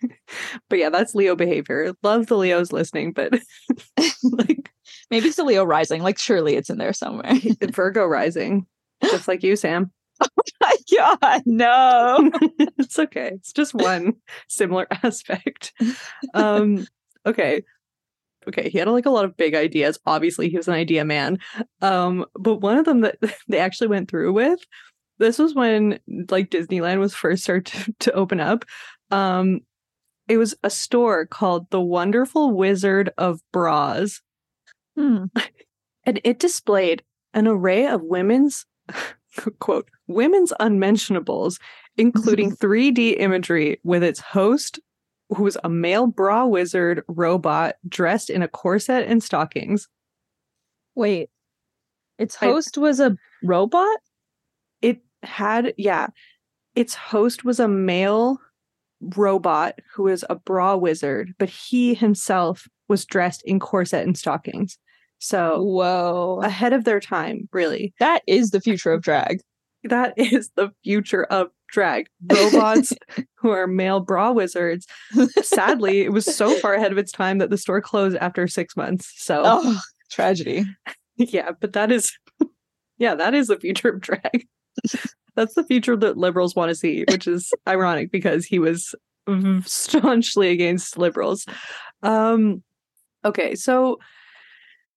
but 0.68 0.78
yeah, 0.78 0.90
that's 0.90 1.14
Leo 1.14 1.36
behavior. 1.36 1.92
Love 2.02 2.26
the 2.26 2.36
Leos 2.36 2.72
listening, 2.72 3.12
but 3.12 3.32
like 4.22 4.72
Maybe 5.10 5.28
it's 5.28 5.38
a 5.38 5.44
Leo 5.44 5.64
rising. 5.64 6.02
Like 6.02 6.18
surely 6.18 6.56
it's 6.56 6.70
in 6.70 6.78
there 6.78 6.92
somewhere. 6.92 7.34
Virgo 7.70 8.04
rising, 8.06 8.66
just 9.02 9.28
like 9.28 9.42
you, 9.42 9.56
Sam. 9.56 9.90
Oh 10.22 10.26
my 10.60 10.76
God, 10.96 11.42
no. 11.46 12.30
it's 12.78 12.98
okay. 12.98 13.32
It's 13.34 13.52
just 13.52 13.74
one 13.74 14.14
similar 14.48 14.86
aspect. 14.90 15.72
Um, 16.34 16.86
okay. 17.26 17.62
Okay, 18.48 18.68
he 18.70 18.78
had 18.78 18.88
like 18.88 19.06
a 19.06 19.10
lot 19.10 19.24
of 19.24 19.36
big 19.36 19.54
ideas. 19.54 19.98
Obviously, 20.06 20.48
he 20.48 20.56
was 20.56 20.68
an 20.68 20.74
idea 20.74 21.04
man. 21.04 21.38
Um, 21.80 22.26
but 22.34 22.56
one 22.56 22.78
of 22.78 22.84
them 22.84 23.00
that 23.02 23.18
they 23.48 23.58
actually 23.58 23.88
went 23.88 24.10
through 24.10 24.32
with, 24.32 24.60
this 25.18 25.38
was 25.38 25.54
when 25.54 25.98
like 26.30 26.50
Disneyland 26.50 26.98
was 26.98 27.14
first 27.14 27.44
started 27.44 27.66
to, 27.66 27.94
to 28.00 28.12
open 28.12 28.40
up. 28.40 28.64
Um, 29.10 29.60
it 30.28 30.38
was 30.38 30.54
a 30.62 30.70
store 30.70 31.26
called 31.26 31.70
The 31.70 31.80
Wonderful 31.80 32.52
Wizard 32.52 33.10
of 33.18 33.40
Bras 33.52 34.20
Hmm. 34.96 35.24
and 36.04 36.20
it 36.22 36.38
displayed 36.38 37.02
an 37.32 37.46
array 37.48 37.86
of 37.86 38.02
women's 38.02 38.66
quote 39.58 39.88
women's 40.06 40.52
unmentionables 40.60 41.58
including 41.96 42.54
3d 42.56 43.18
imagery 43.18 43.80
with 43.84 44.02
its 44.02 44.20
host 44.20 44.80
who 45.34 45.44
was 45.44 45.56
a 45.64 45.68
male 45.68 46.06
bra 46.06 46.44
wizard 46.44 47.02
robot 47.08 47.76
dressed 47.88 48.30
in 48.30 48.42
a 48.42 48.48
corset 48.48 49.06
and 49.08 49.22
stockings 49.22 49.88
Wait. 50.94 51.30
Its 52.18 52.36
I- 52.42 52.46
host 52.46 52.76
was 52.78 53.00
a 53.00 53.16
robot? 53.42 53.98
it 54.82 55.00
had 55.22 55.72
yeah 55.76 56.08
its 56.74 56.94
host 56.94 57.44
was 57.44 57.60
a 57.60 57.68
male 57.68 58.38
robot 59.00 59.78
who 59.94 60.04
was 60.04 60.24
a 60.30 60.34
bra 60.36 60.76
wizard 60.76 61.32
but 61.38 61.48
he 61.48 61.94
himself 61.94 62.66
was 62.88 63.04
dressed 63.04 63.42
in 63.44 63.58
corset 63.60 64.04
and 64.06 64.16
stockings 64.18 64.78
so 65.18 65.62
Whoa. 65.62 66.40
ahead 66.42 66.72
of 66.72 66.84
their 66.84 67.00
time 67.00 67.48
really 67.52 67.94
that 68.00 68.22
is 68.26 68.50
the 68.50 68.60
future 68.60 68.92
of 68.92 69.02
drag. 69.02 69.40
that 69.84 70.14
is 70.16 70.50
the 70.56 70.70
future 70.84 71.24
of 71.24 71.48
drag 71.72 72.06
robots 72.32 72.92
who 73.34 73.50
are 73.50 73.66
male 73.66 73.98
bra 73.98 74.30
wizards. 74.30 74.86
Sadly 75.42 76.02
it 76.02 76.12
was 76.12 76.24
so 76.24 76.54
far 76.60 76.74
ahead 76.74 76.92
of 76.92 76.98
its 76.98 77.10
time 77.10 77.38
that 77.38 77.50
the 77.50 77.58
store 77.58 77.80
closed 77.80 78.16
after 78.18 78.46
six 78.46 78.76
months 78.76 79.12
so 79.16 79.42
Oh, 79.44 79.78
tragedy. 80.10 80.64
yeah 81.16 81.50
but 81.60 81.72
that 81.72 81.90
is 81.90 82.12
yeah 82.98 83.14
that 83.14 83.34
is 83.34 83.48
the 83.48 83.58
future 83.58 83.88
of 83.88 84.00
drag. 84.00 84.46
That's 85.34 85.54
the 85.54 85.64
future 85.64 85.96
that 85.96 86.18
liberals 86.18 86.54
want 86.54 86.68
to 86.68 86.74
see 86.74 87.04
which 87.10 87.26
is 87.26 87.52
ironic 87.66 88.12
because 88.12 88.44
he 88.44 88.58
was 88.58 88.94
staunchly 89.64 90.50
against 90.50 90.98
liberals. 90.98 91.46
Um 92.02 92.62
okay 93.24 93.54
so 93.54 93.98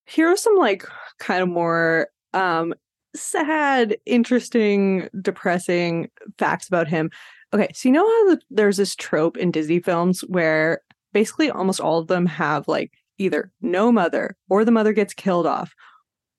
here 0.06 0.28
are 0.28 0.38
some 0.38 0.58
like 0.58 0.86
kind 1.20 1.42
of 1.42 1.50
more 1.50 2.10
um 2.34 2.74
sad 3.16 3.98
interesting 4.06 5.10
depressing 5.22 6.10
facts 6.38 6.68
about 6.68 6.88
him 6.88 7.10
okay 7.54 7.70
so 7.74 7.88
you 7.90 7.94
know 7.94 8.06
how 8.06 8.30
the, 8.36 8.42
there's 8.50 8.78
this 8.78 8.96
trope 8.96 9.38
in 9.38 9.52
disney 9.52 9.80
films 9.80 10.22
where 10.28 10.82
basically 11.14 11.50
almost 11.50 11.80
all 11.80 12.00
of 12.00 12.08
them 12.08 12.26
have 12.26 12.68
like 12.68 12.92
either 13.18 13.52
no 13.62 13.92
mother 13.92 14.36
or 14.50 14.66
the 14.66 14.72
mother 14.72 14.94
gets 14.94 15.14
killed 15.14 15.48
off 15.48 15.74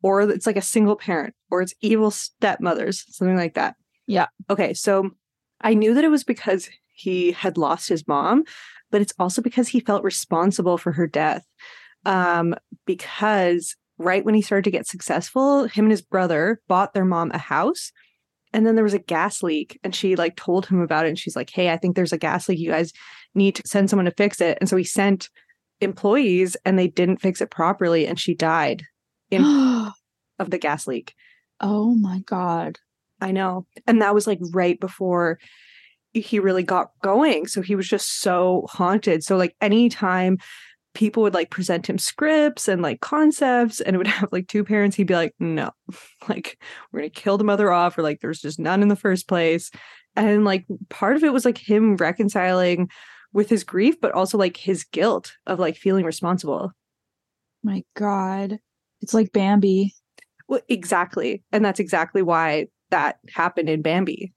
or 0.03 0.23
it's 0.23 0.47
like 0.47 0.57
a 0.57 0.63
single 0.63 0.97
parent 0.97 1.35
or 1.51 1.63
it's 1.63 1.75
evil 1.81 2.11
stepmothers 2.11 3.05
something 3.09 3.37
like 3.37 3.55
that 3.55 3.77
Yeah. 4.07 4.27
okay 4.51 4.75
so 4.75 5.11
i 5.61 5.75
knew 5.75 5.95
that 5.95 6.05
it 6.05 6.11
was 6.11 6.25
because 6.25 6.69
he 6.95 7.33
had 7.33 7.57
lost 7.59 7.89
his 7.89 8.07
mom 8.07 8.45
but 8.91 9.01
it's 9.01 9.15
also 9.19 9.43
because 9.43 9.69
he 9.69 9.81
felt 9.81 10.05
responsible 10.05 10.79
for 10.79 10.93
her 10.93 11.07
death 11.07 11.45
um 12.05 12.55
because 12.85 13.75
right 13.99 14.25
when 14.25 14.35
he 14.35 14.43
started 14.43 14.65
to 14.65 14.71
get 14.71 14.87
successful 14.87 15.65
him 15.65 15.87
and 15.87 15.93
his 15.93 16.03
brother 16.03 16.61
bought 16.69 16.95
their 16.95 17.05
mom 17.05 17.31
a 17.33 17.39
house 17.39 17.93
and 18.53 18.67
then 18.67 18.75
there 18.75 18.85
was 18.85 18.95
a 18.95 18.99
gas 18.99 19.43
leak 19.43 19.79
and 19.83 19.95
she 19.95 20.17
like 20.17 20.37
told 20.37 20.67
him 20.67 20.81
about 20.81 21.07
it 21.07 21.09
and 21.09 21.19
she's 21.19 21.37
like 21.37 21.51
hey 21.51 21.71
i 21.71 21.77
think 21.77 21.97
there's 21.97 22.13
a 22.13 22.19
gas 22.19 22.49
leak. 22.49 22.59
You 22.59 22.71
guys 22.71 22.93
need 23.37 23.55
to 23.55 23.63
send 23.67 23.89
someone 23.89 24.07
to 24.07 24.11
fix 24.13 24.41
it. 24.41 24.59
And 24.61 24.69
so 24.69 24.77
he 24.77 24.85
sent 24.85 25.29
employees 25.81 26.57
and 26.65 26.79
they 26.79 26.89
didn't 26.89 27.21
fix 27.21 27.41
it 27.41 27.51
properly 27.51 28.07
and 28.07 28.19
she 28.19 28.35
died 28.35 28.83
in 29.31 29.43
of 30.39 30.51
the 30.51 30.59
gas 30.59 30.87
leak. 30.87 31.15
Oh 31.61 31.95
my 31.95 32.21
God. 32.21 32.79
i 33.21 33.31
know. 33.31 33.67
And 33.87 34.03
that 34.03 34.15
was 34.15 34.27
like 34.27 34.41
right 34.53 34.81
before 34.81 35.39
he 36.13 36.41
really 36.41 36.63
got 36.63 36.93
going. 37.03 37.47
So 37.47 37.61
he 37.61 37.77
was 37.77 37.87
just 37.87 38.21
so 38.21 38.67
haunted. 38.71 39.23
So 39.23 39.37
like 39.37 39.55
anytime 39.61 40.39
people 40.97 41.23
would 41.23 41.35
like 41.35 41.51
present 41.51 41.87
him 41.87 41.99
scripts 41.99 42.69
and 42.69 42.81
like 42.81 43.01
concepts 43.01 43.83
and 43.83 43.95
it 43.95 43.99
would 43.99 44.07
have 44.19 44.31
like 44.33 44.49
two 44.49 44.65
parents 44.65 44.97
he'd 44.97 45.07
be 45.07 45.15
like 45.15 45.35
no 45.39 45.71
like 46.29 46.59
we're 46.91 47.01
gonna 47.01 47.11
kill 47.11 47.37
the 47.37 47.45
mother 47.45 47.71
off 47.71 47.99
or 47.99 48.03
like 48.03 48.21
there's 48.23 48.41
just 48.41 48.59
none 48.59 48.81
in 48.81 48.89
the 48.89 48.97
first 48.97 49.29
place 49.29 49.71
and 50.17 50.47
like 50.47 50.65
part 50.89 51.15
of 51.15 51.23
it 51.23 51.35
was 51.35 51.45
like 51.45 51.59
him 51.59 51.97
reconciling 51.97 52.89
with 53.35 53.51
his 53.51 53.63
grief 53.63 54.01
but 54.01 54.13
also 54.13 54.39
like 54.39 54.57
his 54.57 54.85
guilt 54.85 55.35
of 55.47 55.59
like 55.59 55.77
feeling 55.77 56.05
responsible 56.07 56.73
My 57.63 57.83
God. 57.95 58.59
It's 59.03 59.13
like 59.13 59.33
Bambi. 59.33 59.95
well 60.49 60.61
exactly 60.69 61.45
and 61.53 61.63
that's 61.63 61.81
exactly 61.81 62.23
why 62.23 62.69
that 62.91 63.19
happened 63.29 63.69
in 63.69 63.83
bambi 63.83 64.33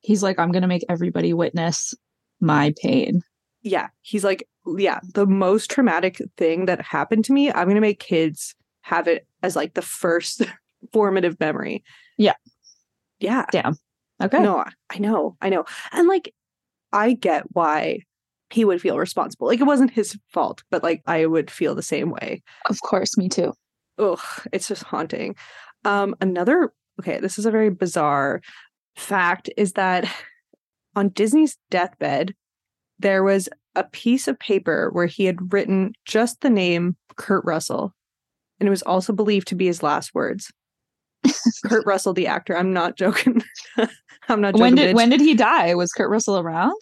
He's 0.00 0.22
like, 0.22 0.38
I'm 0.38 0.52
to 0.52 0.66
make 0.68 0.84
everybody 0.88 1.32
witness 1.32 1.94
my 2.40 2.72
pain. 2.82 3.22
yeah 3.62 3.88
he's 4.02 4.22
like 4.22 4.46
yeah 4.76 5.00
the 5.14 5.26
most 5.26 5.70
traumatic 5.70 6.20
thing 6.36 6.66
that 6.66 6.80
happened 6.82 7.24
to 7.24 7.32
me 7.32 7.50
i'm 7.52 7.68
gonna 7.68 7.80
make 7.80 8.00
kids 8.00 8.54
have 8.82 9.06
it 9.08 9.26
as 9.42 9.54
like 9.56 9.74
the 9.74 9.82
first 9.82 10.42
formative 10.92 11.38
memory 11.40 11.82
Yeah. 12.16 12.34
yeah 13.20 13.46
Yeah. 13.52 13.72
Okay. 14.22 14.40
no 14.40 14.64
i 14.90 14.98
know 14.98 15.36
i 15.40 15.48
know 15.48 15.64
and 15.92 16.08
like 16.08 16.34
i 16.92 17.12
get 17.12 17.44
why 17.52 18.00
he 18.50 18.64
would 18.64 18.80
feel 18.80 18.98
responsible 18.98 19.46
like 19.46 19.60
it 19.60 19.64
wasn't 19.64 19.90
his 19.90 20.16
fault 20.32 20.62
but 20.70 20.82
like 20.82 21.02
i 21.06 21.26
would 21.26 21.50
feel 21.50 21.74
the 21.74 21.82
same 21.82 22.10
way 22.10 22.42
Of 22.68 22.80
course, 22.82 23.16
me 23.18 23.28
too. 23.28 23.52
ugh 23.98 24.18
it's 24.52 24.68
just 24.68 24.82
haunting 24.84 25.34
um 25.84 26.14
another 26.20 26.72
okay 27.00 27.20
this 27.20 27.38
is 27.38 27.46
a 27.46 27.50
very 27.50 27.70
bizarre 27.70 28.40
fact 28.96 29.50
is 29.56 29.72
that 29.74 30.10
on 30.96 31.10
disney's 31.10 31.56
deathbed 31.70 32.34
there 32.98 33.22
was 33.22 33.48
a 33.78 33.88
piece 33.92 34.28
of 34.28 34.38
paper 34.38 34.90
where 34.92 35.06
he 35.06 35.24
had 35.24 35.52
written 35.52 35.92
just 36.04 36.40
the 36.40 36.50
name 36.50 36.96
kurt 37.16 37.44
russell 37.44 37.94
and 38.60 38.66
it 38.66 38.70
was 38.70 38.82
also 38.82 39.12
believed 39.12 39.48
to 39.48 39.54
be 39.54 39.66
his 39.66 39.82
last 39.82 40.14
words 40.14 40.52
kurt 41.64 41.86
russell 41.86 42.12
the 42.12 42.26
actor 42.26 42.56
i'm 42.56 42.72
not 42.72 42.96
joking 42.96 43.42
i'm 44.28 44.40
not 44.40 44.54
joking 44.54 44.60
when 44.60 44.74
did 44.74 44.90
bitch. 44.90 44.94
when 44.94 45.10
did 45.10 45.20
he 45.20 45.34
die? 45.34 45.74
Was 45.74 45.92
Kurt 45.92 46.10
Russell 46.10 46.38
around? 46.38 46.80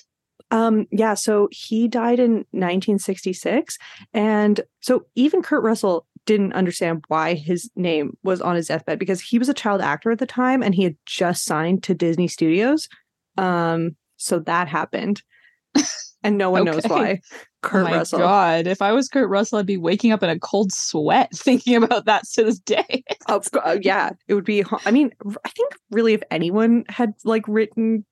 Um, 0.50 0.86
yeah, 0.92 1.14
so 1.14 1.48
he 1.50 1.88
died 1.88 2.20
in 2.20 2.36
1966. 2.52 3.78
And 4.12 4.60
so 4.80 5.04
even 5.14 5.42
Kurt 5.42 5.64
Russell 5.64 6.06
didn't 6.24 6.52
understand 6.52 7.04
why 7.08 7.34
his 7.34 7.70
name 7.76 8.16
was 8.22 8.40
on 8.40 8.56
his 8.56 8.68
deathbed 8.68 8.98
because 8.98 9.20
he 9.20 9.38
was 9.38 9.48
a 9.48 9.54
child 9.54 9.80
actor 9.80 10.10
at 10.10 10.18
the 10.18 10.26
time 10.26 10.62
and 10.62 10.74
he 10.74 10.84
had 10.84 10.96
just 11.04 11.44
signed 11.44 11.82
to 11.84 11.94
Disney 11.94 12.28
Studios. 12.28 12.88
Um, 13.36 13.96
so 14.16 14.38
that 14.40 14.68
happened. 14.68 15.22
And 16.26 16.38
no 16.38 16.50
one 16.50 16.64
knows 16.64 16.84
why. 16.86 17.20
Kurt 17.62 17.86
oh 17.86 17.90
my 17.90 17.96
Russell. 17.96 18.18
God. 18.20 18.66
If 18.66 18.80
I 18.80 18.92
was 18.92 19.08
Kurt 19.08 19.28
Russell, 19.28 19.58
I'd 19.58 19.66
be 19.66 19.76
waking 19.76 20.12
up 20.12 20.22
in 20.22 20.30
a 20.30 20.38
cold 20.38 20.72
sweat 20.72 21.30
thinking 21.34 21.76
about 21.76 22.04
that 22.06 22.24
to 22.34 22.44
this 22.44 22.58
day. 22.58 23.04
Of 23.26 23.48
uh, 23.64 23.78
yeah, 23.80 24.10
it 24.28 24.34
would 24.34 24.44
be. 24.44 24.64
I 24.84 24.90
mean, 24.90 25.12
I 25.44 25.48
think 25.48 25.72
really 25.90 26.14
if 26.14 26.22
anyone 26.30 26.84
had 26.88 27.14
like 27.24 27.46
written 27.48 28.04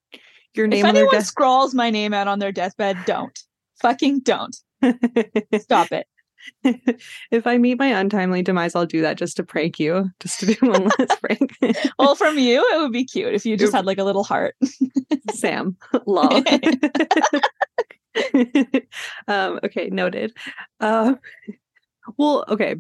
your 0.55 0.67
name 0.67 0.81
if 0.81 0.89
on 0.89 0.95
their 0.95 1.05
anyone 1.05 1.17
death. 1.17 1.27
scrawls 1.27 1.75
my 1.75 1.91
name 1.91 2.15
out 2.15 2.29
on 2.29 2.39
their 2.39 2.53
deathbed, 2.53 2.99
don't. 3.07 3.39
Fucking 3.81 4.21
don't. 4.21 4.57
Stop 5.61 5.93
it. 5.93 6.07
if 7.31 7.47
I 7.47 7.59
meet 7.59 7.79
my 7.79 7.87
untimely 7.87 8.43
demise, 8.43 8.75
I'll 8.75 8.87
do 8.87 9.01
that 9.03 9.17
just 9.17 9.37
to 9.39 9.45
prank 9.45 9.79
you, 9.79 10.11
just 10.21 10.41
to 10.41 10.47
do 10.47 10.55
one 10.61 10.85
last 10.85 11.21
prank. 11.23 11.57
well, 11.99 12.15
from 12.15 12.39
you, 12.39 12.65
it 12.73 12.79
would 12.79 12.93
be 12.93 13.05
cute 13.05 13.35
if 13.35 13.47
you 13.47 13.57
just 13.57 13.73
had 13.73 13.87
like 13.87 13.99
a 13.99 14.05
little 14.05 14.25
heart. 14.25 14.57
Sam, 15.33 15.77
lol. 16.07 16.43
um, 19.29 19.61
okay, 19.65 19.89
noted. 19.91 20.33
Uh, 20.81 21.15
well, 22.19 22.45
okay. 22.49 22.77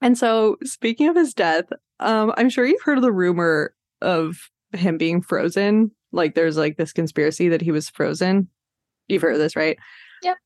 And 0.00 0.18
so, 0.18 0.56
speaking 0.64 1.08
of 1.08 1.16
his 1.16 1.34
death, 1.34 1.66
um, 2.00 2.32
I'm 2.36 2.50
sure 2.50 2.66
you've 2.66 2.82
heard 2.82 2.98
of 2.98 3.02
the 3.02 3.12
rumor 3.12 3.74
of 4.00 4.50
him 4.72 4.98
being 4.98 5.22
frozen. 5.22 5.92
Like, 6.10 6.34
there's 6.34 6.56
like 6.56 6.76
this 6.76 6.92
conspiracy 6.92 7.48
that 7.48 7.62
he 7.62 7.70
was 7.70 7.88
frozen. 7.88 8.48
You've 9.08 9.22
heard 9.22 9.34
of 9.34 9.40
this, 9.40 9.56
right? 9.56 9.78
Yep. 10.22 10.36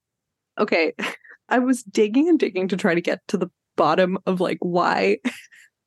Okay. 0.59 0.93
I 1.49 1.61
was 1.61 1.85
digging 1.85 2.29
and 2.29 2.39
digging 2.39 2.69
to 2.69 2.77
try 2.77 2.95
to 2.95 3.01
get 3.01 3.21
to 3.29 3.37
the 3.37 3.49
bottom 3.77 4.19
of 4.27 4.41
like 4.41 4.59
why 4.61 5.19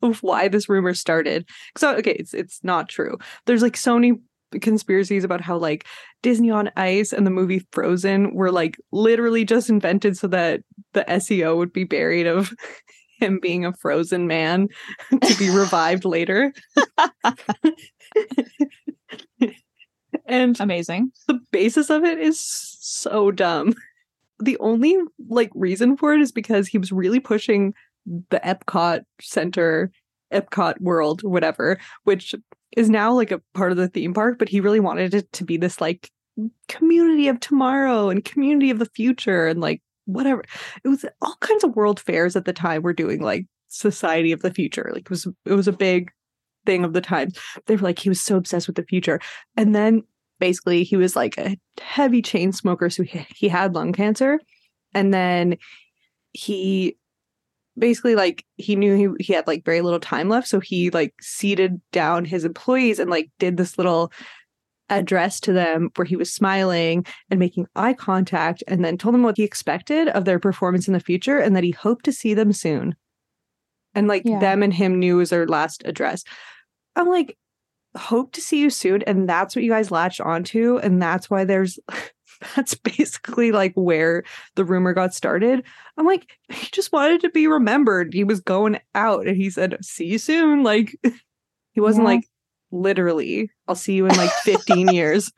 of 0.02 0.24
why 0.24 0.47
this 0.47 0.70
rumor 0.70 0.93
started. 0.93 1.47
So 1.78 1.95
okay, 1.97 2.14
it's 2.14 2.34
it's 2.34 2.64
not 2.64 2.89
true. 2.89 3.18
There's 3.45 3.62
like 3.62 3.78
so 3.78 3.95
many 3.95 4.14
conspiracies 4.62 5.24
about 5.24 5.41
how 5.41 5.58
like 5.58 5.86
Disney 6.22 6.50
on 6.50 6.72
Ice 6.76 7.14
and 7.14 7.26
the 7.26 7.32
movie 7.32 7.66
Frozen 7.72 8.34
were 8.34 8.52
like 8.52 8.78
literally 8.91 9.45
just 9.45 9.70
invented 9.70 10.18
so 10.18 10.28
that 10.28 10.62
the 10.93 11.06
SEO 11.08 11.58
would 11.58 11.72
be 11.74 11.84
buried 11.84 12.28
of 12.28 12.54
him 13.20 13.39
being 13.39 13.66
a 13.66 13.74
frozen 13.74 14.28
man 14.28 14.70
to 15.22 15.36
be 15.38 15.50
revived 15.50 16.06
later. 16.06 16.54
and 20.26 20.60
amazing. 20.60 21.12
The 21.28 21.39
basis 21.52 21.89
of 21.89 22.04
it 22.04 22.20
is 22.20 22.39
so 22.39 23.32
dumb. 23.32 23.74
The 24.39 24.58
only 24.60 24.97
like 25.28 25.52
reason 25.54 25.97
for 25.97 26.14
it 26.14 26.22
is 26.22 26.32
because 26.32 26.68
he 26.68 26.78
was 26.78 26.91
really 26.91 27.20
pushing 27.20 27.74
the 28.06 28.39
Epcot 28.39 29.02
Center, 29.22 29.91
Epcot 30.34 30.80
World, 30.82 31.23
whatever, 31.23 31.77
which 32.03 32.36
is 32.77 32.89
now 32.89 33.13
like 33.13 33.32
a 33.32 33.41
part 33.53 33.71
of 33.71 33.77
the 33.77 33.88
theme 33.88 34.13
park, 34.13 34.38
but 34.39 34.49
he 34.49 34.61
really 34.61 34.80
wanted 34.80 35.13
it 35.13 35.32
to 35.34 35.43
be 35.43 35.57
this 35.57 35.82
like 35.82 36.11
community 36.67 37.27
of 37.27 37.39
tomorrow 37.39 38.09
and 38.09 38.23
community 38.23 38.69
of 38.69 38.80
the 38.80 38.86
future 38.86 39.47
and 39.47 39.59
like 39.59 39.82
whatever. 40.05 40.43
It 40.84 40.88
was 40.88 41.05
all 41.21 41.36
kinds 41.39 41.63
of 41.63 41.75
world 41.75 41.99
fairs 41.99 42.36
at 42.36 42.45
the 42.45 42.53
time 42.53 42.82
were 42.82 42.93
doing 42.93 43.21
like 43.21 43.45
society 43.67 44.32
of 44.32 44.41
the 44.41 44.53
future. 44.53 44.89
Like 44.93 45.01
it 45.01 45.09
was 45.09 45.27
it 45.45 45.53
was 45.53 45.67
a 45.67 45.73
big 45.73 46.11
thing 46.65 46.84
of 46.84 46.93
the 46.93 47.01
time. 47.01 47.32
They 47.65 47.75
were 47.75 47.82
like 47.82 47.99
he 47.99 48.09
was 48.09 48.21
so 48.21 48.38
obsessed 48.38 48.67
with 48.67 48.75
the 48.75 48.84
future. 48.84 49.19
And 49.57 49.75
then 49.75 50.03
basically 50.39 50.84
he 50.84 50.95
was 50.95 51.15
like 51.15 51.38
a 51.38 51.57
heavy 51.82 52.21
chain 52.21 52.51
smoker 52.51 52.89
so 52.89 53.03
he, 53.03 53.25
he 53.36 53.47
had 53.49 53.75
lung 53.75 53.91
cancer 53.91 54.39
and 54.93 55.13
then 55.13 55.57
he 56.32 56.97
basically 57.80 58.15
like 58.15 58.45
he 58.57 58.75
knew 58.75 58.95
he, 58.95 59.23
he 59.23 59.34
had 59.34 59.47
like 59.47 59.65
very 59.65 59.82
little 59.82 59.99
time 59.99 60.30
left 60.30 60.47
so 60.47 60.59
he 60.59 60.89
like 60.89 61.13
seated 61.21 61.82
down 61.91 62.25
his 62.25 62.45
employees 62.45 62.99
and 62.99 63.09
like 63.09 63.30
did 63.39 63.57
this 63.57 63.77
little 63.77 64.11
address 64.89 65.39
to 65.39 65.53
them 65.53 65.89
where 65.95 66.05
he 66.05 66.15
was 66.15 66.32
smiling 66.32 67.05
and 67.30 67.39
making 67.39 67.67
eye 67.75 67.93
contact 67.93 68.63
and 68.67 68.84
then 68.84 68.97
told 68.97 69.13
them 69.13 69.23
what 69.23 69.38
he 69.38 69.43
expected 69.43 70.07
of 70.09 70.25
their 70.25 70.39
performance 70.39 70.88
in 70.88 70.93
the 70.93 70.99
future 70.99 71.38
and 71.39 71.55
that 71.55 71.63
he 71.63 71.71
hoped 71.71 72.05
to 72.05 72.11
see 72.11 72.34
them 72.34 72.51
soon 72.51 72.95
and 73.93 74.07
like 74.07 74.23
yeah. 74.25 74.39
them 74.39 74.63
and 74.63 74.73
him 74.73 74.99
knew 74.99 75.17
was 75.17 75.30
their 75.30 75.47
last 75.47 75.84
address 75.86 76.23
i'm 76.95 77.07
like 77.07 77.38
hope 77.95 78.32
to 78.32 78.41
see 78.41 78.59
you 78.59 78.69
soon 78.69 79.01
and 79.03 79.27
that's 79.27 79.55
what 79.55 79.63
you 79.63 79.71
guys 79.71 79.91
latched 79.91 80.21
onto 80.21 80.77
and 80.77 81.01
that's 81.01 81.30
why 81.30 81.43
there's 81.43 81.80
that's 82.56 82.76
basically 82.76 83.52
like 83.52 83.74
where 83.74 84.24
the 84.56 84.66
rumor 84.66 84.94
got 84.94 85.14
started. 85.14 85.64
I'm 85.98 86.06
like, 86.06 86.38
he 86.50 86.68
just 86.72 86.92
wanted 86.92 87.22
to 87.22 87.30
be 87.30 87.48
remembered. 87.48 88.14
He 88.14 88.24
was 88.24 88.40
going 88.40 88.80
out 88.96 89.28
and 89.28 89.36
he 89.36 89.50
said, 89.50 89.78
see 89.82 90.06
you 90.06 90.18
soon. 90.18 90.64
Like, 90.64 90.96
he 91.74 91.82
wasn't 91.82 92.06
yeah. 92.06 92.16
like, 92.16 92.24
literally, 92.72 93.52
I'll 93.68 93.76
see 93.76 93.94
you 93.94 94.06
in 94.06 94.16
like 94.16 94.32
15 94.44 94.90
years. 94.94 95.32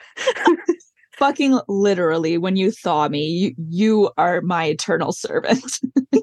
Fucking 1.18 1.60
literally, 1.68 2.40
when 2.40 2.56
you 2.56 2.72
thaw 2.72 3.08
me, 3.08 3.28
you, 3.28 3.56
you 3.70 4.12
are 4.18 4.42
my 4.42 4.66
eternal 4.66 5.12
servant. 5.12 5.80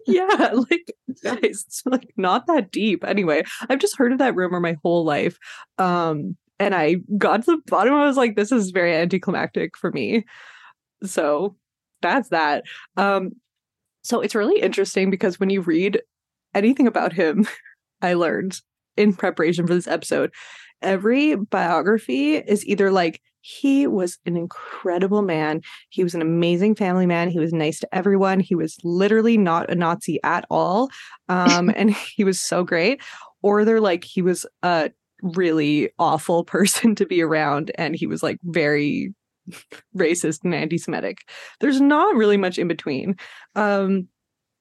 yeah, 0.07 0.51
like, 0.53 0.93
guys, 1.23 1.65
it's 1.67 1.83
like 1.87 2.13
not 2.17 2.47
that 2.49 2.73
deep. 2.73 3.05
Anyway, 3.05 3.45
I've 3.69 3.79
just 3.79 3.97
heard 3.97 4.13
of 4.13 4.19
that 4.19 4.35
rumor 4.35 4.59
my 4.59 4.77
whole 4.83 5.05
life. 5.05 5.39
Um, 5.79 6.37
and 6.59 6.75
I 6.75 6.97
got 7.17 7.45
to 7.45 7.53
the 7.53 7.63
bottom. 7.67 7.95
I 7.95 8.07
was 8.07 8.17
like, 8.17 8.35
this 8.35 8.51
is 8.51 8.71
very 8.71 8.93
anticlimactic 8.93 9.77
for 9.77 9.93
me. 9.93 10.25
So 11.05 11.57
that's 12.03 12.29
that. 12.31 12.65
Um, 12.97 13.33
so 14.03 14.21
it's 14.21 14.35
really 14.35 14.61
interesting 14.61 15.11
because 15.11 15.39
when 15.39 15.51
you 15.51 15.61
read 15.61 16.01
anything 16.55 16.87
about 16.87 17.13
him, 17.13 17.47
I 18.03 18.15
learned 18.15 18.61
in 18.97 19.13
preparation 19.13 19.67
for 19.67 19.75
this 19.75 19.87
episode, 19.87 20.33
every 20.83 21.35
biography 21.35 22.37
is 22.37 22.67
either 22.67 22.91
like, 22.91 23.21
he 23.41 23.87
was 23.87 24.19
an 24.27 24.37
incredible 24.37 25.23
man. 25.23 25.63
He 25.91 26.03
was 26.03 26.15
an 26.15 26.21
amazing 26.21 26.75
family 26.75 27.07
man. 27.07 27.31
He 27.31 27.39
was 27.39 27.53
nice 27.53 27.81
to 27.81 27.95
everyone. 27.95 28.41
He 28.41 28.55
was 28.55 28.77
literally 28.85 29.39
not 29.39 29.71
a 29.71 29.75
Nazi 29.75 30.21
at 30.23 30.45
all. 30.51 30.91
Um, 31.29 31.71
and 31.77 31.95
he 31.95 32.25
was 32.25 32.41
so 32.41 32.65
great. 32.65 33.01
Or 33.43 33.65
they're 33.65 33.81
like, 33.81 34.05
he 34.05 34.23
was 34.23 34.45
a 34.63 34.91
really 35.23 35.91
awful 35.99 36.45
person 36.57 36.95
to 36.97 37.07
be 37.07 37.23
around 37.23 37.71
and 37.77 37.97
he 37.97 38.07
was 38.07 38.23
like 38.23 38.39
very 38.45 39.15
racist 39.97 40.45
and 40.45 40.55
anti-Semitic. 40.55 41.19
There's 41.61 41.81
not 41.81 42.17
really 42.17 42.37
much 42.37 42.59
in 42.59 42.69
between. 42.69 43.17
Um, 43.55 44.09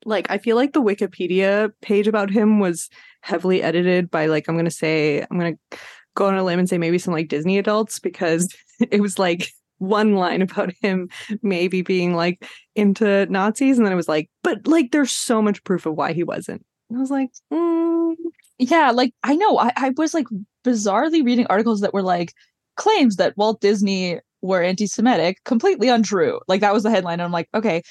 like 0.06 0.30
I 0.30 0.38
feel 0.38 0.56
like 0.56 0.74
the 0.74 0.82
Wikipedia 0.82 1.72
page 1.82 2.08
about 2.08 2.30
him 2.30 2.60
was 2.60 2.90
heavily 3.22 3.62
edited 3.62 4.10
by 4.10 4.28
like 4.28 4.48
I'm 4.48 4.56
gonna 4.56 4.72
say 4.72 5.22
I'm 5.22 5.38
gonna 5.38 5.58
go 6.16 6.28
on 6.28 6.36
a 6.36 6.44
limb 6.44 6.60
and 6.60 6.70
say 6.70 6.78
maybe 6.78 6.98
some 6.98 7.14
like 7.14 7.28
Disney 7.28 7.58
adults 7.58 8.00
because 8.00 8.54
it 8.92 9.02
was 9.02 9.20
like 9.20 9.50
one 9.80 10.16
line 10.16 10.42
about 10.42 10.72
him 10.82 11.08
maybe 11.44 11.82
being 11.84 12.16
like 12.16 12.44
into 12.76 13.28
Nazis 13.28 13.78
and 13.78 13.86
then 13.86 13.94
it 13.94 13.98
was 13.98 14.08
like 14.08 14.30
but 14.44 14.66
like 14.68 14.92
there's 14.92 15.12
so 15.12 15.42
much 15.42 15.64
proof 15.64 15.86
of 15.86 15.96
why 15.96 16.14
he 16.14 16.24
wasn't. 16.24 16.64
I 16.94 16.98
was 16.98 17.12
like, 17.12 17.32
mm. 17.52 18.16
yeah, 18.60 18.92
like 18.92 19.14
I 19.24 19.36
know 19.36 19.58
I, 19.58 19.72
I 19.76 19.94
was 19.98 20.14
like 20.14 20.28
bizarrely 20.64 21.24
reading 21.24 21.48
articles 21.50 21.82
that 21.82 21.94
were 21.94 22.02
like 22.02 22.34
claims 22.76 23.18
that 23.18 23.36
Walt 23.36 23.60
Disney 23.60 24.20
were 24.48 24.62
anti-Semitic, 24.62 25.44
completely 25.44 25.90
untrue. 25.90 26.40
Like 26.48 26.62
that 26.62 26.74
was 26.74 26.84
the 26.84 26.90
headline. 26.90 27.16
And 27.20 27.24
I'm 27.24 27.32
like, 27.32 27.50
okay, 27.54 27.84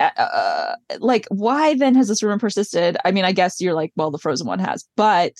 uh, 0.00 0.10
uh, 0.16 0.74
like 0.98 1.26
why 1.30 1.74
then 1.74 1.94
has 1.94 2.08
this 2.08 2.22
rumor 2.22 2.38
persisted? 2.38 2.96
I 3.04 3.10
mean, 3.12 3.24
I 3.24 3.32
guess 3.32 3.60
you're 3.60 3.74
like, 3.74 3.92
well, 3.96 4.10
the 4.10 4.18
Frozen 4.18 4.46
one 4.46 4.58
has, 4.58 4.84
but 4.96 5.32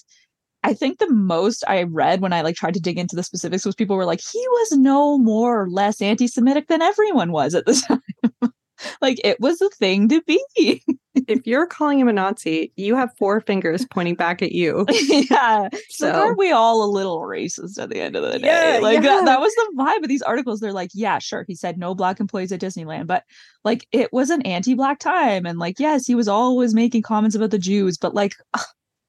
I 0.63 0.73
think 0.73 0.99
the 0.99 1.11
most 1.11 1.63
I 1.69 1.83
read 1.83 2.23
when 2.23 2.33
I 2.33 2.41
like 2.41 2.57
tried 2.57 2.75
to 2.75 2.81
dig 2.81 2.99
into 2.99 3.15
the 3.15 3.23
specifics 3.23 3.67
was 3.67 3.75
people 3.75 3.97
were 3.97 4.07
like, 4.07 4.21
he 4.33 4.39
was 4.49 4.73
no 4.73 5.19
more 5.19 5.61
or 5.63 5.69
less 5.69 6.01
anti-Semitic 6.01 6.69
than 6.69 6.81
everyone 6.81 7.33
was 7.33 7.55
at 7.55 7.67
the 7.67 7.75
time. 7.89 8.33
like 9.01 9.21
it 9.25 9.41
was 9.41 9.61
a 9.61 9.69
thing 9.71 10.09
to 10.09 10.23
be. 10.23 10.83
if 11.15 11.47
you're 11.47 11.67
calling 11.67 11.99
him 11.99 12.09
a 12.09 12.13
Nazi, 12.13 12.73
you 12.77 12.97
have 12.97 13.17
four 13.17 13.41
fingers 13.41 13.87
pointing 13.91 14.15
back 14.15 14.43
at 14.43 14.53
you. 14.53 14.85
yeah. 14.91 15.69
So 15.89 16.07
like, 16.07 16.15
aren't 16.15 16.39
we 16.39 16.53
all 16.53 16.85
a 16.85 16.91
little 16.91 17.21
racist 17.21 17.79
at 17.79 17.91
the 17.91 18.01
end 18.01 18.17
of 18.17 18.23
the 18.23 18.39
day? 18.39 18.47
Yeah, 18.47 18.81
like 18.81 18.97
yeah. 18.97 19.01
That, 19.01 19.25
that 19.27 19.41
was 19.41 19.55
the 19.55 19.73
vibe 19.77 20.03
of 20.03 20.09
these 20.09 20.23
articles. 20.23 20.61
They're 20.61 20.73
like, 20.73 20.91
yeah, 20.95 21.19
sure. 21.19 21.45
He 21.47 21.55
said 21.55 21.79
no 21.79 21.95
black 21.95 22.21
employees 22.21 22.53
at 22.53 22.61
Disneyland, 22.61 23.07
but 23.07 23.25
like 23.65 23.87
it 23.93 24.13
was 24.13 24.31
an 24.31 24.43
anti-black 24.43 24.99
time. 24.99 25.47
And 25.47 25.59
like, 25.59 25.79
yes, 25.79 26.07
he 26.07 26.15
was 26.15 26.29
always 26.29 26.75
making 26.75 27.03
comments 27.03 27.37
about 27.37 27.51
the 27.51 27.59
Jews, 27.59 27.97
but 27.97 28.15
like 28.15 28.35
ugh, 28.55 28.67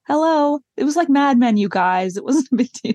hello 0.08 0.60
it 0.78 0.84
was 0.84 0.96
like 0.96 1.10
mad 1.10 1.40
men 1.40 1.58
you 1.58 1.68
guys 1.68 2.16
it 2.16 2.24
wasn't 2.24 2.48
a 2.52 2.56
big 2.56 2.72
deal 2.74 2.94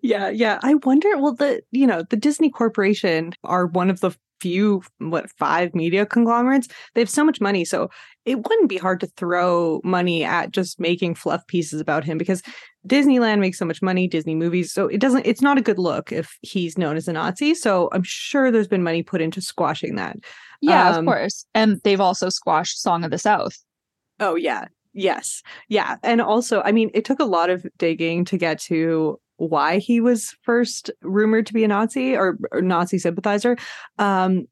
yeah 0.00 0.28
yeah 0.28 0.60
i 0.62 0.74
wonder 0.74 1.18
well 1.18 1.34
the 1.34 1.60
you 1.72 1.88
know 1.88 2.04
the 2.10 2.16
disney 2.16 2.48
corporation 2.48 3.32
are 3.42 3.66
one 3.66 3.90
of 3.90 3.98
the 3.98 4.12
few 4.42 4.82
what 4.98 5.30
five 5.30 5.72
media 5.72 6.04
conglomerates 6.04 6.66
they 6.94 7.00
have 7.00 7.08
so 7.08 7.24
much 7.24 7.40
money 7.40 7.64
so 7.64 7.88
it 8.24 8.36
wouldn't 8.36 8.68
be 8.68 8.76
hard 8.76 8.98
to 8.98 9.06
throw 9.06 9.80
money 9.84 10.24
at 10.24 10.50
just 10.50 10.80
making 10.80 11.14
fluff 11.14 11.46
pieces 11.46 11.80
about 11.80 12.02
him 12.02 12.18
because 12.18 12.42
disneyland 12.86 13.38
makes 13.38 13.56
so 13.56 13.64
much 13.64 13.80
money 13.80 14.08
disney 14.08 14.34
movies 14.34 14.72
so 14.72 14.88
it 14.88 14.98
doesn't 14.98 15.24
it's 15.24 15.40
not 15.42 15.58
a 15.58 15.62
good 15.62 15.78
look 15.78 16.10
if 16.10 16.36
he's 16.42 16.76
known 16.76 16.96
as 16.96 17.06
a 17.06 17.12
nazi 17.12 17.54
so 17.54 17.88
i'm 17.92 18.02
sure 18.02 18.50
there's 18.50 18.66
been 18.66 18.82
money 18.82 19.02
put 19.02 19.20
into 19.20 19.40
squashing 19.40 19.94
that. 19.94 20.16
Yeah 20.60 20.90
um, 20.90 20.98
of 20.98 21.04
course 21.04 21.46
and 21.54 21.80
they've 21.84 22.00
also 22.00 22.28
squashed 22.28 22.82
song 22.82 23.04
of 23.04 23.12
the 23.12 23.18
south. 23.18 23.56
Oh 24.18 24.34
yeah 24.34 24.66
yes 24.92 25.42
yeah 25.68 25.96
and 26.02 26.20
also 26.20 26.60
i 26.66 26.72
mean 26.72 26.90
it 26.92 27.04
took 27.04 27.20
a 27.20 27.24
lot 27.24 27.48
of 27.48 27.64
digging 27.78 28.24
to 28.24 28.36
get 28.36 28.58
to 28.58 29.18
why 29.48 29.78
he 29.78 30.00
was 30.00 30.36
first 30.42 30.90
rumored 31.02 31.46
to 31.46 31.52
be 31.52 31.64
a 31.64 31.68
Nazi 31.68 32.16
or, 32.16 32.38
or 32.52 32.62
Nazi 32.62 32.98
sympathizer. 32.98 33.56
Um, 33.98 34.46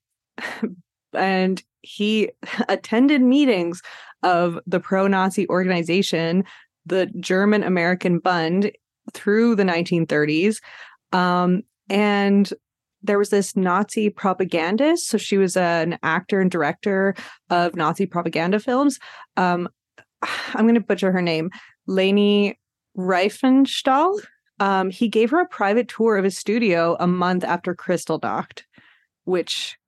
and 1.12 1.62
he 1.82 2.30
attended 2.68 3.22
meetings 3.22 3.82
of 4.22 4.58
the 4.66 4.80
pro 4.80 5.06
Nazi 5.06 5.48
organization, 5.48 6.44
the 6.86 7.06
German 7.20 7.62
American 7.62 8.18
Bund, 8.18 8.72
through 9.12 9.54
the 9.54 9.62
1930s. 9.62 10.60
Um, 11.12 11.62
and 11.88 12.52
there 13.02 13.18
was 13.18 13.30
this 13.30 13.56
Nazi 13.56 14.10
propagandist. 14.10 15.08
So 15.08 15.18
she 15.18 15.38
was 15.38 15.56
an 15.56 15.98
actor 16.02 16.40
and 16.40 16.50
director 16.50 17.14
of 17.48 17.74
Nazi 17.74 18.06
propaganda 18.06 18.60
films. 18.60 18.98
Um, 19.36 19.68
I'm 20.22 20.64
going 20.64 20.74
to 20.74 20.80
butcher 20.80 21.12
her 21.12 21.22
name, 21.22 21.50
Leni 21.86 22.58
Riefenstahl. 22.98 24.20
Um, 24.60 24.90
he 24.90 25.08
gave 25.08 25.30
her 25.30 25.40
a 25.40 25.48
private 25.48 25.88
tour 25.88 26.16
of 26.16 26.24
his 26.24 26.38
studio 26.38 26.96
a 27.00 27.06
month 27.06 27.44
after 27.44 27.74
Crystal 27.74 28.20
Kristallnacht, 28.20 28.62
which, 29.24 29.78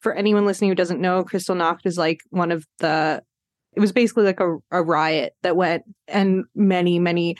for 0.00 0.14
anyone 0.14 0.46
listening 0.46 0.70
who 0.70 0.74
doesn't 0.74 1.00
know, 1.00 1.22
Kristallnacht 1.24 1.80
is 1.84 1.98
like 1.98 2.22
one 2.30 2.50
of 2.50 2.66
the. 2.78 3.22
It 3.74 3.80
was 3.80 3.92
basically 3.92 4.24
like 4.24 4.40
a, 4.40 4.56
a 4.72 4.82
riot 4.82 5.34
that 5.42 5.56
went, 5.56 5.84
and 6.08 6.44
many, 6.54 6.98
many 6.98 7.36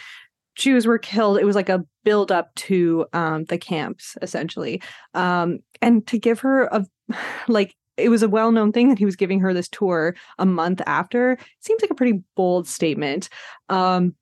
Jews 0.55 0.87
were 0.87 0.99
killed. 0.99 1.39
It 1.39 1.45
was 1.45 1.57
like 1.57 1.71
a 1.71 1.85
build 2.05 2.31
up 2.31 2.55
to 2.57 3.07
um, 3.13 3.45
the 3.45 3.59
camps, 3.59 4.17
essentially. 4.23 4.83
Um, 5.15 5.61
and 5.81 6.07
to 6.07 6.19
give 6.19 6.41
her 6.41 6.65
a 6.65 6.87
like 7.49 7.75
it 7.97 8.11
was 8.11 8.23
a 8.23 8.29
well 8.29 8.53
known 8.53 8.73
thing 8.73 8.89
that 8.91 8.99
he 8.99 9.05
was 9.05 9.17
giving 9.17 9.41
her 9.41 9.53
this 9.53 9.69
tour 9.69 10.15
a 10.39 10.47
month 10.47 10.81
after. 10.87 11.39
Seems 11.61 11.83
like 11.83 11.91
a 11.91 11.95
pretty 11.95 12.23
bold 12.37 12.69
statement. 12.69 13.29
Um, 13.69 14.15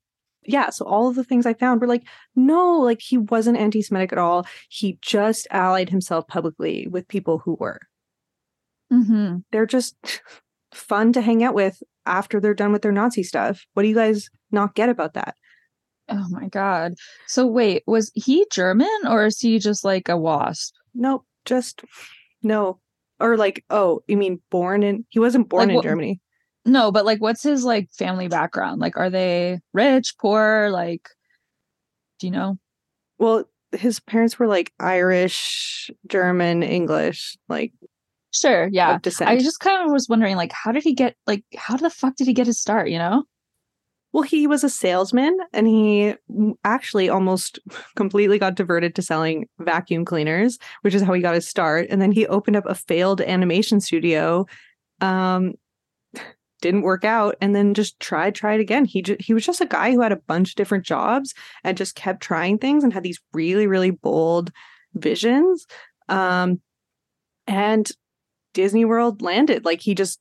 yeah, 0.47 0.69
so 0.69 0.85
all 0.85 1.07
of 1.09 1.15
the 1.15 1.23
things 1.23 1.45
I 1.45 1.53
found 1.53 1.81
were 1.81 1.87
like, 1.87 2.03
no, 2.35 2.79
like 2.79 3.01
he 3.01 3.17
wasn't 3.17 3.57
anti 3.57 3.81
Semitic 3.81 4.11
at 4.13 4.17
all. 4.17 4.47
He 4.69 4.97
just 5.01 5.47
allied 5.51 5.89
himself 5.89 6.27
publicly 6.27 6.87
with 6.87 7.07
people 7.07 7.39
who 7.39 7.55
were. 7.59 7.81
Mm-hmm. 8.91 9.37
They're 9.51 9.65
just 9.65 9.95
fun 10.73 11.13
to 11.13 11.21
hang 11.21 11.43
out 11.43 11.53
with 11.53 11.81
after 12.05 12.39
they're 12.39 12.53
done 12.53 12.71
with 12.71 12.81
their 12.81 12.91
Nazi 12.91 13.23
stuff. 13.23 13.65
What 13.73 13.83
do 13.83 13.89
you 13.89 13.95
guys 13.95 14.29
not 14.51 14.75
get 14.75 14.89
about 14.89 15.13
that? 15.13 15.35
Oh 16.09 16.25
my 16.29 16.47
god. 16.47 16.93
So 17.27 17.45
wait, 17.45 17.83
was 17.85 18.11
he 18.15 18.45
German 18.49 18.87
or 19.07 19.25
is 19.25 19.39
he 19.39 19.59
just 19.59 19.83
like 19.83 20.07
a 20.07 20.17
wasp? 20.17 20.73
Nope, 20.95 21.25
just 21.43 21.83
no. 22.41 22.79
Or 23.19 23.35
like, 23.35 23.65
oh, 23.69 24.01
you 24.07 24.15
mean 24.15 24.41
born 24.51 24.83
in? 24.83 25.05
He 25.09 25.19
wasn't 25.19 25.49
born 25.49 25.63
Like, 25.63 25.69
in 25.69 25.75
what- 25.75 25.83
Germany. 25.83 26.21
No, 26.67 26.91
but 26.91 27.05
like 27.05 27.21
what's 27.21 27.43
his 27.43 27.63
like 27.63 27.89
family 27.91 28.27
background? 28.27 28.79
Like 28.81 28.97
are 28.97 29.09
they 29.09 29.59
rich, 29.73 30.15
poor, 30.19 30.69
like 30.71 31.09
do 32.19 32.27
you 32.27 32.31
know? 32.31 32.57
Well, 33.17 33.45
his 33.71 33.99
parents 33.99 34.37
were 34.37 34.47
like 34.47 34.73
Irish, 34.79 35.89
German, 36.07 36.63
English, 36.63 37.37
like 37.49 37.73
Sure, 38.33 38.69
yeah. 38.71 38.95
of 38.95 39.01
descent. 39.01 39.29
I 39.29 39.37
just 39.37 39.59
kind 39.59 39.85
of 39.85 39.91
was 39.91 40.07
wondering 40.09 40.35
like 40.35 40.51
how 40.51 40.71
did 40.71 40.83
he 40.83 40.93
get 40.93 41.15
like 41.25 41.43
how 41.55 41.77
the 41.77 41.89
fuck 41.89 42.15
did 42.15 42.27
he 42.27 42.33
get 42.33 42.47
his 42.47 42.59
start, 42.59 42.89
you 42.89 42.97
know? 42.97 43.23
Well, 44.13 44.23
he 44.23 44.47
was 44.47 44.63
a 44.63 44.69
salesman 44.69 45.37
and 45.53 45.67
he 45.67 46.15
actually 46.63 47.09
almost 47.09 47.59
completely 47.95 48.39
got 48.39 48.55
diverted 48.55 48.95
to 48.95 49.01
selling 49.01 49.47
vacuum 49.59 50.05
cleaners, 50.05 50.59
which 50.81 50.93
is 50.93 51.01
how 51.01 51.13
he 51.13 51.21
got 51.21 51.35
his 51.35 51.47
start. 51.47 51.87
And 51.89 52.01
then 52.01 52.11
he 52.11 52.25
opened 52.27 52.55
up 52.55 52.65
a 52.67 52.75
failed 52.75 53.21
animation 53.21 53.79
studio. 53.79 54.45
Um, 55.01 55.53
didn't 56.61 56.81
work 56.81 57.05
out 57.05 57.35
and 57.41 57.55
then 57.55 57.73
just 57.73 57.99
tried 57.99 58.35
tried 58.35 58.59
again. 58.59 58.85
He 58.85 59.01
ju- 59.01 59.17
he 59.19 59.33
was 59.33 59.45
just 59.45 59.61
a 59.61 59.65
guy 59.65 59.91
who 59.91 60.01
had 60.01 60.11
a 60.11 60.17
bunch 60.27 60.51
of 60.51 60.55
different 60.55 60.85
jobs 60.85 61.33
and 61.63 61.77
just 61.77 61.95
kept 61.95 62.21
trying 62.21 62.57
things 62.57 62.83
and 62.83 62.93
had 62.93 63.03
these 63.03 63.19
really 63.33 63.67
really 63.67 63.91
bold 63.91 64.51
visions 64.93 65.67
um 66.09 66.59
and 67.45 67.91
disney 68.53 68.85
world 68.85 69.21
landed. 69.21 69.65
Like 69.65 69.81
he 69.81 69.93
just 69.93 70.19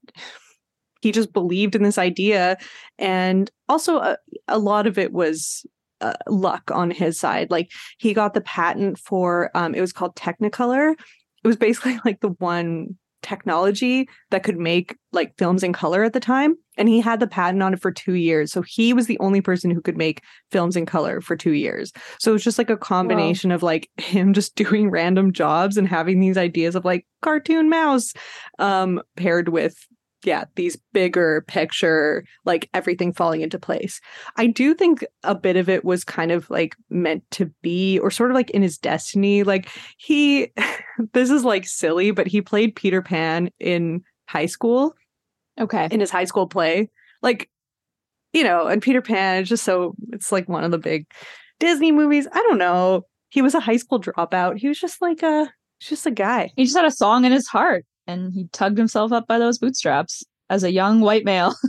he 1.01 1.13
just 1.13 1.33
believed 1.33 1.75
in 1.75 1.83
this 1.83 1.99
idea 1.99 2.59
and 2.99 3.51
also 3.69 3.99
a, 3.99 4.19
a 4.49 4.59
lot 4.59 4.87
of 4.87 4.99
it 4.99 5.13
was 5.13 5.65
uh, 6.01 6.15
luck 6.29 6.71
on 6.71 6.91
his 6.91 7.19
side. 7.19 7.51
Like 7.51 7.71
he 7.99 8.13
got 8.13 8.35
the 8.35 8.41
patent 8.43 8.99
for 8.99 9.51
um 9.55 9.75
it 9.75 9.81
was 9.81 9.93
called 9.93 10.17
technicolor. 10.17 10.93
It 10.93 11.47
was 11.47 11.57
basically 11.57 11.99
like 12.05 12.21
the 12.21 12.35
one 12.39 12.99
technology 13.27 14.09
that 14.31 14.43
could 14.43 14.57
make 14.57 14.97
like 15.13 15.37
films 15.37 15.63
in 15.63 15.73
color 15.73 16.05
at 16.05 16.13
the 16.13 16.21
time 16.21 16.55
and 16.79 16.89
he 16.89 17.01
had 17.01 17.21
the 17.21 17.27
patent 17.27 17.63
on 17.63 17.75
it 17.75 17.81
for 17.81 17.91
2 17.91 18.15
years. 18.15 18.53
So 18.53 18.63
he 18.63 18.93
was 18.93 19.07
the 19.07 19.19
only 19.19 19.41
person 19.41 19.71
who 19.71 19.81
could 19.81 19.97
make 19.97 20.23
films 20.51 20.77
in 20.77 20.87
color 20.87 21.21
for 21.21 21.37
2 21.37 21.53
years. 21.53 21.93
So 22.19 22.31
it 22.31 22.35
was 22.35 22.45
just 22.45 22.59
like 22.59 22.71
a 22.71 22.77
combination 22.77 23.51
of 23.51 23.63
like 23.63 23.91
him 23.97 24.33
just 24.33 24.55
doing 24.55 24.91
random 24.91 25.33
jobs 25.33 25.77
and 25.77 25.89
having 25.89 26.21
these 26.21 26.37
ideas 26.37 26.75
of 26.77 26.85
like 26.85 27.07
cartoon 27.23 27.69
mouse 27.69 28.13
um 28.59 29.03
paired 29.17 29.49
with 29.49 29.77
yeah, 30.27 30.45
these 30.57 30.77
bigger 30.93 31.45
picture, 31.47 32.25
like 32.45 32.69
everything 32.75 33.13
falling 33.13 33.43
into 33.43 33.61
place. 33.61 34.01
I 34.37 34.49
do 34.49 34.75
think 34.75 35.05
a 35.23 35.37
bit 35.37 35.57
of 35.57 35.69
it 35.69 35.85
was 35.85 36.05
kind 36.05 36.33
of 36.33 36.51
like 36.51 36.75
meant 36.91 37.23
to 37.31 37.47
be, 37.63 38.01
or 38.01 38.11
sort 38.11 38.33
of 38.33 38.35
like 38.35 38.51
in 38.51 38.61
his 38.61 38.77
destiny. 38.77 39.45
Like 39.45 39.71
he, 39.99 40.53
this 41.13 41.31
is 41.31 41.45
like 41.45 41.65
silly, 41.67 42.11
but 42.11 42.27
he 42.27 42.43
played 42.43 42.75
Peter 42.75 43.01
Pan 43.01 43.51
in 43.61 44.03
high 44.29 44.47
school, 44.47 44.95
Okay. 45.61 45.89
in 45.93 46.01
his 46.01 46.11
high 46.11 46.25
school 46.25 46.49
play. 46.49 46.91
Like, 47.23 47.49
you 48.33 48.43
know, 48.43 48.67
and 48.67 48.83
Peter 48.83 49.01
Pan 49.01 49.43
is 49.43 49.49
just 49.49 49.65
so, 49.65 49.95
it's 50.13 50.33
like 50.33 50.49
one 50.49 50.65
of 50.65 50.73
the 50.73 50.79
big 50.79 51.07
Disney 51.61 51.93
movies. 51.93 52.27
I 52.33 52.43
don't 52.43 52.59
know. 52.59 53.07
He 53.29 53.43
was 53.43 53.55
a 53.55 53.61
high 53.61 53.77
school 53.77 54.01
dropout. 54.01 54.59
He 54.59 54.67
was 54.67 54.79
just 54.79 55.01
like 55.01 55.23
a, 55.23 55.49
just 55.81 56.05
a 56.05 56.11
guy. 56.11 56.51
He 56.57 56.65
just 56.65 56.77
had 56.77 56.85
a 56.85 56.91
song 56.91 57.25
in 57.25 57.31
his 57.33 57.47
heart 57.47 57.87
and 58.07 58.33
he 58.33 58.49
tugged 58.53 58.79
himself 58.79 59.13
up 59.13 59.27
by 59.27 59.39
those 59.39 59.59
bootstraps 59.59 60.25
as 60.51 60.63
a 60.65 60.73
young 60.73 61.01
white 61.01 61.25
male. 61.25 61.55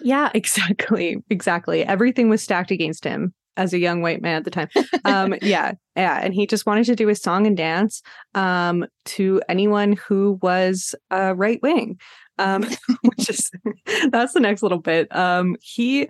Yeah, 0.00 0.30
exactly. 0.34 1.18
Exactly. 1.30 1.84
Everything 1.84 2.28
was 2.28 2.42
stacked 2.42 2.70
against 2.70 3.04
him 3.04 3.34
as 3.56 3.72
a 3.72 3.78
young 3.78 4.02
white 4.02 4.22
man 4.22 4.36
at 4.36 4.44
the 4.44 4.50
time. 4.50 4.68
Um, 5.06 5.34
yeah, 5.42 5.72
yeah. 5.96 6.20
And 6.22 6.32
he 6.32 6.46
just 6.46 6.64
wanted 6.64 6.86
to 6.86 6.96
do 6.96 7.10
a 7.10 7.14
song 7.14 7.46
and 7.46 7.56
dance 7.56 8.00
um, 8.34 8.86
to 9.04 9.42
anyone 9.50 9.92
who 9.92 10.38
was 10.40 10.94
uh, 11.10 11.34
right 11.36 11.60
wing, 11.62 12.00
um, 12.38 12.64
which 13.02 13.28
is 13.28 13.50
that's 14.10 14.32
the 14.32 14.40
next 14.40 14.62
little 14.62 14.78
bit. 14.78 15.14
Um, 15.14 15.56
he 15.60 16.08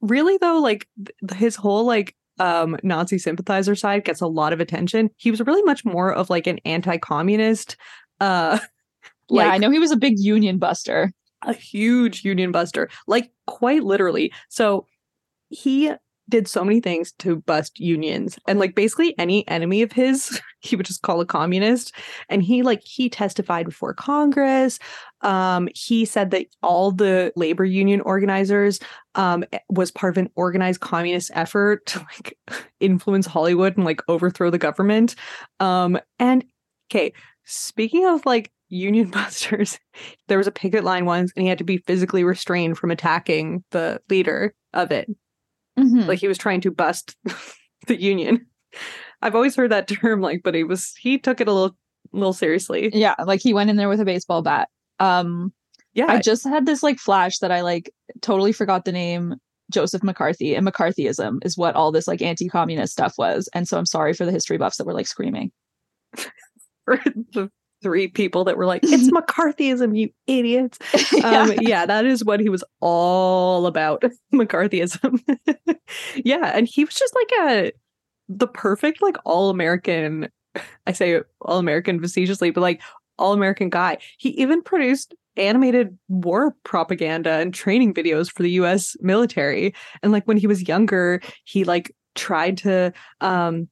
really, 0.00 0.38
though, 0.38 0.60
like 0.60 0.86
his 1.34 1.56
whole 1.56 1.84
like 1.84 2.14
um, 2.38 2.76
Nazi 2.84 3.18
sympathizer 3.18 3.74
side 3.74 4.04
gets 4.04 4.20
a 4.20 4.28
lot 4.28 4.52
of 4.52 4.60
attention. 4.60 5.10
He 5.16 5.32
was 5.32 5.40
really 5.40 5.62
much 5.64 5.84
more 5.84 6.12
of 6.12 6.30
like 6.30 6.46
an 6.46 6.60
anti 6.64 6.96
Uh, 8.20 8.58
yeah, 9.30 9.48
I 9.48 9.58
know 9.58 9.70
he 9.70 9.78
was 9.78 9.92
a 9.92 9.96
big 9.96 10.18
union 10.18 10.58
buster. 10.58 11.12
a 11.42 11.52
huge 11.52 12.24
union 12.24 12.52
buster, 12.52 12.88
like 13.06 13.30
quite 13.46 13.82
literally. 13.82 14.32
So 14.48 14.86
he 15.48 15.92
did 16.30 16.48
so 16.48 16.64
many 16.64 16.80
things 16.80 17.12
to 17.18 17.36
bust 17.36 17.78
unions 17.78 18.38
and 18.46 18.58
like 18.58 18.74
basically 18.74 19.18
any 19.18 19.46
enemy 19.48 19.82
of 19.82 19.92
his 19.92 20.40
he 20.60 20.76
would 20.76 20.86
just 20.86 21.02
call 21.02 21.20
a 21.20 21.26
communist 21.26 21.92
and 22.28 22.42
he 22.42 22.62
like 22.62 22.82
he 22.84 23.10
testified 23.10 23.66
before 23.66 23.92
congress 23.92 24.78
um 25.22 25.68
he 25.74 26.04
said 26.04 26.30
that 26.30 26.46
all 26.62 26.92
the 26.92 27.32
labor 27.36 27.64
union 27.64 28.00
organizers 28.02 28.78
um 29.16 29.44
was 29.68 29.90
part 29.90 30.14
of 30.14 30.18
an 30.18 30.30
organized 30.36 30.80
communist 30.80 31.30
effort 31.34 31.84
to 31.84 31.98
like 32.14 32.38
influence 32.78 33.26
hollywood 33.26 33.76
and 33.76 33.84
like 33.84 34.00
overthrow 34.08 34.50
the 34.50 34.58
government 34.58 35.16
um 35.58 35.98
and 36.18 36.44
okay 36.90 37.12
speaking 37.50 38.06
of 38.06 38.24
like 38.26 38.50
union 38.68 39.10
busters 39.10 39.78
there 40.28 40.38
was 40.38 40.46
a 40.46 40.52
picket 40.52 40.84
line 40.84 41.04
once 41.04 41.32
and 41.34 41.42
he 41.42 41.48
had 41.48 41.58
to 41.58 41.64
be 41.64 41.78
physically 41.78 42.22
restrained 42.24 42.78
from 42.78 42.90
attacking 42.90 43.64
the 43.70 44.00
leader 44.08 44.54
of 44.72 44.90
it 44.92 45.08
Mhm. 45.78 46.06
like 46.06 46.18
he 46.18 46.28
was 46.28 46.38
trying 46.38 46.60
to 46.62 46.70
bust 46.70 47.16
the 47.86 48.00
union 48.00 48.46
i've 49.22 49.34
always 49.34 49.56
heard 49.56 49.70
that 49.72 49.88
term 49.88 50.20
like 50.20 50.42
but 50.44 50.54
he 50.54 50.62
was 50.64 50.94
he 50.98 51.18
took 51.18 51.40
it 51.40 51.48
a 51.48 51.52
little 51.52 51.76
little 52.12 52.32
seriously 52.32 52.90
yeah, 52.92 53.14
like 53.24 53.40
he 53.40 53.54
went 53.54 53.70
in 53.70 53.76
there 53.76 53.88
with 53.88 54.00
a 54.00 54.04
baseball 54.04 54.42
bat. 54.42 54.68
Um, 54.98 55.52
yeah 55.94 56.06
I 56.08 56.20
just 56.20 56.44
had 56.44 56.66
this 56.66 56.82
like 56.82 56.98
flash 56.98 57.38
that 57.38 57.52
I 57.52 57.60
like 57.62 57.90
totally 58.20 58.52
forgot 58.52 58.84
the 58.84 58.92
name 58.92 59.36
Joseph 59.70 60.02
McCarthy 60.02 60.54
and 60.56 60.66
McCarthyism 60.66 61.44
is 61.44 61.56
what 61.56 61.76
all 61.76 61.92
this 61.92 62.08
like 62.08 62.20
anti-communist 62.20 62.92
stuff 62.92 63.14
was. 63.16 63.48
And 63.54 63.68
so 63.68 63.78
I'm 63.78 63.86
sorry 63.86 64.12
for 64.12 64.24
the 64.26 64.32
history 64.32 64.58
buffs 64.58 64.76
that 64.78 64.86
were 64.86 64.92
like 64.94 65.06
screaming. 65.06 65.52
For 66.96 67.10
the 67.32 67.50
three 67.82 68.08
people 68.08 68.44
that 68.44 68.58
were 68.58 68.66
like 68.66 68.82
it's 68.84 69.10
mccarthyism 69.12 69.96
you 69.98 70.10
idiots. 70.26 70.78
Um 71.24 71.52
yeah. 71.60 71.86
that 71.86 72.04
is 72.04 72.24
what 72.24 72.40
he 72.40 72.48
was 72.48 72.64
all 72.80 73.66
about 73.66 74.04
mccarthyism. 74.34 75.20
Yeah 76.16 76.52
and 76.54 76.68
he 76.68 76.84
was 76.84 76.94
just 76.94 77.14
like 77.14 77.30
a 77.48 77.72
the 78.28 78.46
perfect 78.46 79.02
like 79.02 79.16
all-american 79.24 80.28
i 80.86 80.92
say 80.92 81.20
all-american 81.40 82.00
facetiously 82.00 82.50
but 82.50 82.60
like 82.60 82.80
all-american 83.18 83.68
guy. 83.70 83.98
He 84.18 84.30
even 84.30 84.62
produced 84.62 85.14
animated 85.36 85.96
war 86.08 86.54
propaganda 86.64 87.32
and 87.32 87.54
training 87.54 87.94
videos 87.94 88.30
for 88.32 88.42
the 88.42 88.50
us 88.52 88.96
military. 89.00 89.74
And 90.02 90.10
like 90.10 90.24
when 90.24 90.36
he 90.36 90.46
was 90.46 90.66
younger 90.66 91.20
he 91.44 91.64
like 91.64 91.94
tried 92.14 92.56
to 92.58 92.92
um 93.20 93.68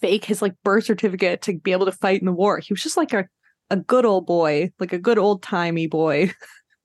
fake 0.00 0.24
his 0.24 0.40
like 0.42 0.54
birth 0.62 0.84
certificate 0.84 1.42
to 1.42 1.58
be 1.58 1.72
able 1.72 1.86
to 1.86 1.92
fight 1.92 2.20
in 2.20 2.26
the 2.26 2.32
war 2.32 2.58
he 2.58 2.72
was 2.72 2.82
just 2.82 2.96
like 2.96 3.12
a 3.12 3.26
a 3.72 3.76
good 3.76 4.04
old 4.04 4.26
boy, 4.26 4.70
like 4.78 4.92
a 4.92 4.98
good 4.98 5.18
old 5.18 5.42
timey 5.42 5.86
boy. 5.86 6.30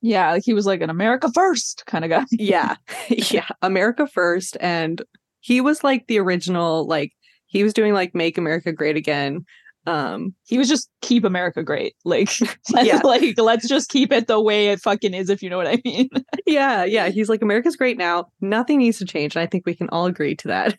yeah, 0.01 0.31
like 0.31 0.43
he 0.45 0.53
was 0.53 0.65
like 0.65 0.79
an 0.81 0.89
America 0.89 1.29
first 1.33 1.83
kind 1.85 2.05
of 2.05 2.09
guy. 2.09 2.23
yeah. 2.31 2.75
yeah. 3.09 3.47
America 3.61 4.07
first. 4.07 4.55
And 4.61 5.01
he 5.41 5.59
was 5.59 5.83
like 5.83 6.07
the 6.07 6.17
original, 6.17 6.87
like, 6.87 7.11
he 7.47 7.61
was 7.63 7.73
doing 7.73 7.93
like 7.93 8.15
Make 8.15 8.37
America 8.37 8.71
Great 8.71 8.95
Again. 8.95 9.45
Um, 9.85 10.33
he 10.45 10.57
was 10.57 10.69
just 10.69 10.89
keep 11.01 11.25
America 11.25 11.61
great. 11.61 11.93
Like, 12.05 12.29
Yeah. 12.73 13.01
like 13.03 13.37
let's 13.37 13.67
just 13.67 13.89
keep 13.89 14.13
it 14.13 14.27
the 14.27 14.39
way 14.41 14.69
it 14.69 14.79
fucking 14.79 15.13
is, 15.13 15.29
if 15.29 15.43
you 15.43 15.49
know 15.49 15.57
what 15.57 15.67
I 15.67 15.81
mean. 15.85 16.07
yeah, 16.45 16.85
yeah. 16.85 17.09
He's 17.09 17.27
like, 17.27 17.41
America's 17.41 17.75
great 17.75 17.97
now. 17.97 18.27
Nothing 18.39 18.77
needs 18.77 18.97
to 18.99 19.05
change. 19.05 19.35
And 19.35 19.43
I 19.43 19.45
think 19.45 19.65
we 19.65 19.75
can 19.75 19.89
all 19.89 20.05
agree 20.05 20.35
to 20.37 20.47
that. 20.47 20.77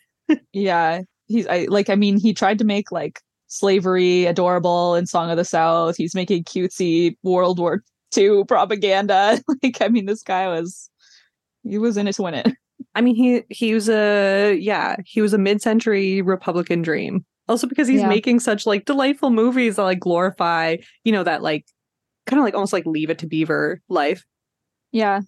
yeah, 0.55 1.03
he's 1.29 1.47
I 1.47 1.67
like. 1.69 1.89
I 1.91 1.95
mean, 1.95 2.19
he 2.19 2.35
tried 2.35 2.59
to 2.59 2.65
make 2.65 2.91
like 2.93 3.21
slavery 3.47 4.27
adorable 4.27 4.95
in 4.95 5.07
Song 5.07 5.31
of 5.31 5.37
the 5.37 5.45
South. 5.45 5.97
He's 5.97 6.15
making 6.15 6.45
cutesy 6.45 7.17
World 7.23 7.59
War 7.59 7.83
II 8.17 8.45
propaganda. 8.45 9.41
like, 9.63 9.81
I 9.81 9.89
mean, 9.89 10.07
this 10.07 10.23
guy 10.23 10.49
was 10.49 10.91
he 11.63 11.79
was 11.79 11.97
in 11.97 12.09
it 12.09 12.15
to 12.17 12.23
win 12.23 12.35
it. 12.35 12.49
I 12.95 13.01
mean, 13.01 13.15
he 13.15 13.43
he 13.51 13.75
was 13.75 13.89
a 13.89 14.55
yeah, 14.61 14.97
he 15.05 15.21
was 15.21 15.33
a 15.35 15.39
mid-century 15.39 16.23
Republican 16.23 16.83
dream. 16.83 17.25
Also 17.49 17.67
because 17.67 17.89
he's 17.89 18.01
Yeah. 18.03 18.09
making 18.09 18.41
such 18.41 18.67
like 18.67 18.85
delightful 18.85 19.31
movies 19.31 19.77
that 19.77 19.83
like 19.83 20.01
glorify, 20.01 20.77
you 21.05 21.13
know, 21.13 21.25
that 21.25 21.43
like 21.43 21.65
kind 22.27 22.39
of 22.39 22.45
like 22.45 22.55
almost 22.55 22.73
like 22.75 22.85
leave 22.87 23.09
it 23.11 23.19
to 23.19 23.27
Beaver 23.27 23.81
life. 23.89 24.25
Yeah. 24.93 25.23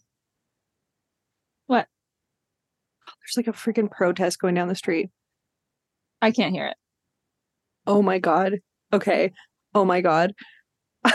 What? 1.66 1.86
There's 3.06 3.36
like 3.36 3.48
a 3.48 3.56
freaking 3.58 3.90
protest 3.90 4.38
going 4.38 4.54
down 4.54 4.68
the 4.68 4.74
street. 4.74 5.10
I 6.22 6.30
can't 6.30 6.54
hear 6.54 6.66
it. 6.66 6.76
Oh 7.86 8.02
my 8.02 8.18
god. 8.18 8.60
Okay. 8.92 9.32
Oh 9.74 9.84
my 9.84 10.00
god. 10.00 10.34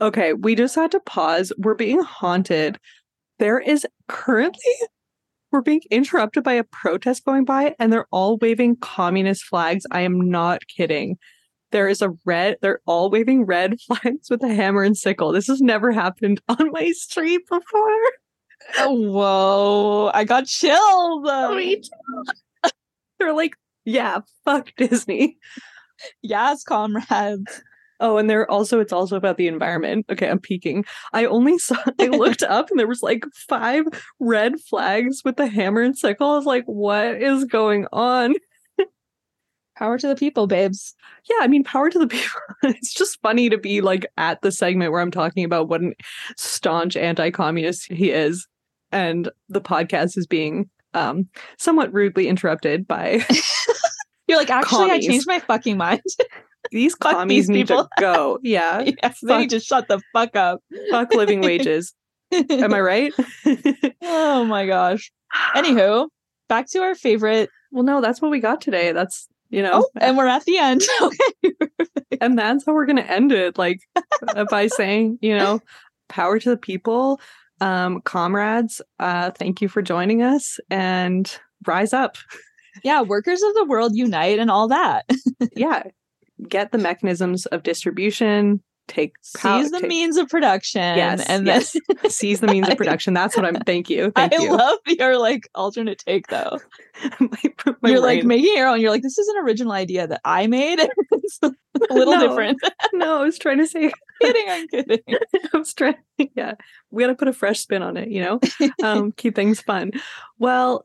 okay, 0.00 0.32
we 0.32 0.54
just 0.54 0.74
had 0.74 0.90
to 0.92 1.00
pause. 1.00 1.52
We're 1.58 1.74
being 1.74 2.02
haunted. 2.02 2.78
There 3.38 3.58
is 3.58 3.86
currently 4.08 4.74
we're 5.50 5.62
being 5.62 5.82
interrupted 5.90 6.44
by 6.44 6.52
a 6.52 6.64
protest 6.64 7.24
going 7.24 7.44
by 7.44 7.74
and 7.78 7.92
they're 7.92 8.06
all 8.12 8.36
waving 8.38 8.76
communist 8.76 9.44
flags. 9.44 9.84
I 9.90 10.02
am 10.02 10.30
not 10.30 10.66
kidding. 10.68 11.18
There 11.72 11.88
is 11.88 12.02
a 12.02 12.10
red, 12.24 12.56
they're 12.62 12.80
all 12.86 13.10
waving 13.10 13.46
red 13.46 13.80
flags 13.86 14.30
with 14.30 14.42
a 14.42 14.54
hammer 14.54 14.82
and 14.82 14.96
sickle. 14.96 15.32
This 15.32 15.46
has 15.48 15.60
never 15.60 15.92
happened 15.92 16.40
on 16.48 16.70
my 16.72 16.90
street 16.92 17.42
before. 17.48 18.12
Oh, 18.78 18.92
whoa! 18.92 20.10
I 20.12 20.24
got 20.24 20.46
chills. 20.46 21.24
Me 21.56 21.76
too. 21.76 22.32
They're 23.20 23.32
like, 23.34 23.54
yeah, 23.84 24.20
fuck 24.44 24.72
Disney. 24.76 25.38
yes, 26.22 26.64
comrades. 26.64 27.62
Oh, 28.02 28.16
and 28.16 28.30
they're 28.30 28.50
also 28.50 28.80
it's 28.80 28.94
also 28.94 29.14
about 29.16 29.36
the 29.36 29.46
environment. 29.46 30.06
Okay, 30.10 30.28
I'm 30.28 30.38
peeking. 30.38 30.86
I 31.12 31.26
only 31.26 31.58
saw 31.58 31.76
I 32.00 32.06
looked 32.06 32.42
up 32.42 32.70
and 32.70 32.80
there 32.80 32.86
was 32.86 33.02
like 33.02 33.24
five 33.48 33.84
red 34.18 34.58
flags 34.58 35.22
with 35.24 35.36
the 35.36 35.46
hammer 35.46 35.82
and 35.82 35.96
sickle. 35.96 36.30
I 36.30 36.36
was 36.36 36.46
like, 36.46 36.64
what 36.64 37.20
is 37.20 37.44
going 37.44 37.86
on? 37.92 38.34
Power 39.76 39.98
to 39.98 40.08
the 40.08 40.16
people, 40.16 40.46
babes. 40.46 40.94
Yeah, 41.28 41.36
I 41.40 41.48
mean, 41.48 41.62
power 41.64 41.90
to 41.90 41.98
the 41.98 42.06
people. 42.06 42.40
it's 42.64 42.92
just 42.92 43.20
funny 43.20 43.50
to 43.50 43.58
be 43.58 43.82
like 43.82 44.06
at 44.16 44.40
the 44.42 44.52
segment 44.52 44.92
where 44.92 45.00
I'm 45.00 45.10
talking 45.10 45.44
about 45.44 45.68
what 45.68 45.80
an 45.82 45.94
staunch 46.36 46.96
anti-communist 46.96 47.92
he 47.92 48.10
is, 48.10 48.46
and 48.92 49.30
the 49.48 49.60
podcast 49.60 50.16
is 50.18 50.26
being 50.26 50.68
um 50.94 51.28
somewhat 51.58 51.92
rudely 51.92 52.28
interrupted 52.28 52.86
by 52.88 53.24
You're 54.28 54.38
like, 54.38 54.50
actually, 54.50 54.88
Commies. 54.90 55.06
I 55.06 55.10
changed 55.10 55.26
my 55.26 55.40
fucking 55.40 55.76
mind. 55.76 56.02
these 56.70 56.94
Fuck 56.94 57.12
commies 57.14 57.48
these 57.48 57.50
need 57.50 57.66
people. 57.66 57.84
to 57.84 57.88
go. 58.00 58.38
Yeah, 58.44 58.80
yes, 59.02 59.18
they 59.22 59.38
need 59.38 59.50
to 59.50 59.58
shut 59.58 59.88
the 59.88 60.00
fuck 60.12 60.36
up. 60.36 60.62
fuck 60.92 61.12
living 61.14 61.40
wages. 61.40 61.92
Am 62.32 62.72
I 62.72 62.80
right? 62.80 63.12
oh 64.02 64.44
my 64.44 64.66
gosh. 64.66 65.10
Anywho, 65.56 66.08
back 66.48 66.68
to 66.70 66.78
our 66.78 66.94
favorite. 66.94 67.50
Well, 67.72 67.82
no, 67.82 68.00
that's 68.00 68.22
what 68.22 68.30
we 68.30 68.38
got 68.38 68.60
today. 68.60 68.92
That's 68.92 69.26
you 69.48 69.62
know, 69.62 69.82
Oh, 69.84 69.90
and 70.00 70.16
we're 70.16 70.28
at 70.28 70.44
the 70.44 70.58
end. 70.58 70.82
Okay. 71.02 71.54
and 72.20 72.38
that's 72.38 72.64
how 72.64 72.72
we're 72.72 72.86
gonna 72.86 73.00
end 73.00 73.32
it. 73.32 73.58
Like 73.58 73.80
uh, 74.28 74.44
by 74.48 74.68
saying, 74.68 75.18
you 75.22 75.36
know, 75.36 75.58
power 76.08 76.38
to 76.38 76.50
the 76.50 76.56
people, 76.56 77.20
um, 77.60 78.00
comrades. 78.02 78.80
Uh, 78.98 79.30
thank 79.30 79.60
you 79.60 79.68
for 79.68 79.82
joining 79.82 80.22
us, 80.22 80.58
and 80.70 81.38
rise 81.66 81.92
up. 81.92 82.16
yeah, 82.84 83.02
workers 83.02 83.42
of 83.42 83.54
the 83.54 83.64
world 83.64 83.94
unite 83.94 84.38
and 84.38 84.50
all 84.50 84.68
that. 84.68 85.08
Yeah, 85.56 85.84
get 86.48 86.70
the 86.70 86.78
mechanisms 86.78 87.46
of 87.46 87.62
distribution. 87.62 88.62
Take 88.90 89.12
pow- 89.36 89.60
Seize 89.62 89.70
the 89.70 89.78
take- 89.78 89.88
means 89.88 90.16
of 90.16 90.28
production. 90.28 90.80
Yes, 90.82 91.24
and 91.28 91.46
then 91.46 91.62
yes. 91.62 91.76
seize 92.12 92.40
the 92.40 92.48
means 92.48 92.68
of 92.68 92.76
production. 92.76 93.14
That's 93.14 93.36
what 93.36 93.46
I'm. 93.46 93.54
Thank 93.66 93.88
you. 93.88 94.10
Thank 94.16 94.34
I 94.34 94.42
you. 94.42 94.56
love 94.56 94.78
your 94.86 95.16
like 95.16 95.48
alternate 95.54 95.98
take 96.04 96.26
though. 96.26 96.58
my, 97.20 97.28
my 97.82 97.88
You're 97.88 98.00
like 98.00 98.20
brain- 98.22 98.26
making 98.26 98.56
your 98.56 98.66
own. 98.66 98.80
You're 98.80 98.90
like, 98.90 99.02
this 99.02 99.16
is 99.16 99.28
an 99.28 99.44
original 99.44 99.70
idea 99.72 100.08
that 100.08 100.20
I 100.24 100.48
made. 100.48 100.80
it's 101.12 101.38
a 101.42 101.52
little 101.88 102.14
No. 102.14 102.28
different. 102.28 102.58
no, 102.92 103.20
I 103.20 103.22
was 103.22 103.38
trying 103.38 103.58
to 103.58 103.66
say 103.68 103.92
kidding, 104.20 104.44
I'm 104.48 104.66
kidding. 104.66 104.98
I 105.54 105.56
was 105.56 105.72
trying. 105.72 105.94
Yeah, 106.34 106.54
we 106.90 107.04
got 107.04 107.10
to 107.10 107.14
put 107.14 107.28
a 107.28 107.32
fresh 107.32 107.60
spin 107.60 107.82
on 107.82 107.96
it. 107.96 108.08
You 108.08 108.22
know, 108.24 108.40
um, 108.82 109.12
keep 109.12 109.36
things 109.36 109.60
fun. 109.60 109.92
Well, 110.40 110.82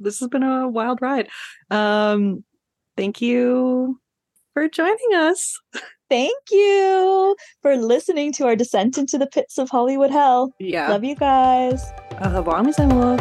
this 0.00 0.18
has 0.18 0.28
been 0.28 0.42
a 0.42 0.68
wild 0.68 1.00
ride. 1.00 1.28
Um, 1.70 2.42
thank 2.96 3.22
you 3.22 4.00
for 4.54 4.68
joining 4.68 5.14
us. 5.14 5.56
Thank 6.12 6.50
you 6.50 7.34
for 7.62 7.74
listening 7.74 8.34
to 8.34 8.44
our 8.44 8.54
descent 8.54 8.98
into 8.98 9.16
the 9.16 9.26
pits 9.26 9.56
of 9.56 9.70
Hollywood 9.70 10.10
hell. 10.10 10.52
Yeah. 10.58 10.90
Love 10.90 11.04
you 11.04 11.16
guys. 11.16 11.82
Au 12.20 12.30
revoir, 12.30 12.62
mes 12.62 12.78
amours. 12.78 13.18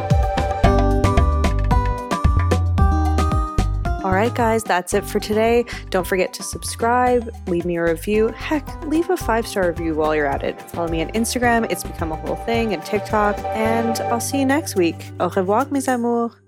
All 4.03 4.11
right, 4.11 4.35
guys, 4.35 4.65
that's 4.65 4.93
it 4.93 5.05
for 5.05 5.21
today. 5.21 5.63
Don't 5.89 6.05
forget 6.05 6.33
to 6.33 6.43
subscribe, 6.43 7.33
leave 7.47 7.63
me 7.63 7.77
a 7.77 7.83
review. 7.83 8.27
Heck, 8.27 8.67
leave 8.85 9.09
a 9.09 9.15
five 9.15 9.47
star 9.47 9.69
review 9.69 9.95
while 9.95 10.13
you're 10.13 10.27
at 10.27 10.43
it. 10.43 10.61
Follow 10.71 10.89
me 10.89 11.01
on 11.01 11.11
Instagram, 11.11 11.71
it's 11.71 11.85
become 11.85 12.11
a 12.11 12.17
whole 12.17 12.35
thing, 12.35 12.73
and 12.73 12.83
TikTok. 12.83 13.39
And 13.55 14.01
I'll 14.11 14.19
see 14.19 14.39
you 14.39 14.45
next 14.45 14.75
week. 14.75 14.97
Au 15.21 15.29
revoir, 15.29 15.65
mes 15.71 15.87
amours. 15.87 16.40